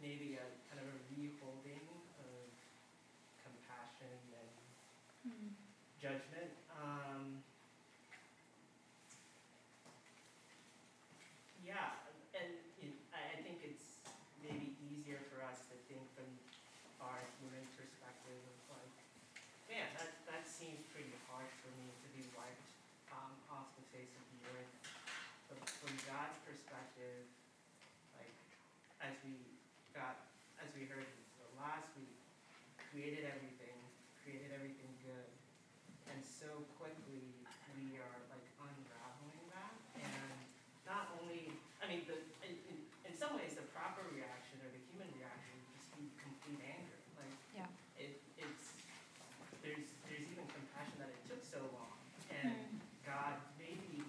maybe 0.05 0.37
a 0.37 0.45
kind 0.69 0.85
of 0.85 0.89
a 0.93 0.99
reholding 1.17 1.81
of 2.21 2.45
compassion 3.41 4.21
and 4.37 4.53
judgment. 5.97 6.53
Um, 6.77 7.41
yeah, 11.65 11.97
and 12.37 12.53
it, 12.85 12.93
I 13.17 13.41
think 13.41 13.65
it's 13.65 14.05
maybe 14.45 14.77
easier 14.93 15.25
for 15.33 15.41
us 15.41 15.65
to 15.73 15.75
think 15.89 16.05
from 16.13 16.29
our 17.01 17.17
human 17.41 17.65
perspective 17.73 18.37
of 18.37 18.77
like, 18.77 18.93
man, 19.73 19.89
that, 19.97 20.13
that 20.29 20.45
seems 20.45 20.85
pretty 20.93 21.17
hard 21.33 21.49
for 21.65 21.73
me 21.81 21.89
to 22.05 22.09
be 22.13 22.29
wiped 22.37 22.69
um, 23.09 23.33
off 23.49 23.73
the 23.81 23.85
face 23.89 24.13
of 24.21 24.25
the 24.37 24.53
earth. 24.53 24.73
But 25.49 25.65
from 25.81 25.97
God's 26.05 26.37
perspective, 26.45 27.25
like, 28.21 28.37
as 29.01 29.17
we 29.25 29.41
got, 29.95 30.27
as 30.59 30.67
we 30.75 30.91
heard 30.91 31.07
the 31.39 31.49
last 31.55 31.87
week, 31.95 32.19
created 32.95 33.27
everything, 33.27 33.75
created 34.23 34.55
everything 34.55 34.87
good, 35.03 35.27
and 36.07 36.23
so 36.23 36.47
quickly 36.79 37.27
we 37.75 37.99
are 37.99 38.19
like 38.31 38.47
unraveling 38.63 39.45
that, 39.51 39.75
and 39.99 40.39
not 40.87 41.11
only, 41.19 41.51
I 41.83 41.91
mean, 41.91 42.07
the, 42.07 42.23
in, 42.47 42.55
in, 42.71 42.77
in 43.11 43.13
some 43.19 43.35
ways, 43.35 43.59
the 43.59 43.67
proper 43.75 44.07
reaction 44.15 44.63
or 44.63 44.71
the 44.71 44.79
human 44.95 45.11
reaction 45.19 45.59
would 45.59 45.75
just 45.75 45.91
be 45.99 46.07
complete 46.23 46.63
anger, 46.63 46.95
like, 47.19 47.35
Yeah. 47.51 47.67
it, 47.99 48.23
it's, 48.39 48.79
there's, 49.59 49.91
there's 50.07 50.31
even 50.31 50.47
compassion 50.55 50.95
that 51.03 51.11
it 51.11 51.19
took 51.27 51.43
so 51.43 51.67
long, 51.75 51.99
and 52.31 52.79
hmm. 52.79 52.79
God 53.03 53.43
maybe, 53.59 54.07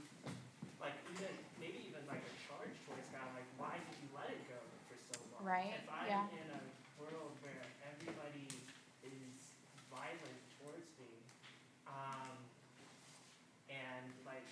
like 0.78 0.94
even, 1.10 1.34
maybe 1.58 1.90
even 1.90 2.06
like 2.06 2.22
a 2.22 2.34
charge 2.46 2.78
towards 2.86 3.10
God, 3.10 3.34
like 3.34 3.50
why 3.58 3.82
did 3.82 3.98
you 3.98 4.14
let 4.14 4.30
it 4.30 4.46
go 4.46 4.62
for 4.86 4.98
so 5.10 5.18
long? 5.34 5.42
Right, 5.42 5.74
If 5.74 5.90
I'm 5.90 6.06
yeah. 6.06 6.30
in 6.38 6.48
a 6.54 6.62
world 7.02 7.34
where 7.42 7.66
everybody 7.82 8.46
is 9.06 9.38
violent 9.90 10.42
towards 10.58 10.90
me, 10.98 11.12
um, 11.86 12.34
and 13.70 14.10
like 14.26 14.46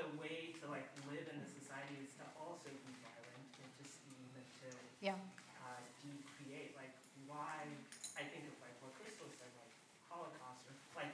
the 0.00 0.08
way 0.16 0.56
to 0.62 0.64
like 0.72 0.88
live 1.12 1.28
in 1.28 1.36
the 1.36 1.50
society 1.50 2.00
is 2.00 2.12
to 2.16 2.26
also 2.40 2.72
be 2.72 2.92
violent 3.04 3.48
and 3.60 3.70
to 3.76 3.84
scheme 3.84 4.30
and 4.32 4.48
to 4.64 4.68
Yeah. 5.04 5.20
uh, 5.64 5.80
decreate. 6.00 6.72
Like 6.76 6.94
why? 7.28 7.68
I 8.16 8.24
think 8.24 8.48
of 8.48 8.56
like 8.64 8.76
what 8.80 8.96
Crystal 8.96 9.28
said, 9.36 9.52
like 9.60 9.74
Holocaust, 10.08 10.64
or 10.68 10.74
like 10.96 11.12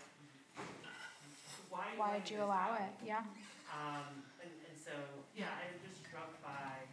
why? 2.05 2.21
Did 2.21 2.29
you 2.37 2.45
allow 2.45 2.77
it? 2.77 2.93
Yeah. 3.01 3.25
Um, 3.73 4.21
and, 4.45 4.53
and 4.69 4.77
so, 4.77 4.93
yeah, 5.33 5.49
I'm 5.57 5.81
just 5.81 6.05
struck 6.05 6.37
by 6.45 6.85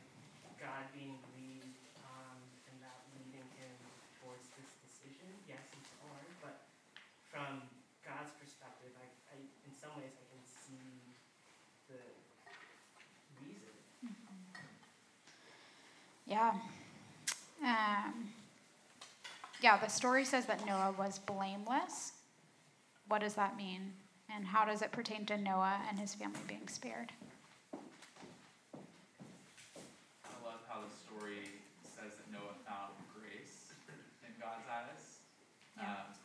God 0.56 0.88
being 0.96 1.20
grieved 1.36 1.76
um, 2.08 2.40
and 2.72 2.76
that 2.80 3.04
leading 3.12 3.44
him 3.60 3.76
towards 4.24 4.48
this 4.56 4.72
decision. 4.88 5.28
Yes, 5.52 5.68
it's 5.76 5.92
hard, 6.00 6.32
but 6.40 6.64
from 7.28 7.60
God's 8.08 8.32
perspective, 8.40 8.96
I, 8.96 9.36
I, 9.36 9.38
in 9.68 9.76
some 9.76 9.92
ways, 10.00 10.16
I 10.16 10.24
can 10.32 10.44
see 10.48 10.80
the 11.92 12.00
reason. 13.44 13.76
Yeah. 16.24 16.56
Um, 17.60 18.32
Yeah, 19.62 19.78
the 19.78 19.90
story 19.90 20.24
says 20.24 20.46
that 20.48 20.66
Noah 20.66 20.96
was 20.98 21.20
blameless. 21.20 22.14
What 23.10 23.20
does 23.22 23.36
that 23.36 23.58
mean? 23.58 23.94
And 24.32 24.48
how 24.48 24.64
does 24.64 24.82
it 24.82 24.96
pertain 24.96 25.26
to 25.28 25.36
Noah 25.38 25.84
and 25.90 26.00
his 26.00 26.16
family 26.16 26.40
being 26.48 26.68
spared? 26.72 27.12
I 30.24 30.32
love 30.40 30.64
how 30.72 30.80
the 30.80 30.94
story 31.04 31.60
says 31.84 32.16
that 32.16 32.32
Noah 32.32 32.56
found 32.64 32.96
grace 33.12 33.76
in 34.24 34.32
God's 34.40 34.64
eyes. 34.72 35.20
Yeah. 35.76 35.84
Um, 35.84 36.16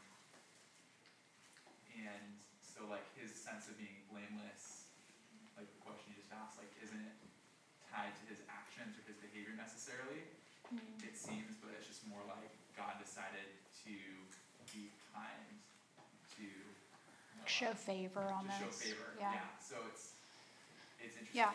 and 1.98 2.26
so 2.62 2.86
like 2.86 3.02
his 3.18 3.34
sense 3.34 3.66
of 3.66 3.74
being 3.74 4.06
blameless, 4.06 4.86
like 5.58 5.66
the 5.66 5.82
question 5.82 6.14
you 6.14 6.22
just 6.22 6.30
asked, 6.30 6.62
like 6.62 6.70
isn't 6.78 7.02
it 7.02 7.16
tied 7.90 8.14
to 8.22 8.24
his 8.30 8.38
actions 8.46 8.94
or 8.94 9.02
his 9.10 9.18
behavior 9.18 9.58
necessarily? 9.58 10.22
It 11.02 11.18
seems, 11.18 11.58
but 11.58 11.74
it's 11.74 11.90
just 11.90 12.06
more 12.06 12.22
like 12.30 12.54
God 12.78 13.02
decided 13.02 13.50
to 13.82 13.94
be 14.70 14.94
kind 15.10 15.58
to 16.38 16.46
Noah. 17.46 17.70
Show 17.70 17.72
favor 17.74 18.26
on 18.34 18.44
to 18.46 18.50
show 18.58 18.70
favor. 18.70 19.14
Yeah. 19.18 19.38
So 19.62 19.76
it's 19.86 20.12
it's 20.98 21.14
interesting 21.16 21.46
Yeah. 21.46 21.52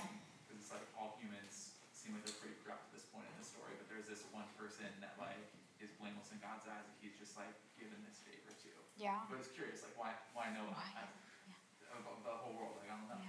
because 0.47 0.61
it's 0.63 0.71
like 0.71 0.85
all 0.97 1.17
humans 1.19 1.75
seem 1.91 2.15
like 2.15 2.23
they're 2.25 2.39
pretty 2.39 2.55
corrupt 2.63 2.87
at 2.89 2.93
this 2.95 3.05
point 3.11 3.27
in 3.27 3.35
the 3.37 3.45
story, 3.45 3.75
but 3.77 3.87
there's 3.91 4.07
this 4.07 4.23
one 4.31 4.47
person 4.57 4.87
that 5.03 5.15
like 5.19 5.37
is 5.83 5.91
blameless 5.99 6.31
in 6.31 6.39
God's 6.39 6.63
eyes 6.69 6.85
and 6.87 6.95
he's 7.03 7.17
just 7.19 7.35
like 7.35 7.51
given 7.77 7.99
this 8.07 8.17
favor 8.23 8.51
to. 8.51 8.69
Yeah. 8.97 9.19
But 9.29 9.39
it's 9.43 9.51
curious, 9.51 9.83
like 9.83 9.95
why 9.99 10.11
why 10.33 10.47
Noah? 10.55 10.71
Why? 10.73 11.03
I, 11.03 11.05
About 11.99 12.23
the 12.23 12.31
whole 12.39 12.55
world, 12.55 12.79
like 12.79 12.87
I 12.89 12.95
don't 12.95 13.09
know. 13.11 13.19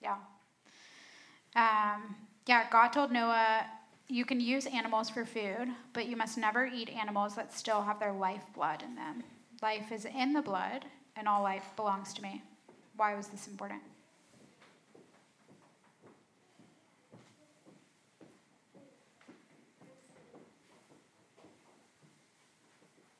Yeah. 0.00 0.16
Um, 1.54 2.16
yeah, 2.46 2.64
God 2.70 2.88
told 2.88 3.12
Noah, 3.12 3.66
you 4.08 4.24
can 4.24 4.40
use 4.40 4.66
animals 4.66 5.10
for 5.10 5.24
food, 5.24 5.68
but 5.92 6.06
you 6.06 6.16
must 6.16 6.38
never 6.38 6.64
eat 6.66 6.88
animals 6.88 7.34
that 7.36 7.52
still 7.52 7.82
have 7.82 8.00
their 8.00 8.12
lifeblood 8.12 8.82
in 8.82 8.94
them. 8.94 9.22
Life 9.62 9.92
is 9.92 10.06
in 10.06 10.32
the 10.32 10.42
blood, 10.42 10.86
and 11.20 11.28
all 11.28 11.42
life 11.42 11.70
belongs 11.76 12.14
to 12.14 12.22
me. 12.22 12.42
Why 12.96 13.14
was 13.14 13.28
this 13.28 13.46
important? 13.46 13.82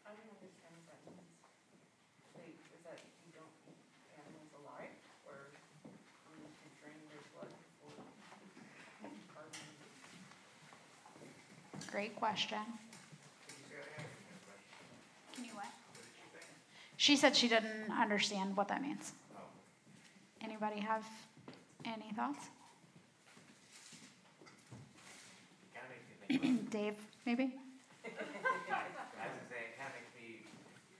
Great 0.06 0.16
don't 0.16 0.32
understand 0.32 0.72
what 0.80 0.96
that 0.96 1.04
means. 1.04 1.28
Like, 2.40 2.56
is 2.72 2.80
that 2.88 3.04
you 3.20 3.36
don't 3.36 3.52
eat 3.68 3.76
animals 4.16 4.48
alive, 4.64 4.96
or 5.28 5.52
you 5.84 6.40
need 6.40 6.56
to 6.56 6.68
drain 6.80 6.96
their 7.12 7.20
blood 7.36 7.52
before 7.52 8.00
you 9.04 9.20
carve 9.28 9.52
them? 9.52 9.76
Great 11.92 12.16
question. 12.16 12.64
Can 15.36 15.44
you 15.44 15.52
what? 15.52 15.68
What 15.68 16.00
did 16.00 16.16
you 16.16 16.24
think? 16.32 16.48
She 17.00 17.16
said 17.16 17.32
she 17.34 17.48
didn't 17.48 17.88
understand 17.88 18.52
what 18.60 18.68
that 18.68 18.82
means. 18.84 19.16
Anybody 20.44 20.84
have 20.84 21.00
any 21.88 22.12
thoughts? 22.12 22.44
Kind 25.72 25.88
of 25.88 25.96
makes 25.96 26.04
me 26.12 26.14
think 26.20 26.44
about, 26.44 26.68
Dave, 26.76 27.00
maybe? 27.24 27.56
I 28.04 28.84
was 28.84 29.32
gonna 29.32 29.48
say, 29.48 29.72
it 29.72 29.80
kind 29.80 29.88
of 29.88 29.96
makes 29.96 30.12
me, 30.12 30.44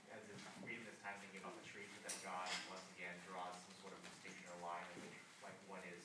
as 0.09 0.25
in 0.25 0.41
reading 0.65 0.89
this 0.89 0.97
time, 1.05 1.13
thinking 1.21 1.45
about 1.45 1.53
the 1.61 1.69
tree, 1.69 1.85
that 2.01 2.17
God 2.25 2.49
once 2.73 2.81
again 2.97 3.13
draws 3.29 3.53
some 3.61 3.77
sort 3.85 3.93
of 3.93 4.01
distinction 4.01 4.49
or 4.57 4.73
line 4.73 4.81
of 4.81 5.05
which, 5.05 5.13
like, 5.45 5.53
what 5.69 5.85
is 5.85 6.01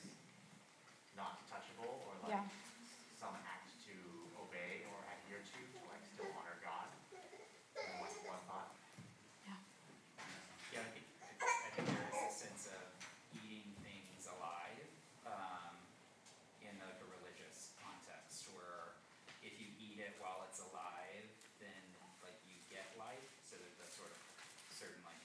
not 1.17 1.41
touchable, 1.49 2.05
or 2.05 2.13
like 2.21 2.37
Yeah. 2.37 2.45
some 3.17 3.33
act 3.49 3.73
to 3.89 3.97
obey 4.37 4.85
or 4.93 5.01
adhere 5.09 5.41
to, 5.41 5.57
to 5.57 5.77
like 5.89 6.05
still 6.05 6.29
honor 6.37 6.61
God. 6.61 6.85
And 7.81 7.97
One, 7.97 8.13
one 8.29 8.45
thought. 8.45 8.77
Yeah, 10.77 10.83
I 10.85 10.93
think, 10.93 11.07
I 11.41 11.69
think 11.73 11.87
there 11.89 12.05
is 12.05 12.21
a 12.21 12.33
sense 12.37 12.69
of 12.69 12.85
eating 13.41 13.65
things 13.81 14.29
alive, 14.29 14.85
um, 15.25 15.73
in 16.61 16.69
like 16.77 17.01
a 17.01 17.07
religious 17.17 17.73
context 17.81 18.45
where 18.53 18.93
if 19.41 19.57
you 19.57 19.73
eat 19.81 19.97
it 19.97 20.13
while 20.21 20.45
it's 20.45 20.61
alive, 20.61 21.25
then 21.57 21.81
like 22.21 22.37
you 22.45 22.61
get 22.69 22.93
life, 23.01 23.25
so 23.47 23.57
that 23.57 23.73
the 23.81 23.87
sort 23.89 24.11
of 24.13 24.19
certain 24.69 25.01
like 25.01 25.17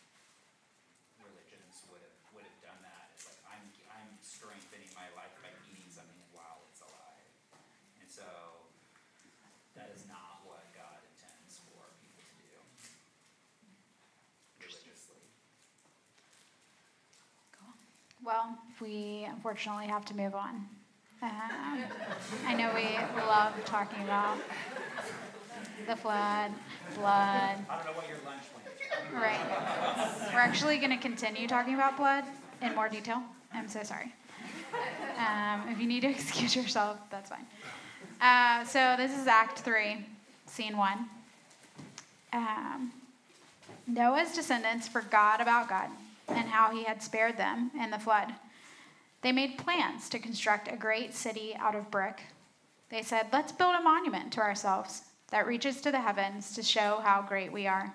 religions 1.20 1.84
would 1.92 2.00
have, 2.00 2.16
would 2.32 2.46
have 2.48 2.60
done 2.64 2.80
that, 2.86 3.12
it's 3.12 3.28
like 3.28 3.36
I'm, 3.44 3.66
I'm 3.92 4.08
strengthening 4.24 4.88
my 4.96 5.10
life 5.18 5.36
by 5.44 5.52
eating 5.68 5.90
something 5.92 6.16
while 6.32 6.64
it's 6.72 6.80
alive. 6.80 7.28
And 8.00 8.08
so, 8.08 8.24
that 9.76 9.92
is 9.92 10.08
not 10.08 10.40
what 10.48 10.64
God 10.72 11.02
intends 11.12 11.60
for 11.68 11.82
people 12.00 12.24
to 12.24 12.34
do 12.40 12.56
religiously. 14.64 15.20
Well, 18.24 18.56
we 18.80 19.26
unfortunately 19.28 19.86
have 19.86 20.04
to 20.06 20.16
move 20.16 20.34
on. 20.36 20.64
Um, 21.22 21.84
I 22.46 22.54
know 22.54 22.70
we 22.72 22.96
love 23.20 23.52
talking 23.64 24.02
about 24.04 24.36
the 25.88 25.96
flood, 25.96 26.52
blood. 26.94 27.04
I 27.08 27.76
don't 27.76 27.84
know 27.84 27.92
what 27.92 28.08
your 28.08 28.18
lunch 28.24 28.42
went. 28.54 29.22
Right. 29.22 30.32
We're 30.32 30.38
actually 30.38 30.78
going 30.78 30.90
to 30.90 30.98
continue 30.98 31.48
talking 31.48 31.74
about 31.74 31.96
blood 31.96 32.24
in 32.60 32.74
more 32.76 32.88
detail. 32.88 33.22
I'm 33.52 33.68
so 33.68 33.82
sorry. 33.82 34.12
Um, 35.18 35.68
if 35.68 35.80
you 35.80 35.88
need 35.88 36.02
to 36.02 36.08
excuse 36.10 36.54
yourself, 36.54 36.98
that's 37.10 37.28
fine. 37.28 37.46
Uh, 38.20 38.64
so 38.64 38.94
this 38.96 39.18
is 39.18 39.26
Act 39.26 39.60
3, 39.60 40.06
Scene 40.46 40.76
1. 40.76 40.98
Um, 42.34 42.92
Noah's 43.88 44.32
descendants 44.32 44.86
forgot 44.86 45.40
about 45.40 45.68
God 45.68 45.90
and 46.28 46.48
how 46.48 46.70
he 46.70 46.84
had 46.84 47.02
spared 47.02 47.36
them 47.36 47.70
in 47.78 47.90
the 47.90 47.98
flood. 47.98 48.34
They 49.22 49.32
made 49.32 49.58
plans 49.58 50.08
to 50.10 50.18
construct 50.18 50.70
a 50.70 50.76
great 50.76 51.14
city 51.14 51.54
out 51.58 51.74
of 51.74 51.90
brick. 51.90 52.22
They 52.90 53.02
said, 53.02 53.28
Let's 53.32 53.52
build 53.52 53.74
a 53.74 53.80
monument 53.80 54.32
to 54.34 54.40
ourselves 54.40 55.02
that 55.30 55.46
reaches 55.46 55.80
to 55.80 55.90
the 55.90 56.00
heavens 56.00 56.54
to 56.54 56.62
show 56.62 57.00
how 57.02 57.24
great 57.26 57.52
we 57.52 57.66
are. 57.66 57.94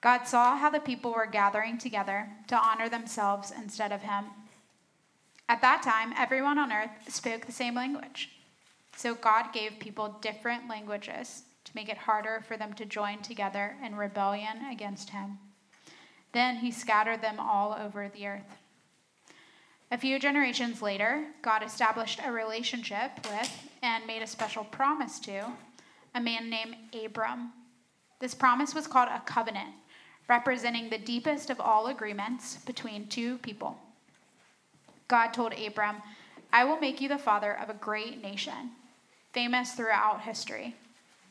God 0.00 0.24
saw 0.24 0.56
how 0.56 0.68
the 0.68 0.80
people 0.80 1.12
were 1.12 1.26
gathering 1.26 1.78
together 1.78 2.28
to 2.48 2.56
honor 2.56 2.88
themselves 2.88 3.52
instead 3.56 3.92
of 3.92 4.02
him. 4.02 4.24
At 5.48 5.60
that 5.60 5.82
time, 5.82 6.12
everyone 6.16 6.58
on 6.58 6.72
earth 6.72 6.90
spoke 7.08 7.46
the 7.46 7.52
same 7.52 7.74
language. 7.74 8.30
So 8.96 9.14
God 9.14 9.52
gave 9.52 9.78
people 9.78 10.16
different 10.20 10.68
languages 10.68 11.44
to 11.64 11.72
make 11.74 11.88
it 11.88 11.96
harder 11.96 12.44
for 12.46 12.56
them 12.56 12.72
to 12.74 12.84
join 12.84 13.22
together 13.22 13.76
in 13.84 13.96
rebellion 13.96 14.64
against 14.70 15.10
him. 15.10 15.38
Then 16.34 16.56
he 16.56 16.72
scattered 16.72 17.22
them 17.22 17.38
all 17.38 17.72
over 17.72 18.08
the 18.08 18.26
earth. 18.26 18.58
A 19.90 19.96
few 19.96 20.18
generations 20.18 20.82
later, 20.82 21.24
God 21.40 21.62
established 21.62 22.18
a 22.22 22.32
relationship 22.32 23.12
with 23.30 23.70
and 23.82 24.04
made 24.06 24.20
a 24.20 24.26
special 24.26 24.64
promise 24.64 25.20
to 25.20 25.46
a 26.14 26.20
man 26.20 26.50
named 26.50 26.74
Abram. 26.92 27.52
This 28.18 28.34
promise 28.34 28.74
was 28.74 28.88
called 28.88 29.08
a 29.10 29.22
covenant, 29.24 29.70
representing 30.28 30.90
the 30.90 30.98
deepest 30.98 31.50
of 31.50 31.60
all 31.60 31.86
agreements 31.86 32.56
between 32.66 33.06
two 33.06 33.38
people. 33.38 33.78
God 35.06 35.28
told 35.28 35.52
Abram, 35.54 35.96
I 36.52 36.64
will 36.64 36.80
make 36.80 37.00
you 37.00 37.08
the 37.08 37.18
father 37.18 37.56
of 37.56 37.70
a 37.70 37.74
great 37.74 38.20
nation, 38.20 38.72
famous 39.32 39.74
throughout 39.74 40.22
history. 40.22 40.74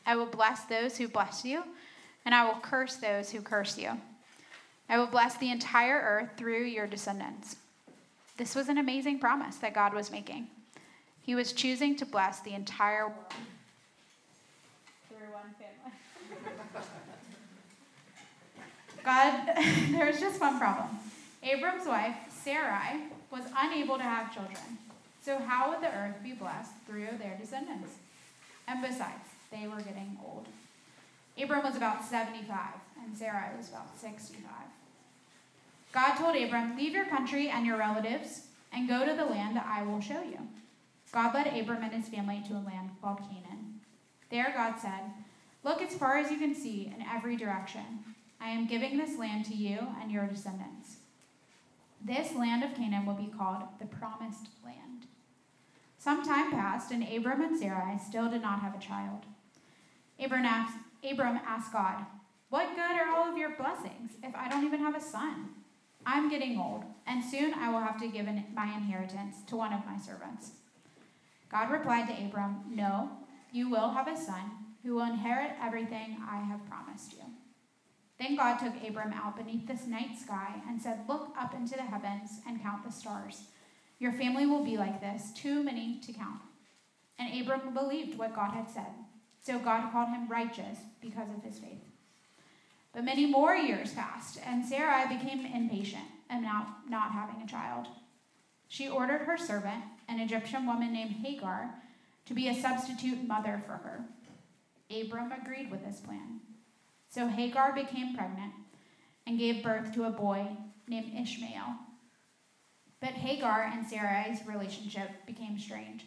I 0.06 0.16
will 0.16 0.26
bless 0.26 0.64
those 0.64 0.96
who 0.96 1.08
bless 1.08 1.44
you, 1.44 1.62
and 2.24 2.34
I 2.34 2.46
will 2.46 2.60
curse 2.60 2.96
those 2.96 3.30
who 3.30 3.42
curse 3.42 3.76
you. 3.76 4.00
I 4.88 4.98
will 4.98 5.06
bless 5.06 5.36
the 5.36 5.50
entire 5.50 6.00
earth 6.00 6.30
through 6.36 6.64
your 6.64 6.86
descendants. 6.86 7.56
This 8.36 8.54
was 8.54 8.68
an 8.68 8.78
amazing 8.78 9.18
promise 9.18 9.56
that 9.56 9.74
God 9.74 9.94
was 9.94 10.10
making. 10.10 10.48
He 11.22 11.34
was 11.34 11.52
choosing 11.52 11.96
to 11.96 12.06
bless 12.06 12.40
the 12.40 12.52
entire 12.52 13.06
world 13.06 13.32
through 15.08 15.32
one 15.32 15.54
family. 15.58 15.92
God, 19.04 19.92
there 19.96 20.06
was 20.06 20.20
just 20.20 20.40
one 20.40 20.58
problem. 20.58 20.88
Abram's 21.42 21.86
wife, 21.86 22.16
Sarai, 22.30 23.04
was 23.30 23.44
unable 23.56 23.96
to 23.96 24.02
have 24.02 24.34
children. 24.34 24.78
So, 25.22 25.38
how 25.38 25.70
would 25.70 25.80
the 25.80 25.94
earth 25.94 26.22
be 26.22 26.32
blessed 26.32 26.72
through 26.86 27.08
their 27.18 27.36
descendants? 27.40 27.92
And 28.68 28.82
besides, 28.82 29.28
they 29.50 29.66
were 29.66 29.80
getting 29.80 30.18
old. 30.24 30.46
Abram 31.40 31.64
was 31.64 31.76
about 31.76 32.04
75, 32.04 32.58
and 33.02 33.16
Sarai 33.16 33.56
was 33.56 33.68
about 33.68 33.98
65. 33.98 34.44
God 35.94 36.16
told 36.16 36.34
Abram, 36.34 36.76
Leave 36.76 36.92
your 36.92 37.06
country 37.06 37.48
and 37.48 37.64
your 37.64 37.78
relatives 37.78 38.48
and 38.72 38.88
go 38.88 39.06
to 39.06 39.14
the 39.14 39.24
land 39.24 39.56
that 39.56 39.66
I 39.66 39.84
will 39.84 40.00
show 40.00 40.22
you. 40.22 40.40
God 41.12 41.32
led 41.32 41.46
Abram 41.46 41.84
and 41.84 41.92
his 41.92 42.08
family 42.08 42.42
to 42.48 42.54
a 42.54 42.66
land 42.66 42.90
called 43.00 43.20
Canaan. 43.20 43.80
There, 44.28 44.52
God 44.56 44.74
said, 44.80 45.12
Look 45.62 45.80
as 45.80 45.94
far 45.94 46.18
as 46.18 46.32
you 46.32 46.38
can 46.38 46.52
see 46.52 46.92
in 46.94 47.06
every 47.06 47.36
direction. 47.36 48.00
I 48.40 48.48
am 48.48 48.66
giving 48.66 48.98
this 48.98 49.16
land 49.16 49.44
to 49.46 49.54
you 49.54 49.78
and 50.02 50.10
your 50.10 50.26
descendants. 50.26 50.96
This 52.04 52.34
land 52.34 52.64
of 52.64 52.74
Canaan 52.74 53.06
will 53.06 53.14
be 53.14 53.32
called 53.38 53.62
the 53.78 53.86
Promised 53.86 54.48
Land. 54.64 55.06
Some 55.96 56.24
time 56.24 56.50
passed, 56.50 56.90
and 56.90 57.08
Abram 57.08 57.40
and 57.40 57.56
Sarai 57.56 57.98
still 57.98 58.28
did 58.28 58.42
not 58.42 58.60
have 58.60 58.74
a 58.74 58.80
child. 58.80 59.20
Abram 60.18 60.44
asked, 60.44 60.76
Abram 61.08 61.38
asked 61.46 61.72
God, 61.72 62.04
What 62.50 62.74
good 62.74 63.00
are 63.00 63.14
all 63.14 63.30
of 63.30 63.38
your 63.38 63.56
blessings 63.56 64.10
if 64.24 64.34
I 64.34 64.48
don't 64.48 64.64
even 64.64 64.80
have 64.80 64.96
a 64.96 65.00
son? 65.00 65.50
I'm 66.06 66.28
getting 66.28 66.58
old, 66.58 66.84
and 67.06 67.24
soon 67.24 67.54
I 67.54 67.70
will 67.70 67.80
have 67.80 67.98
to 68.00 68.08
give 68.08 68.26
in 68.26 68.44
my 68.54 68.74
inheritance 68.74 69.36
to 69.46 69.56
one 69.56 69.72
of 69.72 69.86
my 69.86 69.96
servants. 69.98 70.52
God 71.50 71.70
replied 71.70 72.08
to 72.08 72.24
Abram, 72.24 72.62
No, 72.68 73.10
you 73.52 73.70
will 73.70 73.90
have 73.90 74.08
a 74.08 74.16
son 74.16 74.50
who 74.82 74.94
will 74.94 75.04
inherit 75.04 75.52
everything 75.62 76.18
I 76.28 76.40
have 76.40 76.68
promised 76.68 77.12
you. 77.12 77.24
Then 78.18 78.36
God 78.36 78.58
took 78.58 78.74
Abram 78.86 79.12
out 79.12 79.36
beneath 79.36 79.66
this 79.66 79.86
night 79.86 80.18
sky 80.18 80.62
and 80.68 80.80
said, 80.80 81.04
Look 81.08 81.34
up 81.38 81.54
into 81.54 81.74
the 81.74 81.82
heavens 81.82 82.40
and 82.46 82.62
count 82.62 82.84
the 82.84 82.92
stars. 82.92 83.44
Your 83.98 84.12
family 84.12 84.46
will 84.46 84.64
be 84.64 84.76
like 84.76 85.00
this, 85.00 85.32
too 85.32 85.62
many 85.62 86.00
to 86.00 86.12
count. 86.12 86.40
And 87.18 87.40
Abram 87.40 87.72
believed 87.72 88.18
what 88.18 88.34
God 88.34 88.52
had 88.52 88.70
said. 88.70 88.92
So 89.40 89.58
God 89.58 89.92
called 89.92 90.08
him 90.08 90.28
righteous 90.28 90.78
because 91.00 91.28
of 91.36 91.42
his 91.42 91.58
faith. 91.58 91.82
But 92.94 93.04
many 93.04 93.26
more 93.26 93.56
years 93.56 93.92
passed, 93.92 94.38
and 94.46 94.64
Sarai 94.64 95.08
became 95.08 95.44
impatient 95.44 96.04
and 96.30 96.42
now 96.42 96.76
not 96.88 97.10
having 97.10 97.42
a 97.42 97.46
child. 97.46 97.88
She 98.68 98.88
ordered 98.88 99.22
her 99.22 99.36
servant, 99.36 99.82
an 100.08 100.20
Egyptian 100.20 100.64
woman 100.64 100.92
named 100.92 101.12
Hagar, 101.12 101.74
to 102.26 102.34
be 102.34 102.48
a 102.48 102.54
substitute 102.54 103.26
mother 103.26 103.62
for 103.66 103.72
her. 103.72 104.04
Abram 104.90 105.32
agreed 105.32 105.70
with 105.70 105.84
this 105.84 106.00
plan. 106.00 106.40
So 107.08 107.26
Hagar 107.28 107.72
became 107.72 108.16
pregnant 108.16 108.52
and 109.26 109.38
gave 109.38 109.62
birth 109.62 109.92
to 109.94 110.04
a 110.04 110.10
boy 110.10 110.46
named 110.88 111.12
Ishmael. 111.20 111.76
But 113.00 113.10
Hagar 113.10 113.70
and 113.72 113.86
Sarai's 113.86 114.46
relationship 114.46 115.10
became 115.26 115.58
strained. 115.58 116.02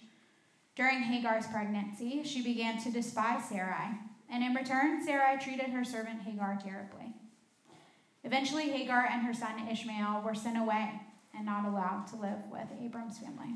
During 0.75 1.01
Hagar's 1.01 1.47
pregnancy, 1.47 2.23
she 2.23 2.43
began 2.43 2.81
to 2.83 2.91
despise 2.91 3.45
Sarai, 3.45 3.97
and 4.29 4.43
in 4.43 4.53
return, 4.53 5.03
Sarai 5.03 5.37
treated 5.39 5.69
her 5.69 5.83
servant 5.83 6.21
Hagar 6.21 6.59
terribly. 6.61 7.13
Eventually, 8.23 8.69
Hagar 8.69 9.07
and 9.09 9.25
her 9.25 9.33
son 9.33 9.67
Ishmael 9.67 10.21
were 10.25 10.35
sent 10.35 10.57
away 10.57 11.01
and 11.35 11.45
not 11.45 11.65
allowed 11.65 12.07
to 12.07 12.15
live 12.17 12.39
with 12.51 12.67
Abram's 12.81 13.19
family. 13.19 13.55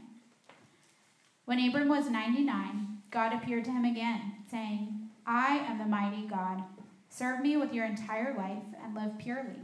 When 1.46 1.60
Abram 1.60 1.90
was 1.90 2.10
99, 2.10 3.02
God 3.10 3.34
appeared 3.34 3.66
to 3.66 3.72
him 3.72 3.84
again, 3.84 4.34
saying, 4.50 5.10
I 5.26 5.58
am 5.58 5.78
the 5.78 5.86
mighty 5.86 6.28
God. 6.28 6.64
Serve 7.10 7.42
me 7.42 7.58
with 7.58 7.74
your 7.74 7.86
entire 7.86 8.38
life 8.38 8.64
and 8.82 8.96
live 8.96 9.18
purely. 9.18 9.60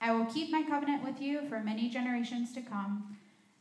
I 0.00 0.12
will 0.12 0.24
keep 0.24 0.50
my 0.50 0.62
covenant 0.62 1.04
with 1.04 1.20
you 1.20 1.46
for 1.48 1.60
many 1.60 1.88
generations 1.88 2.52
to 2.54 2.62
come, 2.62 3.16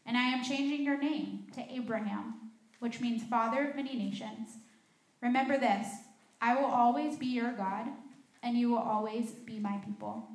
and 0.05 0.17
I 0.17 0.29
am 0.29 0.43
changing 0.43 0.83
your 0.83 0.97
name 0.97 1.47
to 1.53 1.71
Abraham, 1.71 2.51
which 2.79 3.01
means 3.01 3.23
father 3.23 3.69
of 3.69 3.75
many 3.75 3.95
nations. 3.95 4.57
Remember 5.21 5.57
this 5.57 5.87
I 6.41 6.55
will 6.55 6.69
always 6.69 7.17
be 7.17 7.27
your 7.27 7.51
God, 7.51 7.87
and 8.41 8.57
you 8.57 8.69
will 8.69 8.77
always 8.77 9.31
be 9.31 9.59
my 9.59 9.77
people. 9.85 10.27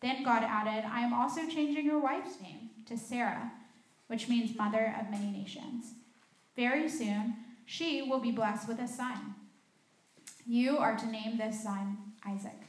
Then 0.00 0.24
God 0.24 0.42
added, 0.42 0.88
I 0.88 1.00
am 1.00 1.12
also 1.12 1.48
changing 1.48 1.86
your 1.86 2.00
wife's 2.00 2.40
name 2.40 2.70
to 2.86 2.98
Sarah, 2.98 3.52
which 4.08 4.28
means 4.28 4.56
mother 4.56 4.94
of 5.00 5.10
many 5.10 5.30
nations. 5.30 5.94
Very 6.56 6.88
soon, 6.88 7.34
she 7.64 8.02
will 8.02 8.18
be 8.18 8.32
blessed 8.32 8.68
with 8.68 8.80
a 8.80 8.88
son. 8.88 9.36
You 10.44 10.78
are 10.78 10.96
to 10.96 11.06
name 11.06 11.38
this 11.38 11.62
son 11.62 11.98
Isaac. 12.26 12.66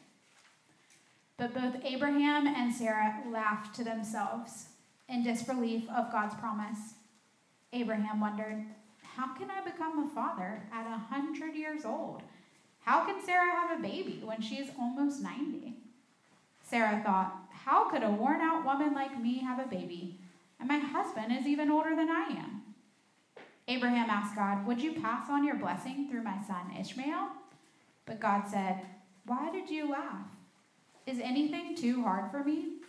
But 1.38 1.56
both 1.56 1.84
Abraham 1.84 2.46
and 2.46 2.74
Sarah 2.74 3.24
laughed 3.30 3.76
to 3.76 3.84
themselves 3.84 4.68
in 5.10 5.24
disbelief 5.24 5.90
of 5.90 6.12
God's 6.12 6.36
promise. 6.36 6.94
Abraham 7.74 8.22
wondered, 8.22 8.64
How 9.02 9.34
can 9.34 9.50
I 9.50 9.62
become 9.62 10.00
a 10.00 10.10
father 10.14 10.62
at 10.72 10.86
a 10.86 10.98
hundred 10.98 11.56
years 11.56 11.84
old? 11.84 12.22
How 12.86 13.06
can 13.06 13.24
Sarah 13.24 13.52
have 13.52 13.80
a 13.80 13.82
baby 13.82 14.22
when 14.24 14.42
she 14.42 14.56
is 14.56 14.70
almost 14.78 15.22
90? 15.22 15.74
Sarah 16.64 17.02
thought, 17.04 17.34
How 17.52 17.90
could 17.90 18.04
a 18.04 18.12
worn 18.12 18.42
out 18.42 18.66
woman 18.66 18.94
like 18.94 19.22
me 19.22 19.40
have 19.40 19.60
a 19.60 19.68
baby? 19.68 20.20
And 20.60 20.68
my 20.68 20.80
husband 20.80 21.32
is 21.32 21.48
even 21.48 21.72
older 21.72 21.96
than 21.96 22.10
I 22.10 22.28
am. 22.30 22.62
Abraham 23.68 24.10
asked 24.10 24.36
God, 24.36 24.68
Would 24.68 24.82
you 24.82 25.00
pass 25.00 25.30
on 25.30 25.46
your 25.46 25.56
blessing 25.56 26.10
through 26.10 26.24
my 26.24 26.42
son 26.46 26.76
Ishmael? 26.78 27.30
But 28.06 28.20
God 28.20 28.48
said, 28.50 28.82
Why 29.26 29.50
did 29.52 29.70
you 29.70 29.90
laugh? 29.90 30.28
Is 31.06 31.20
anything 31.20 31.76
too 31.76 32.04
hard 32.04 32.32
for 32.32 32.44
me? 32.44 32.80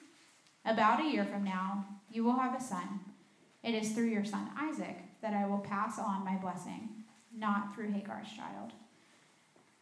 About 0.65 1.01
a 1.01 1.09
year 1.09 1.25
from 1.25 1.45
now, 1.45 1.85
you 2.11 2.25
will 2.25 2.39
have 2.39 2.55
a 2.55 2.63
son. 2.63 3.01
It 3.63 3.75
is 3.75 3.93
through 3.93 4.09
your 4.09 4.25
son 4.25 4.51
Isaac 4.59 4.99
that 5.23 5.35
I 5.35 5.47
will 5.47 5.59
pass 5.59 5.99
on 5.99 6.25
my 6.25 6.37
blessing, 6.37 6.89
not 7.37 7.75
through 7.75 7.93
Hagar's 7.93 8.29
child. 8.37 8.73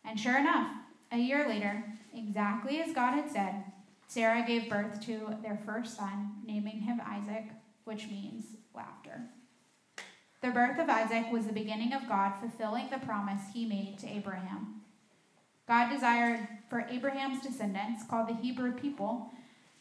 And 0.04 0.18
sure 0.18 0.38
enough, 0.38 0.68
a 1.10 1.18
year 1.18 1.48
later, 1.48 1.84
exactly 2.14 2.80
as 2.80 2.94
God 2.94 3.14
had 3.14 3.30
said, 3.30 3.64
Sarah 4.08 4.44
gave 4.46 4.68
birth 4.68 5.00
to 5.06 5.36
their 5.42 5.58
first 5.64 5.96
son, 5.96 6.32
naming 6.44 6.80
him 6.80 7.00
Isaac, 7.06 7.44
which 7.84 8.08
means 8.08 8.44
laughter. 8.74 9.22
The 10.42 10.50
birth 10.50 10.78
of 10.78 10.90
Isaac 10.90 11.30
was 11.30 11.46
the 11.46 11.52
beginning 11.52 11.92
of 11.92 12.08
God 12.08 12.34
fulfilling 12.40 12.90
the 12.90 12.98
promise 12.98 13.42
he 13.54 13.64
made 13.64 13.98
to 14.00 14.08
Abraham. 14.08 14.82
God 15.68 15.90
desired 15.90 16.46
for 16.68 16.86
Abraham's 16.90 17.42
descendants, 17.42 18.02
called 18.08 18.28
the 18.28 18.34
Hebrew 18.34 18.72
people, 18.72 19.30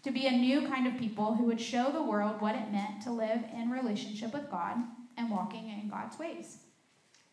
to 0.04 0.12
be 0.12 0.28
a 0.28 0.32
new 0.32 0.68
kind 0.68 0.88
of 0.88 0.98
people 0.98 1.36
who 1.36 1.46
would 1.46 1.60
show 1.60 1.92
the 1.92 2.04
world 2.04 2.42
what 2.42 2.56
it 2.56 2.72
meant 2.72 3.02
to 3.04 3.12
live 3.12 3.44
in 3.56 3.70
relationship 3.70 4.34
with 4.34 4.50
God 4.50 4.78
and 5.18 5.30
walking 5.30 5.70
in 5.70 5.90
God's 5.90 6.18
ways. 6.18 6.58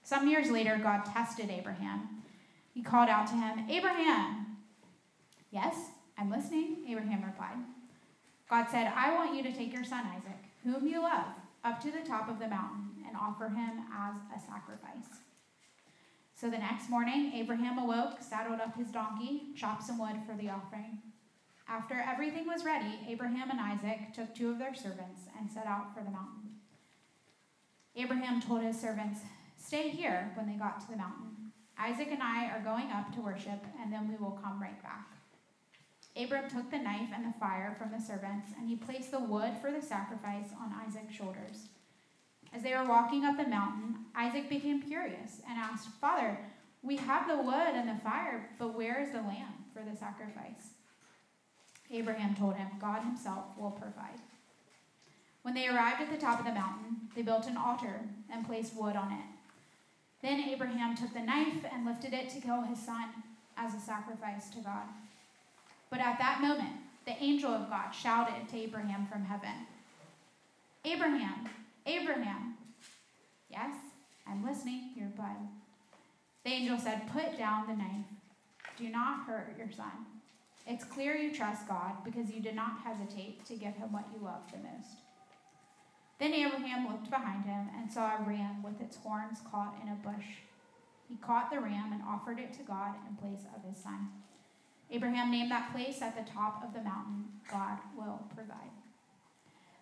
Some 0.02 0.28
years 0.28 0.50
later, 0.50 0.78
God 0.82 1.04
tested 1.04 1.50
Abraham. 1.50 2.22
He 2.78 2.84
called 2.84 3.08
out 3.08 3.26
to 3.26 3.34
him, 3.34 3.68
Abraham! 3.68 4.56
Yes, 5.50 5.74
I'm 6.16 6.30
listening, 6.30 6.76
Abraham 6.88 7.24
replied. 7.24 7.58
God 8.48 8.66
said, 8.70 8.92
I 8.94 9.12
want 9.14 9.34
you 9.34 9.42
to 9.42 9.52
take 9.52 9.72
your 9.72 9.82
son 9.82 10.06
Isaac, 10.06 10.38
whom 10.62 10.86
you 10.86 11.02
love, 11.02 11.26
up 11.64 11.80
to 11.82 11.90
the 11.90 12.06
top 12.08 12.28
of 12.28 12.38
the 12.38 12.46
mountain 12.46 12.90
and 13.04 13.16
offer 13.16 13.48
him 13.48 13.80
as 13.92 14.14
a 14.32 14.46
sacrifice. 14.46 15.08
So 16.36 16.48
the 16.48 16.58
next 16.58 16.88
morning, 16.88 17.32
Abraham 17.34 17.78
awoke, 17.78 18.22
saddled 18.22 18.60
up 18.60 18.76
his 18.76 18.92
donkey, 18.92 19.48
chopped 19.56 19.82
some 19.82 19.98
wood 19.98 20.20
for 20.24 20.40
the 20.40 20.48
offering. 20.48 20.98
After 21.66 21.94
everything 21.94 22.46
was 22.46 22.64
ready, 22.64 23.00
Abraham 23.08 23.50
and 23.50 23.58
Isaac 23.58 24.12
took 24.14 24.36
two 24.36 24.52
of 24.52 24.60
their 24.60 24.76
servants 24.76 25.22
and 25.36 25.50
set 25.50 25.66
out 25.66 25.96
for 25.96 26.04
the 26.04 26.12
mountain. 26.12 26.60
Abraham 27.96 28.40
told 28.40 28.62
his 28.62 28.80
servants, 28.80 29.18
Stay 29.56 29.88
here 29.88 30.30
when 30.36 30.46
they 30.46 30.54
got 30.54 30.80
to 30.82 30.86
the 30.88 30.96
mountain. 30.96 31.37
Isaac 31.78 32.08
and 32.10 32.22
I 32.22 32.46
are 32.46 32.60
going 32.60 32.90
up 32.90 33.14
to 33.14 33.20
worship, 33.20 33.64
and 33.80 33.92
then 33.92 34.08
we 34.08 34.16
will 34.16 34.38
come 34.42 34.60
right 34.60 34.82
back. 34.82 35.06
Abram 36.16 36.50
took 36.50 36.70
the 36.70 36.78
knife 36.78 37.10
and 37.14 37.24
the 37.24 37.38
fire 37.38 37.76
from 37.78 37.92
the 37.92 38.04
servants, 38.04 38.50
and 38.58 38.68
he 38.68 38.74
placed 38.74 39.12
the 39.12 39.20
wood 39.20 39.52
for 39.60 39.70
the 39.70 39.80
sacrifice 39.80 40.48
on 40.60 40.74
Isaac's 40.86 41.14
shoulders. 41.14 41.68
As 42.52 42.62
they 42.62 42.74
were 42.74 42.84
walking 42.84 43.24
up 43.24 43.36
the 43.36 43.46
mountain, 43.46 44.06
Isaac 44.16 44.48
became 44.48 44.82
curious 44.82 45.40
and 45.48 45.58
asked, 45.58 45.88
Father, 46.00 46.38
we 46.82 46.96
have 46.96 47.28
the 47.28 47.36
wood 47.36 47.74
and 47.74 47.88
the 47.88 48.02
fire, 48.02 48.48
but 48.58 48.76
where 48.76 49.00
is 49.00 49.10
the 49.10 49.18
lamb 49.18 49.64
for 49.72 49.82
the 49.82 49.96
sacrifice? 49.96 50.74
Abraham 51.90 52.34
told 52.34 52.54
him, 52.54 52.68
God 52.80 53.02
himself 53.02 53.44
will 53.58 53.70
provide. 53.70 54.20
When 55.42 55.54
they 55.54 55.68
arrived 55.68 56.02
at 56.02 56.10
the 56.10 56.18
top 56.18 56.40
of 56.40 56.46
the 56.46 56.52
mountain, 56.52 57.08
they 57.14 57.22
built 57.22 57.46
an 57.46 57.56
altar 57.56 58.00
and 58.30 58.46
placed 58.46 58.74
wood 58.74 58.96
on 58.96 59.12
it. 59.12 59.37
Then 60.22 60.40
Abraham 60.40 60.96
took 60.96 61.14
the 61.14 61.20
knife 61.20 61.64
and 61.72 61.86
lifted 61.86 62.12
it 62.12 62.28
to 62.30 62.40
kill 62.40 62.62
his 62.62 62.78
son 62.78 63.08
as 63.56 63.74
a 63.74 63.80
sacrifice 63.80 64.50
to 64.50 64.58
God. 64.58 64.88
But 65.90 66.00
at 66.00 66.18
that 66.18 66.40
moment, 66.40 66.76
the 67.06 67.22
angel 67.22 67.50
of 67.50 67.70
God 67.70 67.92
shouted 67.92 68.48
to 68.48 68.56
Abraham 68.56 69.06
from 69.06 69.24
heaven 69.24 69.66
Abraham, 70.84 71.48
Abraham. 71.86 72.54
Yes, 73.50 73.76
I'm 74.26 74.44
listening, 74.44 74.90
he 74.94 75.02
replied. 75.02 75.48
The 76.44 76.50
angel 76.50 76.78
said, 76.78 77.10
Put 77.12 77.36
down 77.36 77.66
the 77.66 77.74
knife. 77.74 78.06
Do 78.78 78.88
not 78.88 79.26
hurt 79.26 79.54
your 79.58 79.70
son. 79.70 80.06
It's 80.66 80.84
clear 80.84 81.16
you 81.16 81.34
trust 81.34 81.66
God 81.66 82.04
because 82.04 82.30
you 82.30 82.40
did 82.40 82.54
not 82.54 82.80
hesitate 82.84 83.44
to 83.46 83.54
give 83.54 83.74
him 83.74 83.92
what 83.92 84.04
you 84.14 84.24
love 84.24 84.42
the 84.52 84.58
most. 84.58 84.98
Then 86.18 86.34
Abraham 86.34 86.88
looked 86.88 87.10
behind 87.10 87.44
him 87.44 87.68
and 87.76 87.92
saw 87.92 88.16
a 88.16 88.22
ram 88.22 88.62
with 88.62 88.80
its 88.80 88.96
horns 88.96 89.38
caught 89.50 89.76
in 89.82 89.88
a 89.88 89.94
bush. 89.94 90.26
He 91.08 91.16
caught 91.16 91.50
the 91.50 91.60
ram 91.60 91.92
and 91.92 92.02
offered 92.02 92.38
it 92.38 92.52
to 92.54 92.62
God 92.62 92.94
in 93.08 93.16
place 93.16 93.46
of 93.54 93.68
his 93.68 93.82
son. 93.82 94.08
Abraham 94.90 95.30
named 95.30 95.50
that 95.50 95.72
place 95.72 96.02
at 96.02 96.16
the 96.16 96.30
top 96.30 96.64
of 96.64 96.72
the 96.72 96.82
mountain, 96.82 97.24
God 97.50 97.78
will 97.96 98.20
provide. 98.34 98.70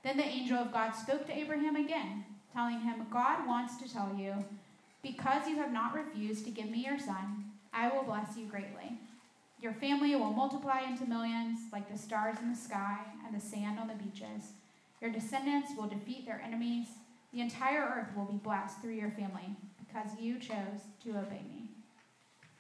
Then 0.03 0.17
the 0.17 0.25
angel 0.25 0.59
of 0.59 0.73
God 0.73 0.93
spoke 0.93 1.27
to 1.27 1.37
Abraham 1.37 1.77
again, 1.77 2.25
telling 2.53 2.81
him, 2.81 3.07
God 3.11 3.47
wants 3.47 3.77
to 3.79 3.93
tell 3.93 4.15
you, 4.17 4.35
because 5.03 5.49
you 5.49 5.57
have 5.57 5.73
not 5.73 5.95
refused 5.95 6.45
to 6.45 6.51
give 6.51 6.71
me 6.71 6.85
your 6.85 6.99
son, 6.99 7.45
I 7.73 7.89
will 7.89 8.03
bless 8.03 8.37
you 8.37 8.47
greatly. 8.47 8.99
Your 9.61 9.73
family 9.73 10.15
will 10.15 10.33
multiply 10.33 10.81
into 10.81 11.07
millions, 11.07 11.59
like 11.73 11.91
the 11.91 11.99
stars 11.99 12.37
in 12.43 12.51
the 12.51 12.57
sky 12.57 12.99
and 13.25 13.35
the 13.35 13.45
sand 13.45 13.79
on 13.79 13.89
the 13.89 13.95
beaches. 13.95 14.53
Your 15.01 15.11
descendants 15.11 15.73
will 15.77 15.87
defeat 15.87 16.25
their 16.27 16.41
enemies. 16.45 16.87
The 17.33 17.41
entire 17.41 17.85
earth 17.85 18.17
will 18.17 18.25
be 18.25 18.39
blessed 18.39 18.81
through 18.81 18.95
your 18.95 19.11
family, 19.11 19.57
because 19.79 20.19
you 20.19 20.39
chose 20.39 20.89
to 21.05 21.11
obey 21.11 21.43
me. 21.49 21.69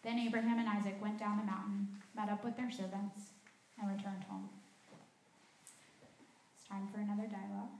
Then 0.02 0.18
Abraham 0.18 0.58
and 0.58 0.68
Isaac 0.68 1.00
went 1.00 1.18
down 1.18 1.38
the 1.38 1.44
mountain, 1.44 1.88
met 2.14 2.28
up 2.28 2.44
with 2.44 2.56
their 2.56 2.70
servants, 2.70 3.30
and 3.80 3.90
returned 3.90 4.24
home. 4.28 4.48
It's 6.54 6.68
time 6.68 6.88
for 6.92 7.00
another 7.00 7.26
dialogue. 7.26 7.70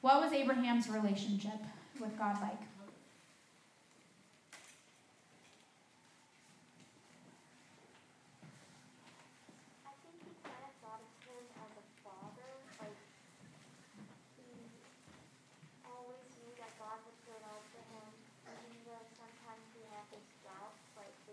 What 0.00 0.20
was 0.20 0.32
Abraham's 0.32 0.88
relationship 0.88 1.60
with 2.00 2.16
God 2.18 2.40
like? 2.40 2.60
I 9.88 9.92
think 10.04 10.16
he 10.20 10.32
kind 10.44 10.60
of 10.60 10.74
thought 10.84 11.00
of 11.00 11.08
him 11.24 11.44
as 11.56 11.72
a 11.80 11.84
father, 12.04 12.50
like 12.84 13.00
he 14.36 14.44
always 15.88 16.28
knew 16.36 16.52
that 16.60 16.76
God 16.76 17.00
would 17.08 17.16
provide 17.24 17.64
for 17.72 17.80
him, 17.88 18.08
even 18.44 18.84
though 18.84 19.08
sometimes 19.16 19.64
he 19.72 19.88
had 19.88 20.04
his 20.12 20.28
doubts, 20.44 20.84
like 21.00 21.16
the, 21.24 21.32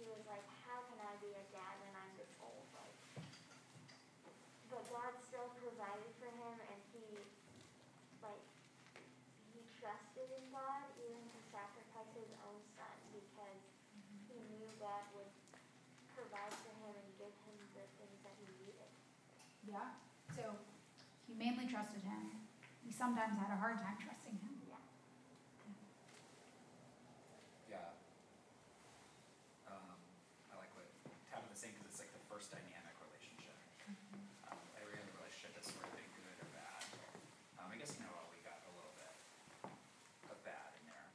he 0.00 0.08
was 0.08 0.24
like, 0.24 0.48
how 0.64 0.80
can 0.88 0.96
I 0.96 1.12
be 1.20 1.28
a 1.36 1.44
dad 1.52 1.76
when 1.84 1.92
I'm 1.92 2.08
this 2.16 2.32
old, 2.40 2.64
like. 2.72 2.96
But 4.72 4.88
God 4.88 5.12
still 5.28 5.52
provided 5.60 6.08
for 6.18 6.32
him, 6.34 6.56
and 6.56 6.80
he, 6.90 7.20
like, 8.24 8.42
he 9.54 9.62
trusted 9.84 10.32
in 10.32 10.48
God 10.48 10.88
even 10.96 11.20
to 11.28 11.40
sacrifice 11.52 12.08
his 12.16 12.32
own 12.40 12.56
son 12.72 12.96
because 13.12 13.60
he 14.32 14.40
knew 14.56 14.64
God 14.80 15.04
would 15.12 15.28
provide 16.16 16.56
for 16.64 16.72
him 16.80 16.96
and 16.96 17.10
give 17.20 17.36
him 17.44 17.58
the 17.76 17.84
things 18.00 18.16
that 18.24 18.32
he 18.40 18.48
needed. 18.64 18.88
Yeah. 19.68 19.92
So 20.32 20.56
he 21.28 21.36
mainly 21.36 21.68
trusted 21.68 22.00
him. 22.00 22.48
He 22.80 22.88
sometimes 22.96 23.36
had 23.36 23.52
a 23.52 23.60
hard 23.60 23.76
time 23.76 24.00
trusting 24.00 24.40
him. 24.40 24.56
Yeah. 24.64 24.80
Yeah. 27.68 27.92
Um, 29.68 30.00
I 30.48 30.64
like 30.64 30.72
what 30.72 30.88
Tabitha's 31.28 31.60
saying 31.60 31.76
because 31.76 31.92
it's 31.92 32.00
like 32.00 32.12
the 32.16 32.24
first 32.32 32.48
dynamic 32.48 32.96
relationship. 33.04 33.52
Um, 34.48 34.56
every 34.80 34.96
other 34.96 35.12
relationship 35.20 35.60
has 35.60 35.68
sort 35.68 35.84
of 35.84 35.92
been 35.92 36.08
good 36.16 36.40
or 36.40 36.48
bad. 36.56 36.80
Um, 37.60 37.68
I 37.68 37.76
guess 37.76 37.92
Noah, 38.00 38.32
we 38.32 38.40
got 38.40 38.64
a 38.64 38.72
little 38.72 38.96
bit 38.96 39.12
of 40.28 40.36
bad 40.44 40.76
in 40.76 40.84
there. 40.92 41.08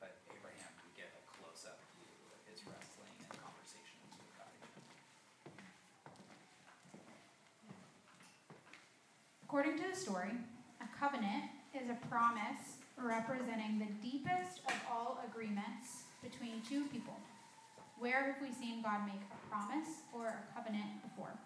But 0.00 0.16
Abraham, 0.32 0.72
we 0.80 0.96
get 0.96 1.12
a 1.12 1.22
close-up 1.28 1.76
view 2.00 2.16
of 2.32 2.40
his 2.48 2.64
wrestling 2.64 3.12
and 3.20 3.32
conversations 3.36 4.16
with 4.16 4.32
God. 4.40 4.48
According 9.52 9.84
to 9.84 9.92
the 9.92 9.94
story, 9.94 10.32
a 10.80 10.88
covenant 10.96 11.52
is 11.76 11.84
a 11.92 11.98
promise 12.08 12.80
representing 12.96 13.76
the 13.84 13.92
deepest 14.00 14.64
of 14.64 14.72
all 14.88 15.20
agreements 15.28 16.08
between 16.24 16.64
two 16.64 16.88
people. 16.88 17.20
Where 18.00 18.32
have 18.32 18.40
we 18.40 18.48
seen 18.48 18.80
God 18.80 19.04
make 19.04 19.20
a 19.20 19.36
promise 19.52 20.08
or 20.16 20.40
a 20.40 20.44
covenant 20.56 21.04
before? 21.04 21.36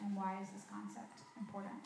And 0.00 0.16
why 0.16 0.40
is 0.40 0.48
this 0.56 0.64
concept 0.72 1.20
important? 1.36 1.84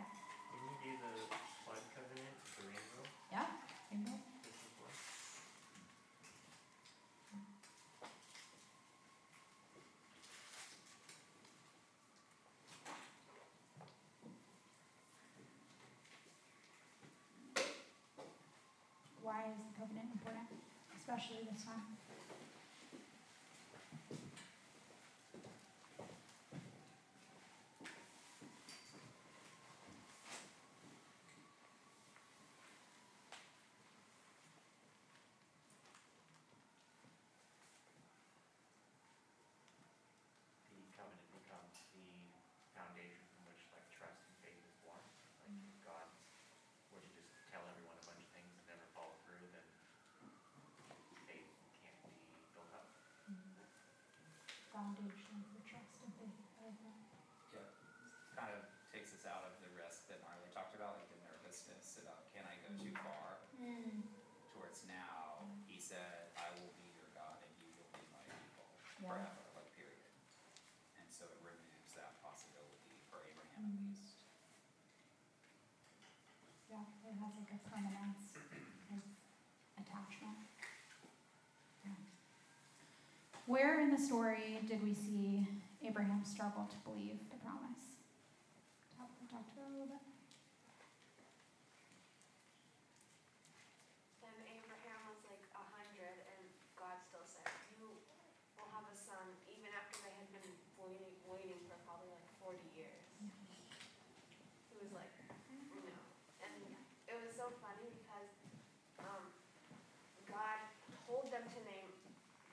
Yeah. 0.00 0.08
Didn't 0.08 0.80
he 0.80 0.88
do 0.88 0.92
the 0.96 1.36
flood 1.68 1.84
covenant 1.92 2.40
with 2.40 2.56
the 2.56 2.64
rainbow 2.72 3.04
Yeah? 3.28 3.44
Bingo. 3.92 4.16
just 4.40 4.56
before? 4.64 4.96
Why 19.26 19.42
is 19.50 19.58
the 19.58 19.74
covenant 19.74 20.06
important, 20.14 20.46
especially 21.06 21.46
this 21.46 21.62
time? 21.62 21.94
the 40.74 40.82
covenant 40.92 41.30
becomes 41.32 41.74
the 41.94 42.04
foundation 42.76 43.24
from 43.32 43.48
which 43.48 43.62
like 43.72 43.86
trust 43.88 44.20
and 44.28 44.36
faith 44.44 44.60
is 44.60 44.76
born. 44.84 45.00
Like 45.40 45.54
if 45.54 45.78
God 45.86 46.08
were 46.92 47.00
to 47.00 47.10
just 47.16 47.30
tell 47.48 47.64
everyone 47.72 47.96
a 47.96 48.04
bunch 48.04 48.20
of 48.20 48.30
things 48.36 48.52
and 48.58 48.64
never 48.68 48.84
follow 48.92 49.16
through, 49.24 49.46
then 49.54 49.66
faith 51.24 51.48
can't 51.80 51.96
be 52.04 52.16
built 52.52 52.70
up. 52.76 52.86
Foundation 54.72 55.40
for 55.52 55.60
trust 55.64 56.04
and 56.04 56.12
faith. 56.20 56.36
I 56.60 56.68
like 56.68 56.80
that. 56.84 57.00
Yeah, 57.56 57.68
kind 58.36 58.52
of 58.52 58.62
takes 58.92 59.16
us 59.16 59.24
out 59.24 59.48
of 59.48 59.56
the 59.64 59.72
risk 59.72 60.04
that 60.12 60.20
Marley 60.20 60.52
talked 60.52 60.76
about, 60.76 61.00
like 61.00 61.08
the 61.08 61.20
nervousness 61.24 61.96
about 62.04 62.28
can 62.36 62.44
I 62.44 62.54
go 62.60 62.68
too 62.76 62.92
far? 63.00 63.40
Towards 64.52 64.84
now, 64.88 65.48
he 65.64 65.80
said, 65.80 66.32
I 66.36 66.48
will 66.60 66.72
be 66.76 66.92
your 66.96 67.08
God 67.16 67.40
and 67.40 67.52
you 67.60 67.68
will 67.76 67.88
be 67.96 68.04
my 68.12 68.24
forever, 69.06 69.42
like 69.54 69.70
period. 69.78 70.10
And 70.98 71.06
so 71.08 71.24
it 71.30 71.38
removes 71.46 71.94
that 71.94 72.18
possibility 72.20 72.98
for 73.06 73.22
Abraham 73.22 73.54
at 73.54 73.70
mm-hmm. 73.70 73.94
least. 73.94 74.18
Yeah, 76.66 76.82
it 77.06 77.14
has 77.22 77.32
like 77.38 77.54
a 77.54 77.60
permanence 77.70 78.34
of 78.90 79.00
attachment. 79.78 80.42
Yeah. 81.86 81.94
Where 83.46 83.78
in 83.78 83.94
the 83.94 84.02
story 84.02 84.58
did 84.66 84.82
we 84.82 84.90
see 84.92 85.46
Abraham 85.86 86.26
struggle 86.26 86.66
to 86.66 86.78
believe 86.82 87.22
the 87.30 87.38
promise? 87.38 88.02
Talk, 88.98 89.14
talked 89.30 89.54
about 89.54 89.70
it 89.70 89.78
a 89.78 89.86
little 89.86 89.94
bit. 89.94 90.02
And 94.26 94.34
Abraham 94.50 95.00
was 95.06 95.22
like 95.30 95.46
a 95.54 95.62
hundred, 95.70 96.16
and 96.34 96.42
God 96.74 96.98
still 97.06 97.22
said, 97.22 97.46
"You 97.78 97.86
will 97.86 98.68
have 98.74 98.82
a 98.90 98.96
son," 98.98 99.30
even 99.46 99.70
after 99.78 100.02
they 100.02 100.10
had 100.10 100.26
been 100.34 100.50
waiting, 100.74 101.14
waiting 101.30 101.62
for 101.70 101.78
probably 101.86 102.10
like 102.10 102.26
forty 102.42 102.66
years. 102.74 103.06
It 104.74 104.82
was 104.82 104.90
like, 104.92 105.14
you 105.48 105.86
know, 105.86 106.02
and 106.42 106.52
it 107.08 107.16
was 107.16 107.32
so 107.32 107.48
funny 107.64 107.88
because 107.96 108.28
um, 109.00 109.30
God 110.28 110.58
told 111.06 111.30
them 111.32 111.46
to 111.46 111.60
name 111.64 111.88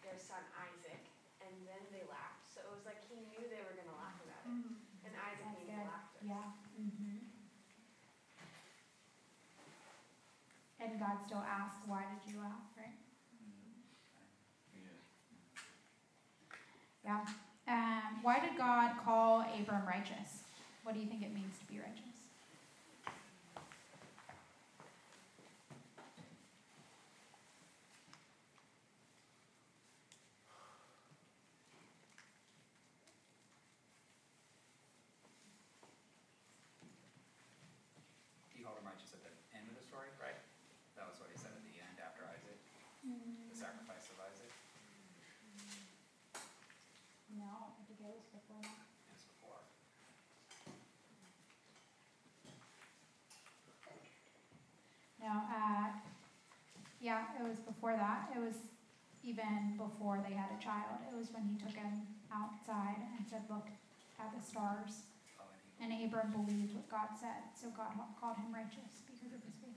their 0.06 0.16
son 0.16 0.40
Isaac, 0.56 1.04
and 1.44 1.52
then 1.68 1.82
they 1.92 2.06
laughed. 2.08 2.48
So 2.48 2.64
it 2.64 2.72
was 2.72 2.86
like 2.88 3.02
he 3.10 3.20
knew 3.34 3.44
they 3.50 3.60
were 3.66 3.76
gonna 3.76 3.98
laugh 3.98 4.16
about 4.24 4.46
it, 4.48 4.72
and 5.04 5.12
Isaac 5.18 5.52
That's 5.52 5.58
means 5.60 5.74
good. 5.74 5.90
laughter. 5.90 6.22
Yeah. 6.24 6.48
Mm-hmm. 6.80 7.34
And 10.84 10.93
God 11.04 11.20
still 11.28 11.44
asks, 11.44 11.84
why 11.86 12.06
did 12.08 12.32
you 12.32 12.40
laugh, 12.40 12.64
right? 12.78 12.96
Yeah. 17.04 17.20
Um, 17.68 18.20
why 18.22 18.40
did 18.40 18.58
God 18.58 18.92
call 19.04 19.42
Abram 19.60 19.86
righteous? 19.86 20.48
What 20.84 20.96
do 20.96 21.02
you 21.02 21.08
think 21.08 21.22
it 21.22 21.34
means 21.34 21.60
to 21.60 21.66
be 21.66 21.80
righteous? 21.80 22.00
He 38.56 38.64
called 38.64 38.80
him 38.80 38.88
righteous 38.88 39.12
at 39.12 39.20
the 39.20 39.36
end 39.52 39.68
of 39.68 39.76
the 39.76 39.84
story, 39.84 40.08
right? 40.16 40.40
That 40.96 41.12
was 41.12 41.20
what 41.20 41.28
he 41.28 41.36
said 41.36 41.52
at 41.52 41.64
the 41.68 41.76
end 41.84 42.00
after 42.00 42.24
Isaac, 42.24 42.56
the 43.04 43.58
sacrifice 43.60 44.08
of 44.08 44.24
Isaac. 44.24 44.54
No, 47.34 47.50
I 47.66 47.74
think 47.76 47.90
it 47.90 48.00
was 48.00 48.24
before 48.30 48.62
that. 48.62 48.78
It 48.78 49.10
was 49.10 49.26
before. 49.26 49.58
No, 55.18 55.34
uh, 55.50 55.98
yeah, 57.02 57.26
it 57.44 57.50
was 57.50 57.60
before 57.60 57.96
that. 58.00 58.32
It 58.36 58.40
was 58.40 58.56
even 59.24 59.76
before 59.76 60.24
they 60.24 60.36
had 60.36 60.48
a 60.56 60.60
child. 60.64 61.04
It 61.12 61.16
was 61.16 61.28
when 61.36 61.44
he 61.44 61.56
took 61.60 61.76
him 61.76 62.08
outside 62.32 63.04
and 63.18 63.28
said, 63.28 63.44
Look 63.50 63.68
at 64.20 64.32
the 64.32 64.40
stars. 64.40 65.04
And 65.82 65.92
Abram 65.92 66.32
believed 66.32 66.76
what 66.76 66.88
God 66.88 67.12
said, 67.20 67.52
so 67.60 67.68
God 67.76 67.92
called 68.16 68.38
him 68.38 68.56
righteous 68.56 69.04
because 69.04 69.36
of 69.36 69.44
his 69.44 69.60
faith. 69.60 69.76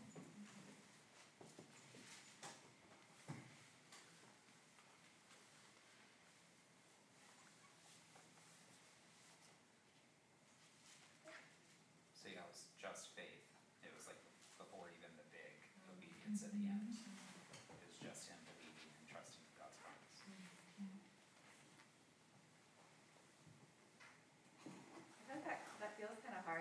So 12.14 12.30
yeah, 12.30 12.38
it 12.38 12.46
was 12.46 12.70
just 12.78 13.10
faith. 13.18 13.42
It 13.82 13.90
was 13.98 14.06
like 14.06 14.20
before 14.62 14.86
even 14.94 15.10
the 15.18 15.26
big 15.34 15.58
obedience 15.90 16.46
at 16.46 16.54
the 16.54 16.70
end. 16.70 16.94
It 17.02 17.86
was 17.90 17.98
just 17.98 18.30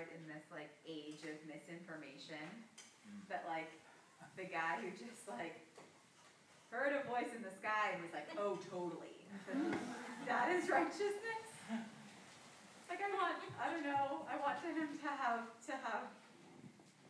in 0.03 0.21
this 0.27 0.43
like 0.51 0.71
age 0.83 1.23
of 1.23 1.35
misinformation. 1.47 2.43
But 3.31 3.47
like 3.47 3.71
the 4.35 4.45
guy 4.51 4.83
who 4.83 4.91
just 4.91 5.23
like 5.31 5.55
heard 6.71 6.91
a 6.91 7.07
voice 7.07 7.31
in 7.31 7.39
the 7.39 7.53
sky 7.55 7.95
and 7.95 8.03
was 8.03 8.11
like, 8.11 8.27
oh, 8.35 8.59
totally. 8.67 9.15
that 10.27 10.51
is 10.51 10.67
righteousness. 10.67 11.47
Like 12.89 12.99
I 13.01 13.09
want, 13.15 13.39
I 13.57 13.71
don't 13.71 13.83
know, 13.87 14.27
I 14.29 14.35
want 14.37 14.59
him 14.61 14.75
to 14.77 15.09
have 15.09 15.47
to 15.67 15.73
have 15.73 16.05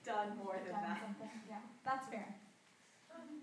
done 0.06 0.38
more 0.38 0.56
than 0.64 0.72
Done 0.72 0.86
that. 0.88 1.02
something, 1.02 1.34
yeah, 1.50 1.60
that's 1.84 2.06
fair. 2.08 2.30
Um, 3.12 3.42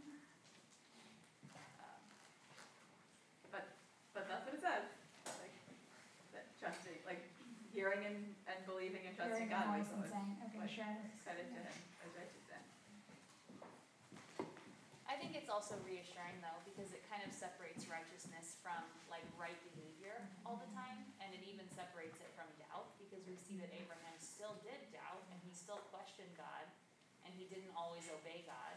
But 3.51 3.69
but 4.15 4.25
that's 4.29 4.47
what 4.47 4.55
it 4.55 4.63
says. 4.63 4.87
Like 5.27 5.53
that 6.33 6.47
trusting, 6.61 7.05
like 7.05 7.21
hearing 7.75 8.01
and, 8.07 8.32
and 9.23 9.31
believing 9.31 9.49
and 9.49 9.51
Hearing 9.51 9.51
God 9.51 9.67
was 9.79 9.89
voice 9.89 9.95
and 9.95 10.11
saying, 10.11 10.31
okay, 10.51 10.67
sure. 10.67 10.95
credit 11.23 11.47
to 11.55 11.59
him 11.63 11.77
as 12.03 12.11
righteous 12.19 12.45
then. 12.51 12.65
I 15.07 15.15
think 15.21 15.37
it's 15.37 15.53
also 15.53 15.77
reassuring 15.85 16.41
though, 16.41 16.61
because 16.65 16.91
it 16.97 17.05
kind 17.07 17.21
of 17.23 17.31
separates 17.31 17.85
righteousness 17.87 18.57
from 18.65 18.81
like 19.13 19.25
right 19.37 19.59
behavior 19.77 20.17
all 20.49 20.57
the 20.59 20.71
time, 20.73 21.05
and 21.21 21.31
it 21.37 21.45
even 21.45 21.69
separates 21.71 22.19
it 22.19 22.33
from 22.35 22.49
doubt, 22.59 22.97
because 22.99 23.23
we 23.29 23.37
see 23.37 23.61
that 23.61 23.71
Abraham 23.77 24.17
still 24.19 24.57
did 24.65 24.81
doubt, 24.91 25.23
and 25.31 25.39
he 25.45 25.53
still 25.53 25.79
questioned 25.93 26.33
God, 26.35 26.65
and 27.29 27.31
he 27.37 27.47
didn't 27.53 27.71
always 27.77 28.09
obey 28.11 28.43
God, 28.49 28.77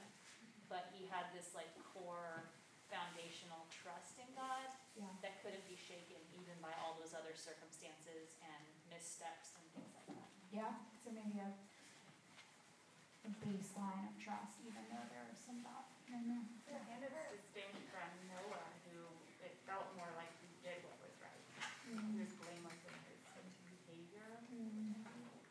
but 0.68 0.92
he 0.94 1.08
had 1.08 1.26
this 1.32 1.56
like 1.56 1.72
core 1.96 2.52
foundational 2.92 3.66
trust 3.74 4.22
in 4.22 4.30
God 4.38 4.70
Yeah. 4.94 5.10
that 5.26 5.42
couldn't 5.42 5.66
be 5.66 5.74
shaken 5.80 6.22
even 6.38 6.54
by 6.62 6.70
all 6.84 6.94
those 7.02 7.18
other 7.18 7.34
circumstances 7.34 8.38
and 8.46 8.62
missteps 8.92 9.58
and 9.58 9.66
things 9.74 9.90
like 9.98 10.10
that. 10.14 10.30
Yeah, 10.56 10.72
so 11.04 11.12
maybe 11.12 11.36
a, 11.44 11.52
a 11.52 13.32
baseline 13.44 14.08
of 14.08 14.16
trust, 14.16 14.56
even 14.64 14.88
though 14.88 15.04
there 15.12 15.28
was 15.28 15.36
some 15.36 15.60
doubt 15.60 15.92
in 16.08 16.32
there. 16.32 16.48
And 16.72 17.04
it's 17.04 17.12
distinct 17.12 17.76
from 17.92 18.08
Noah, 18.32 18.64
who 18.88 19.04
it 19.44 19.52
felt 19.68 19.92
more 20.00 20.08
like 20.16 20.32
he 20.40 20.48
did 20.64 20.80
what 20.88 20.96
was 21.04 21.12
right. 21.20 21.44
He 21.92 22.00
was 22.16 22.32
blameless 22.40 22.80
in 22.88 22.96
his, 23.04 23.20
in 23.36 23.44
his 23.68 23.84
behavior, 23.84 24.32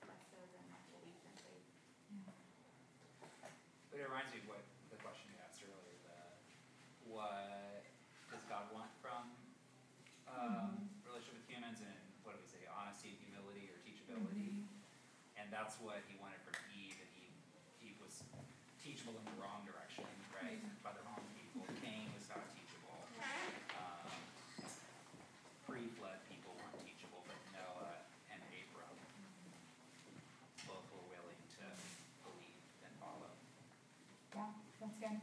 less 0.09 0.25
so 0.33 0.41
than 0.57 0.65
like 0.73 0.89
belief 0.97 1.21
and 1.21 1.37
faith. 1.37 1.69
But 3.93 4.01
it 4.01 4.09
reminds 4.09 4.33
me 4.33 4.41
of 4.41 4.57
what 4.57 4.65
the 4.89 4.97
question 5.05 5.37
you 5.37 5.39
asked 5.45 5.61
earlier, 5.61 6.01
the, 6.09 6.17
what 7.13 7.85
does 8.33 8.45
God 8.49 8.73
want 8.73 8.89
from, 9.05 9.37
um, 10.33 10.89
relationship 11.05 11.45
with 11.45 11.53
humans 11.53 11.85
and 11.85 11.93
what 12.25 12.33
do 12.33 12.41
we 12.41 12.49
say, 12.49 12.65
honesty, 12.73 13.21
humility, 13.21 13.69
or 13.69 13.77
teachability? 13.85 14.65
And 15.35 15.53
that's 15.75 15.83
what 15.83 15.99
he 16.07 16.14
wanted 16.22 16.39
from 16.47 16.55
Eve, 16.70 16.95
and 17.03 17.11
Eve, 17.18 17.35
Eve 17.83 17.99
was 17.99 18.22
teachable 18.79 19.18
in 19.18 19.27
the 19.27 19.35
wrong 19.43 19.66
direction, 19.66 20.07
right, 20.31 20.62
by 20.87 20.95
the 20.95 21.03
wrong 21.03 21.18
people. 21.35 21.66
Cain 21.83 22.07
was 22.14 22.31
not 22.31 22.47
teachable. 22.55 22.95
Um, 23.75 24.07
pre-flood 25.66 26.22
people 26.31 26.55
weren't 26.62 26.79
teachable, 26.79 27.27
but 27.27 27.35
Noah 27.51 28.07
and 28.31 28.39
Abram 28.55 28.95
both 30.70 30.87
were 30.95 31.11
willing 31.11 31.43
to 31.59 31.66
believe 32.22 32.62
and 32.87 32.95
follow. 33.03 33.35
Yeah, 34.31 34.55
that's 34.79 34.99
good. 35.03 35.18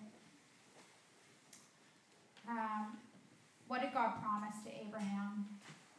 Um, 2.51 2.99
what 3.71 3.79
did 3.79 3.95
God 3.95 4.19
promise 4.19 4.59
to 4.67 4.71
Abraham, 4.75 5.47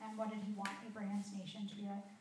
and 0.05 0.13
what 0.21 0.29
did 0.29 0.45
He 0.45 0.53
want 0.53 0.77
Abraham's 0.85 1.33
nation 1.33 1.65
to 1.73 1.75
be 1.81 1.89
like? 1.89 2.12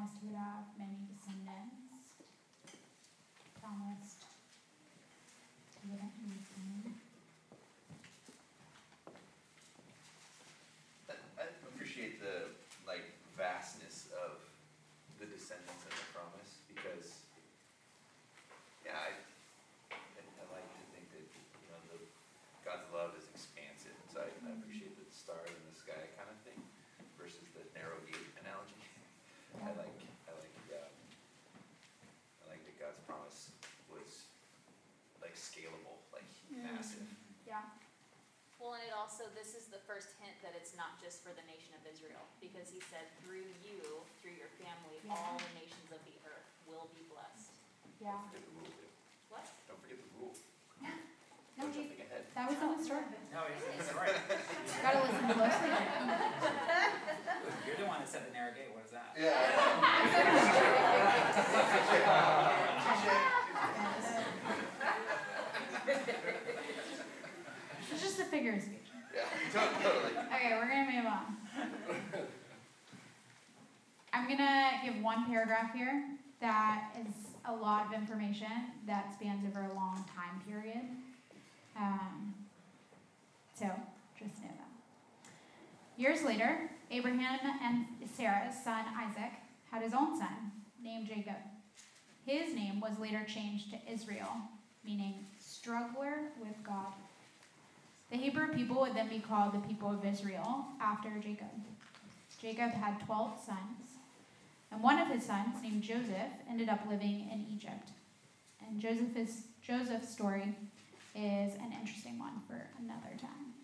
Promised 0.00 0.24
would 0.24 0.32
have 0.32 0.64
many 0.78 0.96
descendants 1.12 2.00
he 5.76 5.88
wouldn't 5.92 6.16
lose 6.24 6.48
him. 6.56 6.96
I, 11.08 11.20
I 11.36 11.44
appreciate 11.68 12.16
the 12.16 12.48
like 12.88 13.12
vastness 13.36 14.08
of 14.16 14.40
the 15.20 15.28
descendants 15.28 15.84
of 15.84 15.92
the 15.92 16.06
promise 16.16 16.64
because, 16.72 17.20
yeah, 18.88 18.96
I, 18.96 19.12
I, 19.92 20.20
I 20.24 20.44
like 20.48 20.64
to 20.64 20.84
think 20.96 21.12
that 21.12 21.24
you 21.28 21.68
know 21.68 21.80
the 21.92 22.00
God's 22.64 22.88
love 22.88 23.12
is 23.20 23.28
expansive, 23.36 23.96
so 24.08 24.24
I, 24.24 24.32
I 24.48 24.56
appreciate 24.56 24.96
the 24.96 25.04
stars 25.12 25.52
in 25.52 25.64
the 25.68 25.76
sky 25.76 26.08
kind 26.16 26.32
of 26.32 26.40
thing 26.48 26.60
versus 27.20 27.44
the 27.52 27.68
narrow 27.76 28.00
gate 28.08 28.32
analogy. 28.40 28.80
I 29.58 29.72
like 29.76 29.96
I 30.28 30.32
like 30.38 30.56
uh, 30.70 30.88
I 30.88 32.44
like 32.54 32.62
that 32.64 32.76
God's 32.78 33.00
promise 33.04 33.50
was 33.90 34.30
like 35.20 35.34
scalable, 35.34 36.00
like 36.14 36.26
massive. 36.48 37.06
Yeah. 37.46 37.66
Well, 38.58 38.76
and 38.78 38.84
it 38.86 38.94
also, 39.20 39.28
this 39.36 39.52
is 39.52 39.68
the 39.68 39.76
first 39.84 40.16
hint 40.24 40.32
that 40.40 40.56
it's 40.56 40.72
not 40.80 40.96
just 40.96 41.20
for 41.20 41.28
the 41.36 41.44
nation 41.44 41.76
of 41.76 41.84
Israel, 41.84 42.24
because 42.40 42.72
he 42.72 42.80
said, 42.88 43.04
through 43.20 43.44
you, 43.60 43.84
through 44.24 44.32
your 44.32 44.48
family, 44.56 44.96
Yeah. 45.04 45.12
all 45.12 45.36
the 45.36 45.52
nations 45.60 45.92
of 45.92 46.00
the 46.08 46.16
earth 46.24 46.48
will 46.64 46.88
be 46.96 47.04
blessed. 47.12 47.52
Yeah. 48.00 48.16
Don't 48.16 48.32
forget 48.32 48.48
the 48.48 48.56
rule. 48.56 48.72
Too. 48.72 48.88
What? 49.28 49.44
Don't 49.68 49.76
forget 49.84 50.00
the 50.00 50.08
rule. 50.16 50.32
No, 51.60 51.66
We're 51.68 51.72
he- 51.76 51.92
jumping 51.92 52.08
that 52.32 52.48
was 52.48 52.56
in 52.64 52.68
the 52.72 52.80
story. 52.80 53.04
No, 53.36 53.44
he's, 53.44 53.60
he's 53.76 53.92
right. 54.00 54.16
Gotta 54.80 55.04
listen 55.04 55.28
closely. 55.36 55.68
You're 57.68 57.76
the 57.76 57.84
one 57.92 58.00
that 58.00 58.08
said 58.08 58.24
the 58.24 58.32
narrow 58.32 58.56
gate, 58.56 58.72
what 58.72 58.88
is 58.88 58.92
that? 58.96 59.12
Yeah. 59.20 59.36
it's 67.92 68.02
just 68.02 68.20
a 68.20 68.24
figure 68.24 68.54
of 68.54 68.62
speech. 68.62 68.79
Yeah, 69.14 69.22
totally. 69.52 70.12
Okay, 70.34 70.52
we're 70.54 70.68
gonna 70.68 70.90
move 70.92 71.06
on. 71.06 71.36
I'm 74.12 74.28
gonna 74.28 74.72
give 74.84 75.02
one 75.02 75.26
paragraph 75.26 75.72
here 75.74 76.04
that 76.40 76.94
is 77.00 77.12
a 77.44 77.52
lot 77.52 77.86
of 77.86 77.92
information 77.92 78.50
that 78.86 79.14
spans 79.14 79.44
over 79.46 79.66
a 79.66 79.74
long 79.74 80.04
time 80.14 80.40
period. 80.46 80.82
Um, 81.76 82.34
so 83.54 83.66
just 84.18 84.40
know 84.42 84.48
that. 84.48 85.30
Years 85.96 86.22
later, 86.22 86.70
Abraham 86.90 87.38
and 87.62 87.86
Sarah's 88.16 88.54
son 88.64 88.84
Isaac 88.96 89.32
had 89.70 89.82
his 89.82 89.92
own 89.92 90.18
son 90.18 90.52
named 90.82 91.08
Jacob. 91.08 91.36
His 92.24 92.54
name 92.54 92.80
was 92.80 92.98
later 92.98 93.24
changed 93.26 93.70
to 93.70 93.92
Israel, 93.92 94.32
meaning 94.84 95.26
struggler 95.38 96.32
with 96.40 96.62
God. 96.64 96.92
The 98.10 98.16
Hebrew 98.16 98.52
people 98.52 98.80
would 98.80 98.94
then 98.94 99.08
be 99.08 99.20
called 99.20 99.52
the 99.52 99.66
people 99.68 99.88
of 99.90 100.04
Israel 100.04 100.64
after 100.80 101.10
Jacob. 101.22 101.46
Jacob 102.42 102.72
had 102.72 102.98
12 103.06 103.38
sons, 103.44 103.98
and 104.72 104.82
one 104.82 104.98
of 104.98 105.08
his 105.08 105.24
sons, 105.24 105.62
named 105.62 105.82
Joseph, 105.82 106.32
ended 106.48 106.68
up 106.68 106.80
living 106.88 107.28
in 107.32 107.46
Egypt. 107.54 107.90
And 108.66 108.80
Joseph 108.80 109.16
is, 109.16 109.42
Joseph's 109.62 110.08
story 110.08 110.54
is 111.14 111.54
an 111.54 111.72
interesting 111.78 112.18
one 112.18 112.40
for 112.48 112.66
another 112.80 113.16
time. 113.20 113.54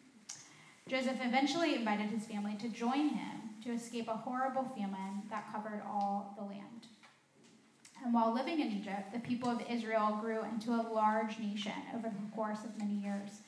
Joseph 0.89 1.19
eventually 1.21 1.75
invited 1.75 2.11
his 2.11 2.27
family 2.27 2.55
to 2.61 2.69
join 2.69 3.09
him 3.09 3.41
to 3.65 3.73
escape 3.73 4.07
a 4.07 4.17
horrible 4.17 4.71
famine 4.77 5.23
that 5.29 5.53
covered 5.53 5.83
all 5.85 6.35
the 6.39 6.45
land. 6.45 6.87
And 8.05 8.15
while 8.15 8.33
living 8.33 8.61
in 8.61 8.71
Egypt, 8.71 9.13
the 9.13 9.19
people 9.19 9.51
of 9.51 9.63
Israel 9.69 10.19
grew 10.21 10.45
into 10.45 10.71
a 10.71 10.87
large 10.93 11.41
nation 11.41 11.73
over 11.93 12.09
the 12.09 12.37
course 12.37 12.61
of 12.63 12.79
many 12.79 12.95
years 12.95 13.41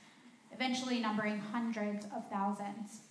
eventually 0.59 0.99
numbering 0.99 1.39
hundreds 1.39 2.05
of 2.07 2.29
thousands. 2.29 3.03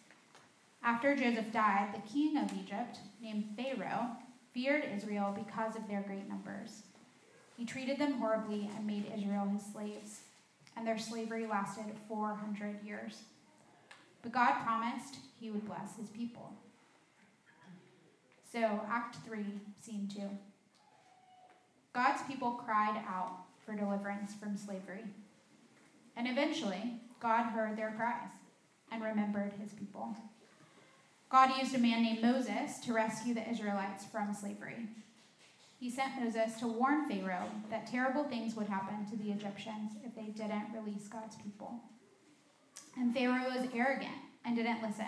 After 0.83 1.15
Joseph 1.15 1.53
died, 1.53 1.93
the 1.93 2.11
king 2.11 2.35
of 2.35 2.51
Egypt, 2.51 2.99
named 3.21 3.55
Pharaoh, 3.55 4.07
feared 4.53 4.83
Israel 4.93 5.33
because 5.33 5.77
of 5.77 5.87
their 5.87 6.01
great 6.01 6.27
numbers. 6.27 6.83
He 7.55 7.63
treated 7.63 7.99
them 7.99 8.19
horribly 8.19 8.69
and 8.75 8.85
made 8.85 9.09
Israel 9.15 9.47
his 9.47 9.65
slaves, 9.65 10.23
and 10.75 10.85
their 10.85 10.97
slavery 10.97 11.47
lasted 11.47 11.85
400 12.09 12.83
years. 12.83 13.21
But 14.23 14.33
God 14.33 14.61
promised 14.65 15.15
he 15.39 15.49
would 15.49 15.65
bless 15.65 15.95
his 15.95 16.09
people. 16.09 16.51
So, 18.51 18.81
Act 18.89 19.19
3, 19.25 19.45
Scene 19.81 20.09
2. 20.13 20.21
God's 21.93 22.23
people 22.23 22.51
cried 22.51 23.01
out 23.07 23.45
for 23.65 23.73
deliverance 23.73 24.33
from 24.35 24.57
slavery. 24.57 25.05
And 26.17 26.27
eventually, 26.27 26.99
God 27.19 27.43
heard 27.43 27.77
their 27.77 27.93
cries 27.97 28.29
and 28.91 29.03
remembered 29.03 29.53
his 29.61 29.73
people. 29.73 30.15
God 31.29 31.57
used 31.59 31.75
a 31.75 31.79
man 31.79 32.03
named 32.03 32.21
Moses 32.21 32.79
to 32.85 32.93
rescue 32.93 33.33
the 33.33 33.49
Israelites 33.49 34.05
from 34.05 34.33
slavery. 34.33 34.87
He 35.79 35.89
sent 35.89 36.21
Moses 36.21 36.59
to 36.59 36.67
warn 36.67 37.07
Pharaoh 37.07 37.51
that 37.69 37.85
terrible 37.85 38.23
things 38.23 38.55
would 38.55 38.67
happen 38.67 39.05
to 39.09 39.15
the 39.15 39.31
Egyptians 39.31 39.91
if 40.03 40.15
they 40.15 40.31
didn't 40.31 40.73
release 40.73 41.07
God's 41.07 41.35
people. 41.35 41.81
And 42.97 43.13
Pharaoh 43.13 43.49
was 43.49 43.67
arrogant 43.75 44.15
and 44.45 44.55
didn't 44.55 44.81
listen. 44.81 45.05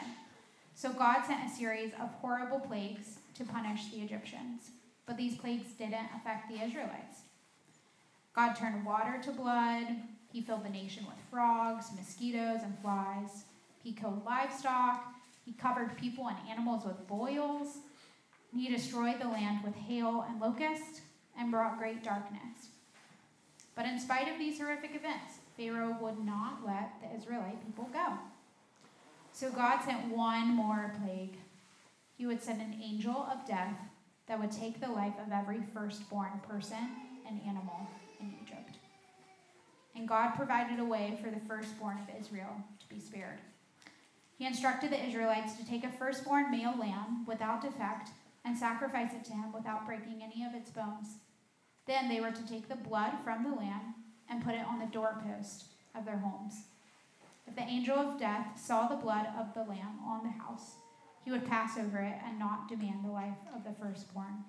So 0.76 0.94
God 0.94 1.24
sent 1.26 1.50
a 1.50 1.56
series 1.56 1.92
of 1.94 2.12
horrible 2.22 2.60
plagues 2.60 3.20
to 3.36 3.44
punish 3.44 3.90
the 3.92 4.02
Egyptians. 4.02 4.70
But 5.06 5.18
these 5.18 5.38
plagues 5.38 5.72
didn't 5.74 6.10
affect 6.16 6.50
the 6.50 6.64
Israelites. 6.64 7.22
God 8.36 8.54
turned 8.54 8.86
water 8.86 9.20
to 9.24 9.32
blood. 9.32 9.88
He 10.32 10.42
filled 10.42 10.64
the 10.64 10.70
nation 10.70 11.06
with 11.06 11.18
frogs, 11.32 11.88
mosquitoes, 11.96 12.62
and 12.64 12.78
flies. 12.80 13.46
He 13.84 13.94
killed 13.94 14.26
livestock. 14.26 15.04
He 15.46 15.54
covered 15.54 15.98
people 15.98 16.28
and 16.28 16.38
animals 16.50 16.86
with 16.86 17.08
boils. 17.08 17.78
He 18.56 18.70
destroyed 18.70 19.20
the 19.20 19.28
land 19.28 19.64
with 19.64 19.76
hail 19.76 20.26
and 20.28 20.40
locusts 20.40 21.02
and 21.38 21.52
brought 21.52 21.80
great 21.80 22.04
darkness. 22.04 22.70
But 23.76 23.86
in 23.86 24.00
spite 24.00 24.28
of 24.28 24.38
these 24.38 24.60
horrific 24.60 24.96
events, 24.96 25.36
Pharaoh 25.56 25.98
would 26.02 26.24
not 26.24 26.66
let 26.66 26.92
the 27.02 27.16
Israelite 27.18 27.66
people 27.66 27.90
go. 27.94 28.18
So 29.32 29.50
God 29.52 29.82
sent 29.84 30.10
one 30.10 30.48
more 30.48 30.94
plague. 31.04 31.38
He 32.18 32.26
would 32.26 32.44
send 32.44 32.62
an 32.62 32.80
angel 32.84 33.28
of 33.32 33.48
death 33.48 33.78
that 34.28 34.40
would 34.40 34.52
take 34.52 34.82
the 34.82 34.92
life 34.92 35.14
of 35.26 35.32
every 35.32 35.62
firstborn 35.74 36.42
person 36.48 36.90
and 37.28 37.40
animal. 37.48 37.88
And 39.96 40.08
God 40.08 40.36
provided 40.36 40.80
a 40.80 40.86
way 40.86 41.18
for 41.22 41.30
the 41.30 41.40
firstborn 41.48 41.98
of 41.98 42.22
Israel 42.22 42.56
to 42.80 42.94
be 42.94 43.02
spared. 43.02 43.40
He 44.38 44.46
instructed 44.46 44.92
the 44.92 45.06
Israelites 45.06 45.54
to 45.58 45.66
take 45.66 45.84
a 45.84 45.92
firstborn 45.92 46.50
male 46.52 46.76
lamb 46.80 47.26
without 47.26 47.62
defect 47.62 48.10
and 48.46 48.58
sacrifice 48.58 49.12
it 49.14 49.26
to 49.26 49.34
him 49.34 49.52
without 49.54 49.86
breaking 49.86 50.22
any 50.24 50.46
of 50.46 50.56
its 50.56 50.72
bones. 50.72 51.18
Then 51.86 52.08
they 52.08 52.22
were 52.22 52.32
to 52.32 52.48
take 52.48 52.70
the 52.70 52.76
blood 52.76 53.14
from 53.24 53.44
the 53.44 53.56
lamb 53.56 53.96
and 54.30 54.44
put 54.44 54.56
it 54.56 54.66
on 54.66 54.80
the 54.80 54.86
doorpost 54.86 55.66
of 55.96 56.06
their 56.06 56.18
homes. 56.18 56.54
If 57.48 57.56
the 57.56 57.64
angel 57.64 57.98
of 57.98 58.20
death 58.20 58.60
saw 58.60 58.88
the 58.88 58.96
blood 58.96 59.28
of 59.38 59.54
the 59.54 59.70
lamb 59.70 60.00
on 60.06 60.24
the 60.24 60.44
house, 60.44 60.76
he 61.26 61.32
would 61.32 61.48
pass 61.48 61.78
over 61.78 61.98
it 61.98 62.16
and 62.26 62.40
not 62.40 62.70
demand 62.70 63.04
the 63.04 63.12
life 63.12 63.38
of 63.56 63.64
the 63.64 63.74
firstborn. 63.84 64.44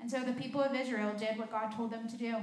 And 0.00 0.10
so 0.10 0.20
the 0.20 0.32
people 0.32 0.60
of 0.60 0.74
Israel 0.74 1.14
did 1.18 1.38
what 1.38 1.50
God 1.50 1.74
told 1.74 1.90
them 1.90 2.08
to 2.08 2.16
do. 2.16 2.36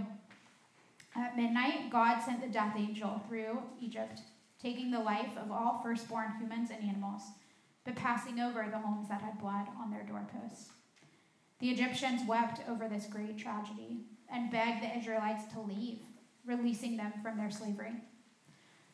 At 1.15 1.35
midnight, 1.35 1.89
God 1.89 2.21
sent 2.21 2.41
the 2.41 2.47
death 2.47 2.75
angel 2.77 3.21
through 3.27 3.61
Egypt, 3.81 4.21
taking 4.61 4.91
the 4.91 4.99
life 4.99 5.37
of 5.37 5.51
all 5.51 5.81
firstborn 5.83 6.33
humans 6.39 6.69
and 6.71 6.87
animals, 6.87 7.23
but 7.83 7.95
passing 7.95 8.39
over 8.39 8.67
the 8.69 8.79
homes 8.79 9.09
that 9.09 9.21
had 9.21 9.39
blood 9.39 9.67
on 9.79 9.91
their 9.91 10.03
doorposts. 10.03 10.69
The 11.59 11.69
Egyptians 11.69 12.27
wept 12.27 12.61
over 12.69 12.87
this 12.87 13.05
great 13.05 13.37
tragedy 13.37 14.05
and 14.31 14.51
begged 14.51 14.83
the 14.83 14.97
Israelites 14.97 15.51
to 15.53 15.61
leave, 15.61 15.99
releasing 16.45 16.97
them 16.97 17.13
from 17.21 17.37
their 17.37 17.51
slavery. 17.51 17.93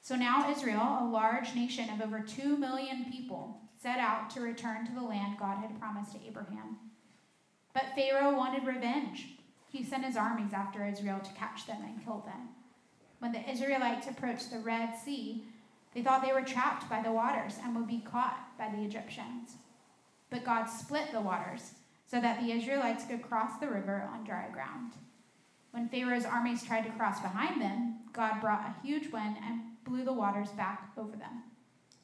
So 0.01 0.15
now 0.15 0.49
Israel, 0.49 0.99
a 1.01 1.09
large 1.09 1.53
nation 1.53 1.89
of 1.89 2.01
over 2.01 2.19
2 2.19 2.57
million 2.57 3.05
people, 3.11 3.61
set 3.81 3.99
out 3.99 4.29
to 4.31 4.41
return 4.41 4.85
to 4.85 4.93
the 4.93 5.01
land 5.01 5.37
God 5.37 5.59
had 5.59 5.79
promised 5.79 6.13
to 6.13 6.25
Abraham. 6.25 6.77
But 7.73 7.93
Pharaoh 7.95 8.35
wanted 8.35 8.65
revenge. 8.65 9.36
He 9.77 9.83
sent 9.83 10.05
his 10.05 10.17
armies 10.17 10.53
after 10.53 10.83
Israel 10.83 11.19
to 11.19 11.33
catch 11.33 11.67
them 11.67 11.83
and 11.83 12.03
kill 12.03 12.23
them. 12.25 12.49
When 13.19 13.31
the 13.31 13.47
Israelites 13.47 14.07
approached 14.07 14.49
the 14.49 14.57
Red 14.57 14.95
Sea, 14.95 15.43
they 15.93 16.01
thought 16.01 16.23
they 16.25 16.33
were 16.33 16.41
trapped 16.41 16.89
by 16.89 17.03
the 17.03 17.11
waters 17.11 17.59
and 17.63 17.75
would 17.75 17.87
be 17.87 17.99
caught 17.99 18.57
by 18.57 18.69
the 18.69 18.83
Egyptians. 18.83 19.51
But 20.31 20.43
God 20.43 20.65
split 20.65 21.11
the 21.11 21.21
waters 21.21 21.73
so 22.07 22.19
that 22.19 22.41
the 22.41 22.51
Israelites 22.51 23.05
could 23.05 23.21
cross 23.21 23.59
the 23.59 23.69
river 23.69 24.09
on 24.11 24.23
dry 24.23 24.47
ground. 24.51 24.93
When 25.69 25.89
Pharaoh's 25.89 26.25
armies 26.25 26.63
tried 26.63 26.85
to 26.85 26.91
cross 26.91 27.19
behind 27.19 27.61
them, 27.61 27.97
God 28.13 28.41
brought 28.41 28.65
a 28.65 28.85
huge 28.85 29.11
wind 29.11 29.37
and 29.45 29.61
blew 29.85 30.03
the 30.03 30.11
waters 30.11 30.49
back 30.49 30.91
over 30.97 31.15
them. 31.15 31.43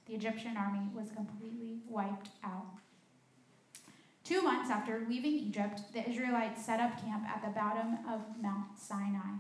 The 0.06 0.14
Egyptian 0.14 0.58
army 0.58 0.90
was 0.94 1.10
completely 1.10 1.80
wiped 1.88 2.30
out. 2.44 2.83
Two 4.34 4.42
months 4.42 4.72
after 4.72 5.06
leaving 5.08 5.34
Egypt, 5.34 5.82
the 5.94 6.10
Israelites 6.10 6.66
set 6.66 6.80
up 6.80 7.00
camp 7.00 7.24
at 7.24 7.44
the 7.44 7.52
bottom 7.52 8.00
of 8.12 8.22
Mount 8.42 8.80
Sinai. 8.80 9.38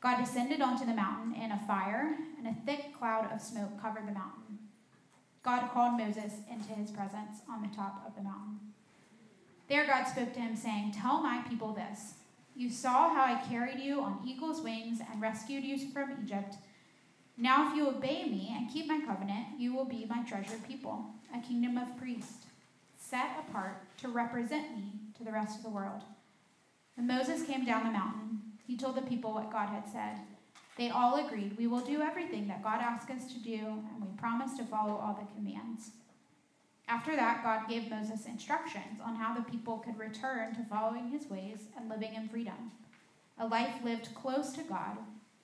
God 0.00 0.16
descended 0.16 0.60
onto 0.60 0.84
the 0.84 0.92
mountain 0.92 1.32
in 1.40 1.52
a 1.52 1.62
fire, 1.64 2.16
and 2.36 2.48
a 2.48 2.56
thick 2.66 2.98
cloud 2.98 3.30
of 3.32 3.40
smoke 3.40 3.80
covered 3.80 4.08
the 4.08 4.12
mountain. 4.12 4.58
God 5.44 5.70
called 5.70 5.96
Moses 5.96 6.32
into 6.50 6.72
his 6.72 6.90
presence 6.90 7.42
on 7.48 7.62
the 7.62 7.68
top 7.68 8.02
of 8.04 8.16
the 8.16 8.22
mountain. 8.22 8.58
There, 9.68 9.86
God 9.86 10.08
spoke 10.08 10.32
to 10.32 10.40
him, 10.40 10.56
saying, 10.56 10.94
Tell 11.00 11.22
my 11.22 11.44
people 11.48 11.72
this 11.72 12.14
You 12.56 12.70
saw 12.70 13.14
how 13.14 13.22
I 13.22 13.46
carried 13.48 13.78
you 13.78 14.00
on 14.00 14.26
eagle's 14.26 14.60
wings 14.60 14.98
and 15.08 15.22
rescued 15.22 15.62
you 15.62 15.78
from 15.92 16.16
Egypt. 16.20 16.56
Now, 17.38 17.70
if 17.70 17.76
you 17.76 17.88
obey 17.88 18.24
me 18.24 18.52
and 18.56 18.68
keep 18.68 18.88
my 18.88 19.00
covenant, 19.06 19.46
you 19.56 19.72
will 19.72 19.84
be 19.84 20.04
my 20.04 20.24
treasured 20.24 20.66
people, 20.66 21.04
a 21.32 21.38
kingdom 21.38 21.78
of 21.78 21.96
priests, 21.96 22.46
set 23.14 23.44
apart 23.48 23.76
to 23.96 24.08
represent 24.08 24.76
me 24.76 24.90
to 25.16 25.22
the 25.22 25.30
rest 25.30 25.56
of 25.56 25.62
the 25.62 25.70
world. 25.70 26.02
When 26.96 27.06
Moses 27.06 27.46
came 27.46 27.64
down 27.64 27.84
the 27.84 27.92
mountain, 27.92 28.40
he 28.66 28.76
told 28.76 28.96
the 28.96 29.02
people 29.02 29.32
what 29.32 29.52
God 29.52 29.68
had 29.68 29.86
said. 29.86 30.18
They 30.76 30.90
all 30.90 31.24
agreed, 31.24 31.56
We 31.56 31.68
will 31.68 31.78
do 31.78 32.02
everything 32.02 32.48
that 32.48 32.64
God 32.64 32.80
asked 32.80 33.10
us 33.10 33.32
to 33.32 33.38
do, 33.38 33.54
and 33.54 34.00
we 34.00 34.08
promise 34.18 34.56
to 34.56 34.64
follow 34.64 34.94
all 34.94 35.14
the 35.14 35.32
commands. 35.32 35.92
After 36.88 37.14
that, 37.14 37.44
God 37.44 37.68
gave 37.68 37.88
Moses 37.88 38.26
instructions 38.26 39.00
on 39.00 39.14
how 39.14 39.32
the 39.32 39.48
people 39.48 39.78
could 39.78 39.96
return 39.96 40.52
to 40.56 40.64
following 40.64 41.10
his 41.10 41.30
ways 41.30 41.68
and 41.78 41.88
living 41.88 42.14
in 42.14 42.28
freedom, 42.28 42.72
a 43.38 43.46
life 43.46 43.76
lived 43.84 44.12
close 44.16 44.50
to 44.54 44.64
God 44.64 44.98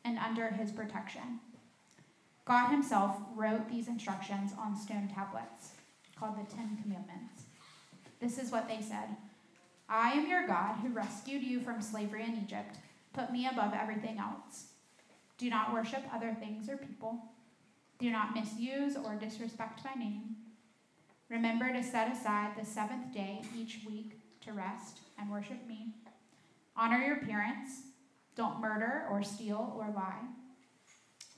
and 0.05 0.19
under 0.19 0.49
his 0.49 0.73
protection. 0.73 1.39
God 2.45 2.71
himself 2.71 3.17
wrote 3.37 3.69
these 3.71 3.87
instructions 3.87 4.51
on 4.59 4.77
stone 4.77 5.09
tablets 5.15 5.75
called 6.19 6.35
the 6.35 6.53
Ten 6.53 6.77
Commandments. 6.83 7.40
This 8.21 8.39
is 8.39 8.53
what 8.53 8.69
they 8.69 8.81
said 8.81 9.17
I 9.89 10.13
am 10.13 10.29
your 10.29 10.47
God 10.47 10.77
who 10.77 10.91
rescued 10.91 11.43
you 11.43 11.61
from 11.61 11.83
slavery 11.83 12.23
in 12.23 12.41
Egypt. 12.45 12.77
Put 13.13 13.33
me 13.33 13.49
above 13.49 13.73
everything 13.75 14.19
else. 14.19 14.67
Do 15.37 15.51
not 15.51 15.73
worship 15.73 16.05
other 16.15 16.37
things 16.39 16.69
or 16.69 16.77
people. 16.77 17.19
Do 17.99 18.11
not 18.11 18.35
misuse 18.35 18.97
or 18.97 19.17
disrespect 19.17 19.81
my 19.85 19.95
name. 19.95 20.37
Remember 21.29 21.73
to 21.73 21.83
set 21.83 22.13
aside 22.13 22.53
the 22.59 22.65
seventh 22.65 23.13
day 23.13 23.43
each 23.57 23.81
week 23.87 24.21
to 24.43 24.53
rest 24.53 24.99
and 25.19 25.31
worship 25.31 25.67
me. 25.67 25.95
Honor 26.77 26.99
your 26.99 27.17
parents. 27.17 27.83
Don't 28.37 28.61
murder 28.61 29.07
or 29.11 29.23
steal 29.23 29.75
or 29.77 29.93
lie. 29.95 30.23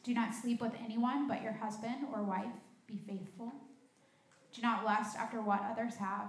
Do 0.04 0.14
not 0.14 0.34
sleep 0.34 0.60
with 0.60 0.72
anyone 0.84 1.26
but 1.26 1.42
your 1.42 1.52
husband 1.52 2.06
or 2.12 2.22
wife. 2.22 2.52
Be 2.86 3.00
faithful. 3.06 3.52
Do 4.52 4.62
not 4.62 4.84
lust 4.84 5.16
after 5.16 5.40
what 5.40 5.64
others 5.70 5.96
have. 5.96 6.28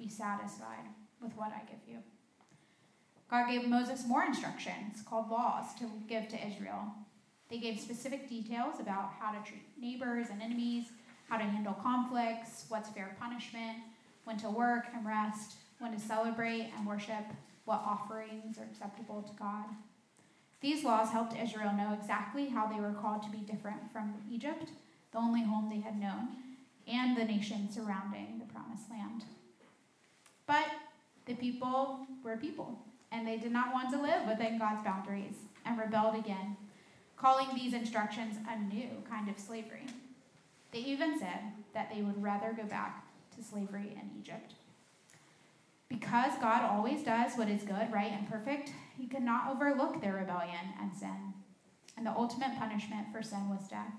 Be 0.00 0.08
satisfied 0.08 0.88
with 1.20 1.36
what 1.36 1.52
I 1.52 1.60
give 1.70 1.80
you. 1.86 1.98
God 3.30 3.50
gave 3.50 3.68
Moses 3.68 4.06
more 4.06 4.24
instructions 4.24 5.02
called 5.06 5.30
laws 5.30 5.74
to 5.78 5.84
give 6.08 6.26
to 6.28 6.46
Israel. 6.46 6.94
They 7.50 7.58
gave 7.58 7.78
specific 7.78 8.26
details 8.26 8.80
about 8.80 9.12
how 9.20 9.32
to 9.32 9.46
treat 9.46 9.62
neighbors 9.78 10.28
and 10.30 10.40
enemies, 10.40 10.86
how 11.28 11.36
to 11.36 11.44
handle 11.44 11.74
conflicts, 11.74 12.64
what's 12.70 12.88
fair 12.88 13.14
punishment, 13.20 13.76
when 14.24 14.38
to 14.38 14.48
work 14.48 14.86
and 14.94 15.04
rest, 15.04 15.56
when 15.80 15.92
to 15.92 16.00
celebrate 16.00 16.72
and 16.78 16.86
worship, 16.86 17.26
what 17.66 17.82
offerings 17.84 18.56
are 18.56 18.64
acceptable 18.64 19.20
to 19.20 19.32
God. 19.38 19.66
These 20.62 20.82
laws 20.82 21.10
helped 21.10 21.36
Israel 21.36 21.74
know 21.74 21.94
exactly 22.00 22.48
how 22.48 22.66
they 22.66 22.80
were 22.80 22.96
called 23.00 23.22
to 23.24 23.30
be 23.30 23.38
different 23.38 23.92
from 23.92 24.14
Egypt, 24.30 24.70
the 25.12 25.18
only 25.18 25.42
home 25.42 25.68
they 25.68 25.80
had 25.80 26.00
known, 26.00 26.28
and 26.88 27.16
the 27.18 27.24
nation 27.24 27.70
surrounding 27.70 28.38
the 28.38 28.52
promised 28.52 28.90
land. 28.90 29.24
But 30.50 30.66
the 31.26 31.34
people 31.34 32.00
were 32.24 32.36
people, 32.36 32.76
and 33.12 33.24
they 33.24 33.36
did 33.36 33.52
not 33.52 33.72
want 33.72 33.90
to 33.90 34.02
live 34.02 34.26
within 34.26 34.58
God's 34.58 34.82
boundaries 34.82 35.36
and 35.64 35.78
rebelled 35.78 36.16
again, 36.16 36.56
calling 37.16 37.46
these 37.54 37.72
instructions 37.72 38.34
a 38.48 38.58
new 38.58 38.88
kind 39.08 39.28
of 39.28 39.38
slavery. 39.38 39.86
They 40.72 40.80
even 40.80 41.20
said 41.20 41.52
that 41.72 41.88
they 41.94 42.02
would 42.02 42.20
rather 42.20 42.52
go 42.52 42.64
back 42.64 43.06
to 43.36 43.44
slavery 43.44 43.92
in 43.94 44.10
Egypt. 44.18 44.54
Because 45.88 46.32
God 46.40 46.68
always 46.68 47.04
does 47.04 47.34
what 47.36 47.48
is 47.48 47.62
good, 47.62 47.92
right, 47.92 48.10
and 48.10 48.28
perfect, 48.28 48.72
he 48.98 49.06
could 49.06 49.22
not 49.22 49.54
overlook 49.54 50.00
their 50.00 50.14
rebellion 50.14 50.74
and 50.80 50.92
sin. 50.92 51.32
And 51.96 52.04
the 52.04 52.10
ultimate 52.10 52.58
punishment 52.58 53.06
for 53.12 53.22
sin 53.22 53.48
was 53.48 53.68
death. 53.68 53.94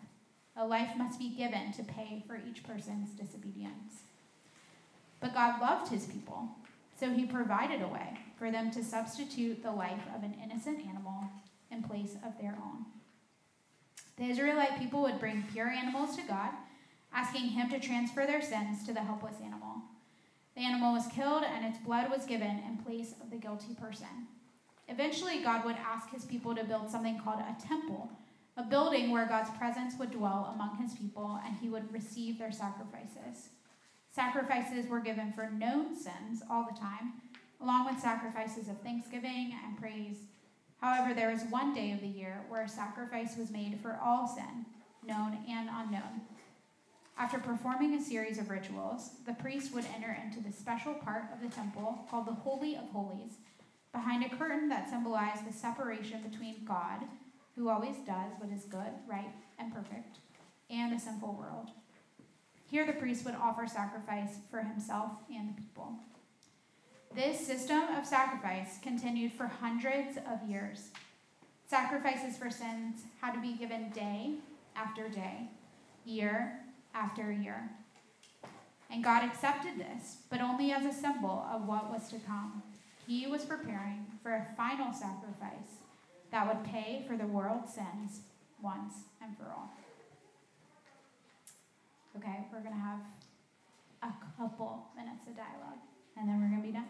A 0.58 0.68
life 0.68 0.98
must 0.98 1.18
be 1.18 1.30
given 1.30 1.72
to 1.72 1.84
pay 1.84 2.26
for 2.28 2.36
each 2.36 2.66
person's 2.66 3.12
disobedience. 3.12 4.02
But 5.22 5.34
God 5.34 5.62
loved 5.62 5.90
his 5.90 6.06
people, 6.06 6.50
so 7.00 7.12
he 7.12 7.26
provided 7.26 7.82
a 7.82 7.88
way 7.88 8.18
for 8.38 8.52
them 8.52 8.72
to 8.72 8.84
substitute 8.84 9.62
the 9.62 9.72
life 9.72 10.02
of 10.16 10.24
an 10.24 10.36
innocent 10.44 10.80
animal 10.86 11.30
in 11.72 11.84
place 11.84 12.16
of 12.26 12.38
their 12.42 12.58
own. 12.62 12.86
The 14.18 14.26
Israelite 14.26 14.80
people 14.80 15.04
would 15.04 15.20
bring 15.20 15.46
pure 15.54 15.70
animals 15.70 16.16
to 16.16 16.24
God, 16.24 16.50
asking 17.14 17.50
him 17.50 17.70
to 17.70 17.80
transfer 17.80 18.26
their 18.26 18.42
sins 18.42 18.86
to 18.86 18.94
the 18.94 19.02
helpless 19.02 19.36
animal. 19.44 19.76
The 20.56 20.62
animal 20.62 20.94
was 20.94 21.08
killed, 21.08 21.44
and 21.44 21.66
its 21.66 21.78
blood 21.78 22.10
was 22.10 22.26
given 22.26 22.62
in 22.68 22.84
place 22.84 23.14
of 23.22 23.30
the 23.30 23.38
guilty 23.38 23.74
person. 23.74 24.28
Eventually, 24.90 25.42
God 25.42 25.64
would 25.64 25.78
ask 25.78 26.10
his 26.10 26.26
people 26.26 26.54
to 26.56 26.64
build 26.64 26.90
something 26.90 27.20
called 27.20 27.40
a 27.40 27.56
temple, 27.66 28.10
a 28.58 28.64
building 28.64 29.12
where 29.12 29.26
God's 29.26 29.50
presence 29.58 29.94
would 29.98 30.12
dwell 30.12 30.52
among 30.54 30.78
his 30.78 30.94
people 30.94 31.40
and 31.46 31.56
he 31.56 31.70
would 31.70 31.92
receive 31.94 32.38
their 32.38 32.52
sacrifices. 32.52 33.50
Sacrifices 34.14 34.88
were 34.90 35.00
given 35.00 35.32
for 35.32 35.50
known 35.50 35.96
sins 35.96 36.44
all 36.50 36.68
the 36.70 36.78
time, 36.78 37.14
along 37.62 37.86
with 37.86 38.02
sacrifices 38.02 38.68
of 38.68 38.82
thanksgiving 38.82 39.56
and 39.66 39.80
praise. 39.80 40.18
However, 40.82 41.14
there 41.14 41.32
was 41.32 41.44
one 41.44 41.74
day 41.74 41.92
of 41.92 42.02
the 42.02 42.08
year 42.08 42.42
where 42.50 42.64
a 42.64 42.70
sacrifice 42.70 43.38
was 43.38 43.52
made 43.52 43.80
for 43.82 43.98
all 44.04 44.28
sin, 44.28 44.66
known 45.04 45.38
and 45.48 45.70
unknown. 45.72 46.22
After 47.18 47.38
performing 47.38 47.94
a 47.94 48.02
series 48.02 48.38
of 48.38 48.50
rituals, 48.50 49.12
the 49.26 49.34
priest 49.34 49.74
would 49.74 49.86
enter 49.96 50.18
into 50.26 50.42
the 50.42 50.52
special 50.52 50.94
part 50.94 51.26
of 51.34 51.42
the 51.42 51.56
temple 51.56 52.06
called 52.10 52.26
the 52.26 52.34
Holy 52.34 52.76
of 52.76 52.90
Holies, 52.92 53.38
behind 53.94 54.26
a 54.26 54.36
curtain 54.36 54.68
that 54.70 54.90
symbolized 54.90 55.48
the 55.48 55.54
separation 55.54 56.22
between 56.22 56.66
God, 56.66 57.04
who 57.56 57.70
always 57.70 57.98
does 58.06 58.32
what 58.40 58.52
is 58.52 58.66
good, 58.66 58.92
right, 59.08 59.32
and 59.60 59.74
perfect, 59.74 60.18
and 60.70 60.92
the 60.92 61.00
sinful 61.00 61.34
world. 61.34 61.70
Here, 62.72 62.86
the 62.86 62.94
priest 62.94 63.26
would 63.26 63.36
offer 63.36 63.68
sacrifice 63.68 64.38
for 64.50 64.62
himself 64.62 65.12
and 65.30 65.50
the 65.50 65.62
people. 65.62 65.92
This 67.14 67.46
system 67.46 67.82
of 67.98 68.06
sacrifice 68.06 68.78
continued 68.82 69.34
for 69.34 69.46
hundreds 69.46 70.16
of 70.18 70.50
years. 70.50 70.92
Sacrifices 71.68 72.38
for 72.38 72.50
sins 72.50 73.02
had 73.20 73.34
to 73.34 73.42
be 73.42 73.58
given 73.58 73.90
day 73.90 74.36
after 74.78 75.10
day, 75.10 75.50
year 76.06 76.62
after 76.96 77.30
year. 77.30 77.70
And 78.90 79.04
God 79.04 79.26
accepted 79.26 79.78
this, 79.78 80.20
but 80.30 80.40
only 80.40 80.72
as 80.72 80.86
a 80.86 80.98
symbol 80.98 81.46
of 81.54 81.68
what 81.68 81.92
was 81.92 82.08
to 82.12 82.20
come. 82.20 82.64
He 83.06 83.28
was 83.28 83.44
preparing 83.44 84.06
for 84.24 84.32
a 84.32 84.48
final 84.56 84.94
sacrifice 84.94 85.80
that 86.32 86.48
would 86.48 86.64
pay 86.64 87.04
for 87.06 87.18
the 87.18 87.28
world's 87.28 87.74
sins 87.74 88.22
once 88.62 88.94
and 89.22 89.36
for 89.38 89.44
all. 89.46 89.74
Okay, 92.18 92.46
we're 92.52 92.60
going 92.60 92.76
to 92.76 92.82
have 92.82 93.00
a 94.04 94.12
couple 94.38 94.86
minutes 94.96 95.28
of 95.28 95.36
dialogue, 95.36 95.80
and 96.18 96.28
then 96.28 96.42
we're 96.42 96.50
going 96.50 96.62
to 96.62 96.68
be 96.68 96.74
done. 96.74 96.90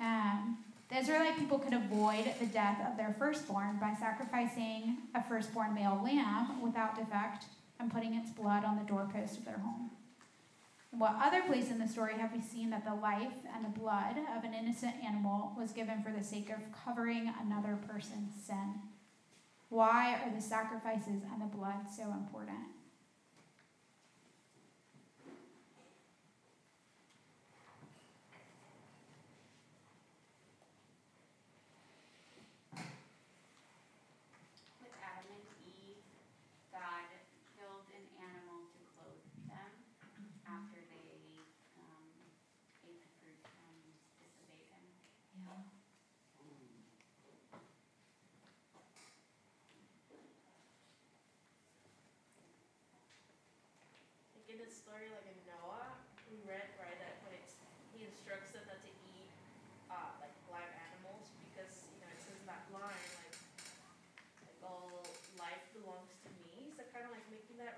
Um, 0.00 0.58
the 0.88 0.96
Israelite 0.98 1.36
people 1.38 1.58
could 1.58 1.74
avoid 1.74 2.24
the 2.40 2.46
death 2.46 2.80
of 2.90 2.96
their 2.96 3.14
firstborn 3.18 3.78
by 3.78 3.94
sacrificing 3.98 4.98
a 5.14 5.22
firstborn 5.22 5.74
male 5.74 6.00
lamb 6.02 6.62
without 6.62 6.96
defect 6.96 7.44
and 7.78 7.92
putting 7.92 8.14
its 8.14 8.30
blood 8.30 8.64
on 8.64 8.76
the 8.78 8.84
doorpost 8.84 9.36
of 9.38 9.44
their 9.44 9.58
home. 9.58 9.90
What 10.90 11.16
other 11.22 11.42
place 11.42 11.70
in 11.70 11.78
the 11.78 11.86
story 11.86 12.14
have 12.14 12.32
we 12.32 12.40
seen 12.40 12.70
that 12.70 12.84
the 12.86 12.94
life 12.94 13.34
and 13.54 13.62
the 13.64 13.78
blood 13.78 14.16
of 14.36 14.44
an 14.44 14.54
innocent 14.54 14.94
animal 15.04 15.52
was 15.58 15.72
given 15.72 16.02
for 16.02 16.10
the 16.10 16.24
sake 16.24 16.48
of 16.48 16.56
covering 16.84 17.30
another 17.42 17.78
person's 17.86 18.32
sin? 18.46 18.80
Why 19.68 20.14
are 20.14 20.34
the 20.34 20.40
sacrifices 20.40 21.22
and 21.30 21.42
the 21.42 21.54
blood 21.54 21.86
so 21.94 22.04
important? 22.04 22.58
With 34.80 34.94
Adam 35.04 35.36
and 35.36 35.60
Eve, 35.68 36.00
God 36.72 37.06
killed 37.56 37.86
an 37.92 38.06
animal 38.22 38.68
to 38.72 38.80
clothe 38.96 39.24
them 39.48 39.70
after 40.46 40.80
they 40.80 41.44
um, 41.76 42.08
ate 42.86 43.00
the 43.02 43.10
fruit 43.20 43.40
and 43.44 43.76
disobeyed 44.20 44.68
him. 44.72 44.84
Yeah. 45.42 45.60
Like 54.34 54.48
in 54.48 54.58
the 54.62 54.70
story, 54.70 55.08
like 55.12 55.28
in 55.28 55.38
Noah, 55.48 56.00
we 56.28 56.40
read 56.48 56.68
right 56.80 56.96
that 57.00 57.20
when 57.24 57.36
it's 57.36 57.54
he 57.92 58.06
instructs 58.06 58.52
them 58.54 58.62
not 58.68 58.80
to 58.84 58.92
eat 59.12 59.30
uh 59.90 60.12
like 60.20 60.34
live 60.52 60.70
animals 60.92 61.28
because 61.48 61.88
you 61.92 61.98
know 62.04 62.08
it 62.12 62.20
says 62.20 62.36
in 62.38 62.46
that 62.48 62.64
line 62.72 63.08
like 63.20 63.36
like 64.44 64.60
all 64.64 65.04
life 65.40 65.64
belongs 65.76 66.12
to 66.24 66.30
me. 66.44 66.70
So 66.76 66.84
kind 66.92 67.04
of 67.08 67.12
like 67.12 67.24
making 67.32 67.56
that 67.60 67.76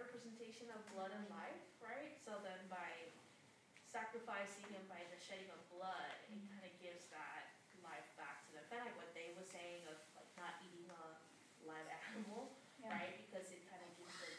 of 0.69 0.85
blood 0.93 1.09
and 1.17 1.25
life, 1.33 1.65
right? 1.81 2.13
So 2.21 2.37
then 2.45 2.61
by 2.69 3.09
sacrificing 3.89 4.69
and 4.77 4.85
by 4.93 5.01
the 5.09 5.17
shedding 5.17 5.49
of 5.49 5.61
blood, 5.73 6.13
it 6.29 6.37
kind 6.53 6.65
of 6.69 6.75
gives 6.85 7.09
that 7.09 7.57
life 7.81 8.05
back 8.21 8.45
to 8.45 8.53
them. 8.53 8.69
Kind 8.69 8.85
of 8.85 8.93
like 8.93 8.99
what 9.01 9.13
they 9.17 9.33
were 9.33 9.47
saying 9.49 9.89
of 9.89 9.97
like 10.13 10.29
not 10.37 10.61
eating 10.61 10.85
a 10.93 11.05
live 11.65 11.89
animal, 12.13 12.53
Yeah. 12.77 12.93
right? 12.93 13.17
Because 13.25 13.49
it 13.57 13.65
kind 13.73 13.81
of 13.81 13.89
gives 13.97 14.13
them 14.21 14.37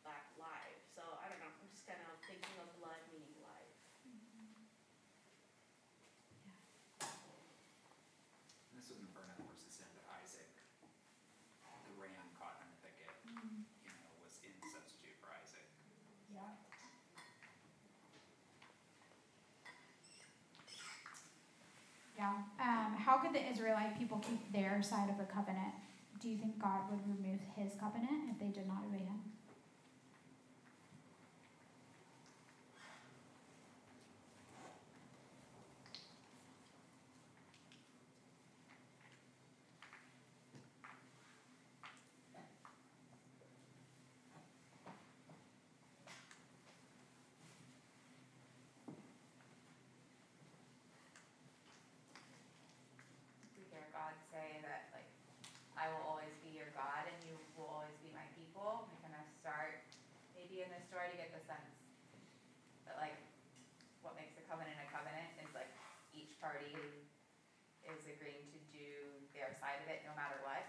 back 0.00 0.24
life. 0.40 0.80
So 0.96 1.04
I 1.20 1.28
don't 1.28 1.40
know. 1.44 1.52
I'm 1.52 1.68
just 1.68 1.84
kind 1.84 2.00
of 2.00 2.16
thinking 2.24 2.56
of 2.64 2.72
blood 2.80 3.00
meaning 3.12 3.36
life. 3.44 3.76
And 8.72 8.74
this 8.80 8.88
wouldn't 8.88 9.12
burn 9.12 9.28
out 9.28 9.44
versus 9.44 9.68
sin, 9.76 9.90
but 9.92 10.06
Isaac, 10.16 10.48
the 11.84 11.92
ram 12.00 12.26
caught 12.40 12.56
in 12.64 12.68
the 12.72 12.78
thicket, 12.88 13.12
you 13.28 13.92
know, 13.92 14.08
was 14.24 14.40
in 14.44 14.52
substitute 14.72 15.16
for 15.20 15.28
Isaac. 15.36 15.66
Yeah. 16.32 16.54
Yeah. 22.20 22.36
Um, 22.60 22.92
how 22.98 23.16
could 23.16 23.32
the 23.32 23.40
Israelite 23.50 23.98
people 23.98 24.18
keep 24.18 24.52
their 24.52 24.82
side 24.82 25.08
of 25.08 25.16
the 25.16 25.24
covenant? 25.24 25.72
Do 26.20 26.28
you 26.28 26.36
think 26.36 26.60
God 26.60 26.82
would 26.90 27.00
remove 27.08 27.40
his 27.56 27.72
covenant 27.80 28.28
if 28.28 28.38
they 28.38 28.52
did 28.52 28.68
not 28.68 28.84
obey 28.86 29.04
him? 29.04 29.20
we 53.60 53.68
hear 53.68 53.84
God 53.92 54.16
say 54.32 54.64
that 54.64 54.88
like 54.96 55.04
I 55.76 55.92
will 55.92 56.00
always 56.08 56.32
be 56.40 56.56
your 56.56 56.72
God 56.72 57.04
and 57.04 57.18
you 57.28 57.36
will 57.60 57.68
always 57.68 57.92
be 58.00 58.08
my 58.16 58.24
people. 58.32 58.88
We 58.88 58.96
kind 59.04 59.12
of 59.12 59.24
start 59.36 59.84
maybe 60.32 60.64
in 60.64 60.72
the 60.72 60.80
story 60.88 61.12
to 61.12 61.16
get 61.20 61.28
the 61.36 61.44
sense 61.44 61.76
that 62.88 62.96
like 62.96 63.20
what 64.00 64.16
makes 64.16 64.32
a 64.40 64.44
covenant 64.48 64.80
a 64.80 64.88
covenant 64.88 65.28
is 65.44 65.52
like 65.52 65.68
party 66.40 67.04
is 67.82 68.06
agreeing 68.06 68.44
to 68.46 68.58
do 68.72 69.20
their 69.32 69.52
side 69.60 69.80
of 69.80 69.88
it 69.88 70.00
no 70.02 70.12
matter 70.12 70.38
what. 70.38 70.64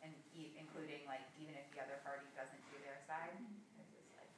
And 0.00 0.18
e- 0.32 0.50
including 0.54 1.04
like 1.04 1.24
even 1.34 1.54
if 1.54 1.68
the 1.70 1.78
other 1.80 1.96
party 1.96 2.30
doesn't 2.34 2.64
do 2.66 2.78
their 2.78 2.98
side, 3.06 3.34
it's 3.78 3.90
just 3.90 4.10
like 4.16 4.30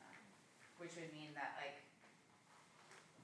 um, 0.00 0.16
which 0.76 0.94
would 0.96 1.10
mean 1.10 1.34
that 1.34 1.50
like 1.54 1.74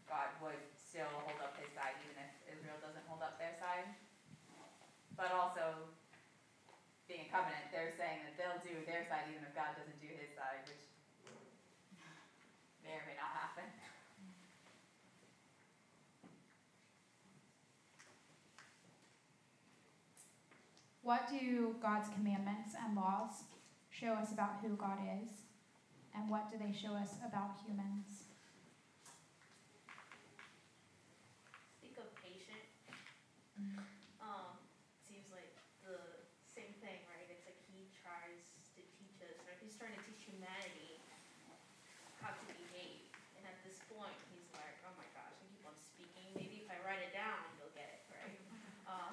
God 0.07 0.31
would 0.39 0.61
still 0.75 1.21
hold 1.21 1.41
up 1.41 1.57
his 1.57 1.71
side 1.71 1.95
even 1.97 2.17
if 2.17 2.29
Israel 2.47 2.77
doesn't 2.77 3.05
hold 3.07 3.23
up 3.23 3.37
their 3.39 3.53
side. 3.53 3.87
But 5.17 5.31
also, 5.31 5.89
being 7.07 7.21
a 7.21 7.25
covenant, 7.25 7.67
they're 7.71 7.91
saying 7.91 8.23
that 8.23 8.37
they'll 8.37 8.55
do 8.57 8.83
their 8.83 9.03
side 9.03 9.27
even 9.27 9.43
if 9.43 9.53
God 9.53 9.75
doesn't 9.75 9.99
do 9.99 10.13
his 10.13 10.31
side, 10.31 10.61
which 10.65 10.79
may 12.83 12.95
or 12.95 13.03
may 13.03 13.15
not 13.15 13.31
happen. 13.33 13.71
What 21.11 21.27
do 21.27 21.75
God's 21.83 22.07
commandments 22.15 22.79
and 22.79 22.95
laws 22.95 23.43
show 23.91 24.15
us 24.15 24.31
about 24.31 24.63
who 24.63 24.79
God 24.79 25.03
is? 25.19 25.51
And 26.15 26.31
what 26.31 26.47
do 26.47 26.55
they 26.55 26.71
show 26.71 26.95
us 26.95 27.19
about 27.27 27.59
humans? 27.67 28.31
Speak 31.83 31.99
of 31.99 32.15
patient. 32.15 32.63
Um, 34.23 34.55
seems 35.11 35.27
like 35.35 35.51
the 35.83 35.99
same 36.47 36.79
thing, 36.79 37.03
right? 37.11 37.27
It's 37.27 37.43
like 37.43 37.59
he 37.75 37.91
tries 37.91 38.47
to 38.79 38.81
teach 38.95 39.19
us, 39.27 39.35
or 39.51 39.59
he's 39.59 39.75
trying 39.75 39.99
to 39.99 40.03
teach 40.07 40.31
humanity 40.31 41.03
how 42.23 42.39
to 42.39 42.43
behave. 42.47 43.11
And 43.35 43.43
at 43.51 43.59
this 43.67 43.83
point, 43.91 44.15
he's 44.31 44.47
like, 44.55 44.79
oh 44.87 44.95
my 44.95 45.11
gosh, 45.19 45.35
I 45.35 45.45
keep 45.51 45.67
on 45.67 45.75
speaking. 45.75 46.31
Maybe 46.39 46.63
if 46.63 46.71
I 46.71 46.79
write 46.87 47.03
it 47.03 47.11
down, 47.11 47.43
you'll 47.59 47.75
get 47.75 47.99
it, 47.99 48.07
right? 48.15 48.39
Um, 48.87 49.11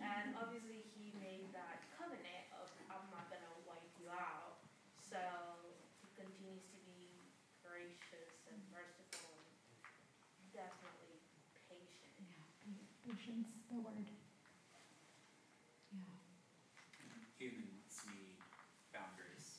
and 0.00 0.34
obviously, 0.38 0.86
he 0.96 1.12
made 1.20 1.50
that 1.52 1.82
covenant 1.98 2.46
of 2.56 2.70
I'm 2.86 3.04
not 3.12 3.28
gonna 3.28 3.52
wipe 3.68 3.84
you 3.98 4.08
out 4.10 4.60
gracious 7.80 8.34
and 8.50 8.58
merciful 8.74 9.30
and 9.40 10.46
definitely 10.50 11.22
patient. 11.70 12.12
Patience, 13.06 13.59
the 13.70 13.80
word. 13.80 14.10
Yeah. 15.92 16.00
Humans 17.38 18.00
need 18.06 18.36
boundaries. 18.92 19.58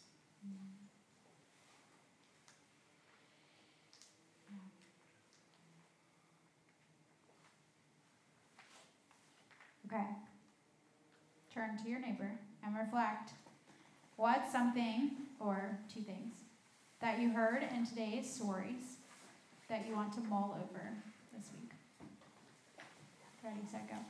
Okay. 9.88 10.08
Turn 11.54 11.78
to 11.84 11.90
your 11.90 12.00
neighbor 12.00 12.32
and 12.66 12.76
reflect. 12.78 13.32
What's 14.16 14.52
something, 14.52 15.12
or 15.40 15.80
two 15.94 16.02
things, 16.02 16.36
that 17.02 17.20
you 17.20 17.32
heard 17.32 17.64
in 17.76 17.86
today's 17.86 18.32
stories 18.32 18.98
that 19.70 19.88
you 19.88 19.96
want 19.96 20.14
to 20.14 20.22
mull 20.22 20.58
over 20.64 20.94
30 23.44 23.56
seconds. 23.72 24.06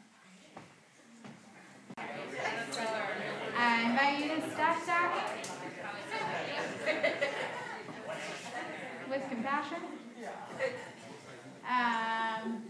I 3.58 3.82
invite 3.84 4.20
you 4.20 4.36
to 4.36 4.42
step 4.52 4.86
back 4.86 5.38
with 9.10 9.30
compassion. 9.30 9.78
Um, 11.70 12.64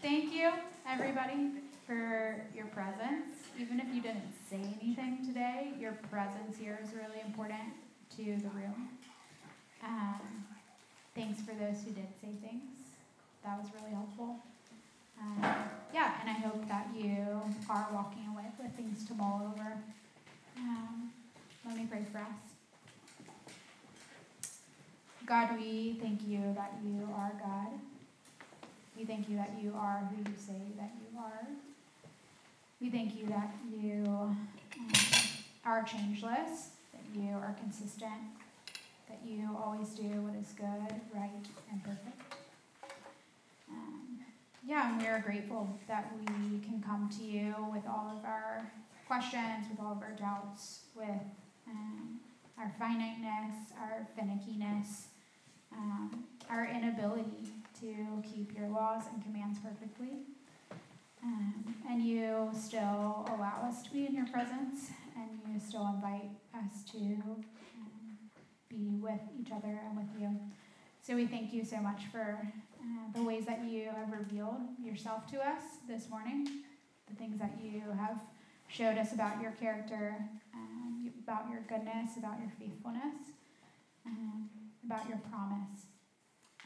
thank 0.00 0.32
you, 0.32 0.52
everybody, 0.88 1.50
for 1.86 2.40
your 2.54 2.66
presence. 2.66 3.34
Even 3.58 3.80
if 3.80 3.92
you 3.92 4.00
didn't 4.00 4.32
say 4.48 4.60
anything 4.80 5.26
today, 5.26 5.72
your 5.78 5.92
presence 6.10 6.56
here 6.56 6.78
is 6.84 6.90
really 6.92 7.20
important 7.26 7.72
to 8.16 8.24
the 8.24 8.50
room. 8.50 8.90
Um, 9.82 10.44
thanks 11.16 11.40
for 11.40 11.54
those 11.54 11.82
who 11.82 11.90
did 11.90 12.08
say 12.20 12.30
things. 12.40 12.70
That 13.44 13.58
was 13.58 13.68
really 13.80 13.92
helpful. 13.92 14.36
Um, 15.20 15.44
yeah, 15.92 16.14
and 16.20 16.30
I 16.30 16.34
hope 16.34 16.66
that 16.68 16.88
you 16.94 17.40
are 17.70 17.88
walking 17.92 18.26
away 18.32 18.46
with 18.58 18.74
things 18.74 19.06
to 19.06 19.14
mull 19.14 19.52
over. 19.54 19.72
Um, 20.58 21.10
let 21.66 21.76
me 21.76 21.86
pray 21.88 22.04
for 22.10 22.18
us. 22.18 22.54
God, 25.26 25.56
we 25.58 25.96
thank 26.02 26.26
you 26.26 26.52
that 26.54 26.74
you 26.84 27.08
are 27.16 27.32
God. 27.40 27.72
We 28.96 29.04
thank 29.04 29.28
you 29.28 29.36
that 29.36 29.52
you 29.60 29.72
are 29.76 30.08
who 30.10 30.30
you 30.30 30.36
say 30.36 30.60
that 30.76 30.90
you 31.00 31.18
are. 31.18 31.46
We 32.80 32.90
thank 32.90 33.16
you 33.16 33.26
that 33.28 33.54
you 33.80 34.04
um, 34.06 34.48
are 35.64 35.82
changeless, 35.82 36.68
that 36.92 37.02
you 37.20 37.30
are 37.32 37.56
consistent, 37.58 38.12
that 39.08 39.18
you 39.24 39.48
always 39.62 39.88
do 39.90 40.02
what 40.02 40.34
is 40.34 40.52
good, 40.52 41.00
right, 41.14 41.30
and 41.70 41.82
perfect. 41.82 42.34
Um, 43.70 44.03
yeah, 44.66 44.90
and 44.90 45.00
we 45.00 45.06
are 45.06 45.20
grateful 45.20 45.68
that 45.88 46.10
we 46.18 46.58
can 46.60 46.82
come 46.84 47.10
to 47.18 47.24
you 47.24 47.54
with 47.72 47.82
all 47.86 48.16
of 48.16 48.24
our 48.24 48.70
questions, 49.06 49.66
with 49.70 49.78
all 49.78 49.92
of 49.92 50.02
our 50.02 50.16
doubts, 50.18 50.80
with 50.96 51.08
um, 51.68 52.20
our 52.58 52.72
finiteness, 52.78 53.72
our 53.78 54.06
finickiness, 54.18 55.06
um, 55.72 56.24
our 56.48 56.66
inability 56.66 57.48
to 57.80 58.22
keep 58.22 58.56
your 58.56 58.68
laws 58.68 59.02
and 59.12 59.22
commands 59.22 59.58
perfectly. 59.58 60.20
Um, 61.22 61.74
and 61.88 62.02
you 62.02 62.50
still 62.54 63.28
allow 63.34 63.62
us 63.66 63.82
to 63.82 63.90
be 63.90 64.06
in 64.06 64.14
your 64.14 64.26
presence, 64.26 64.90
and 65.16 65.28
you 65.52 65.60
still 65.60 65.86
invite 65.94 66.30
us 66.54 66.84
to 66.92 66.98
um, 66.98 68.18
be 68.68 68.96
with 69.00 69.20
each 69.38 69.50
other 69.50 69.80
and 69.86 69.96
with 69.96 70.20
you. 70.20 70.38
So 71.02 71.16
we 71.16 71.26
thank 71.26 71.52
you 71.52 71.64
so 71.64 71.78
much 71.78 72.02
for 72.10 72.40
uh, 72.84 73.18
the 73.18 73.22
ways 73.22 73.46
that 73.46 73.64
you 73.64 73.88
have 73.96 74.12
revealed 74.12 74.60
yourself 74.82 75.26
to 75.30 75.38
us 75.38 75.62
this 75.88 76.10
morning, 76.10 76.46
the 77.08 77.16
things 77.16 77.38
that 77.38 77.58
you 77.62 77.82
have 77.98 78.20
showed 78.68 78.98
us 78.98 79.12
about 79.12 79.40
your 79.40 79.52
character, 79.52 80.16
um, 80.54 81.10
about 81.22 81.48
your 81.50 81.60
goodness, 81.68 82.16
about 82.18 82.38
your 82.40 82.50
faithfulness, 82.58 83.32
um, 84.06 84.50
about 84.84 85.08
your 85.08 85.18
promise. 85.30 85.86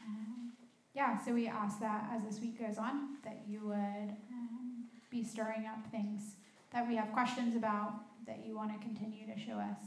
Um, 0.05 0.51
yeah, 0.93 1.17
so 1.23 1.33
we 1.33 1.47
ask 1.47 1.79
that 1.79 2.09
as 2.13 2.23
this 2.23 2.41
week 2.41 2.59
goes 2.59 2.77
on, 2.77 3.17
that 3.23 3.41
you 3.47 3.61
would 3.63 4.15
um, 4.33 4.85
be 5.09 5.23
stirring 5.23 5.65
up 5.67 5.89
things 5.91 6.35
that 6.73 6.87
we 6.87 6.95
have 6.95 7.11
questions 7.13 7.55
about, 7.55 7.93
that 8.27 8.43
you 8.45 8.55
want 8.55 8.71
to 8.73 8.85
continue 8.85 9.25
to 9.25 9.39
show 9.39 9.53
us, 9.53 9.79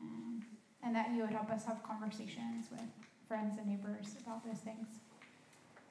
um, 0.00 0.42
and 0.82 0.94
that 0.94 1.10
you 1.12 1.22
would 1.22 1.30
help 1.30 1.50
us 1.50 1.64
have 1.64 1.82
conversations 1.82 2.66
with 2.70 2.80
friends 3.26 3.58
and 3.58 3.66
neighbors 3.66 4.14
about 4.22 4.44
those 4.44 4.58
things. 4.58 4.86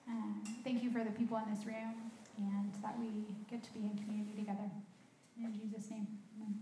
Um, 0.07 0.43
thank 0.63 0.83
you 0.83 0.91
for 0.91 1.03
the 1.03 1.11
people 1.11 1.37
in 1.37 1.53
this 1.53 1.65
room 1.65 2.11
and 2.37 2.73
that 2.81 2.97
we 2.99 3.35
get 3.49 3.63
to 3.63 3.73
be 3.73 3.79
in 3.79 3.97
community 3.97 4.33
together. 4.37 4.69
In 5.37 5.53
Jesus' 5.53 5.89
name, 5.89 6.07
amen. 6.37 6.59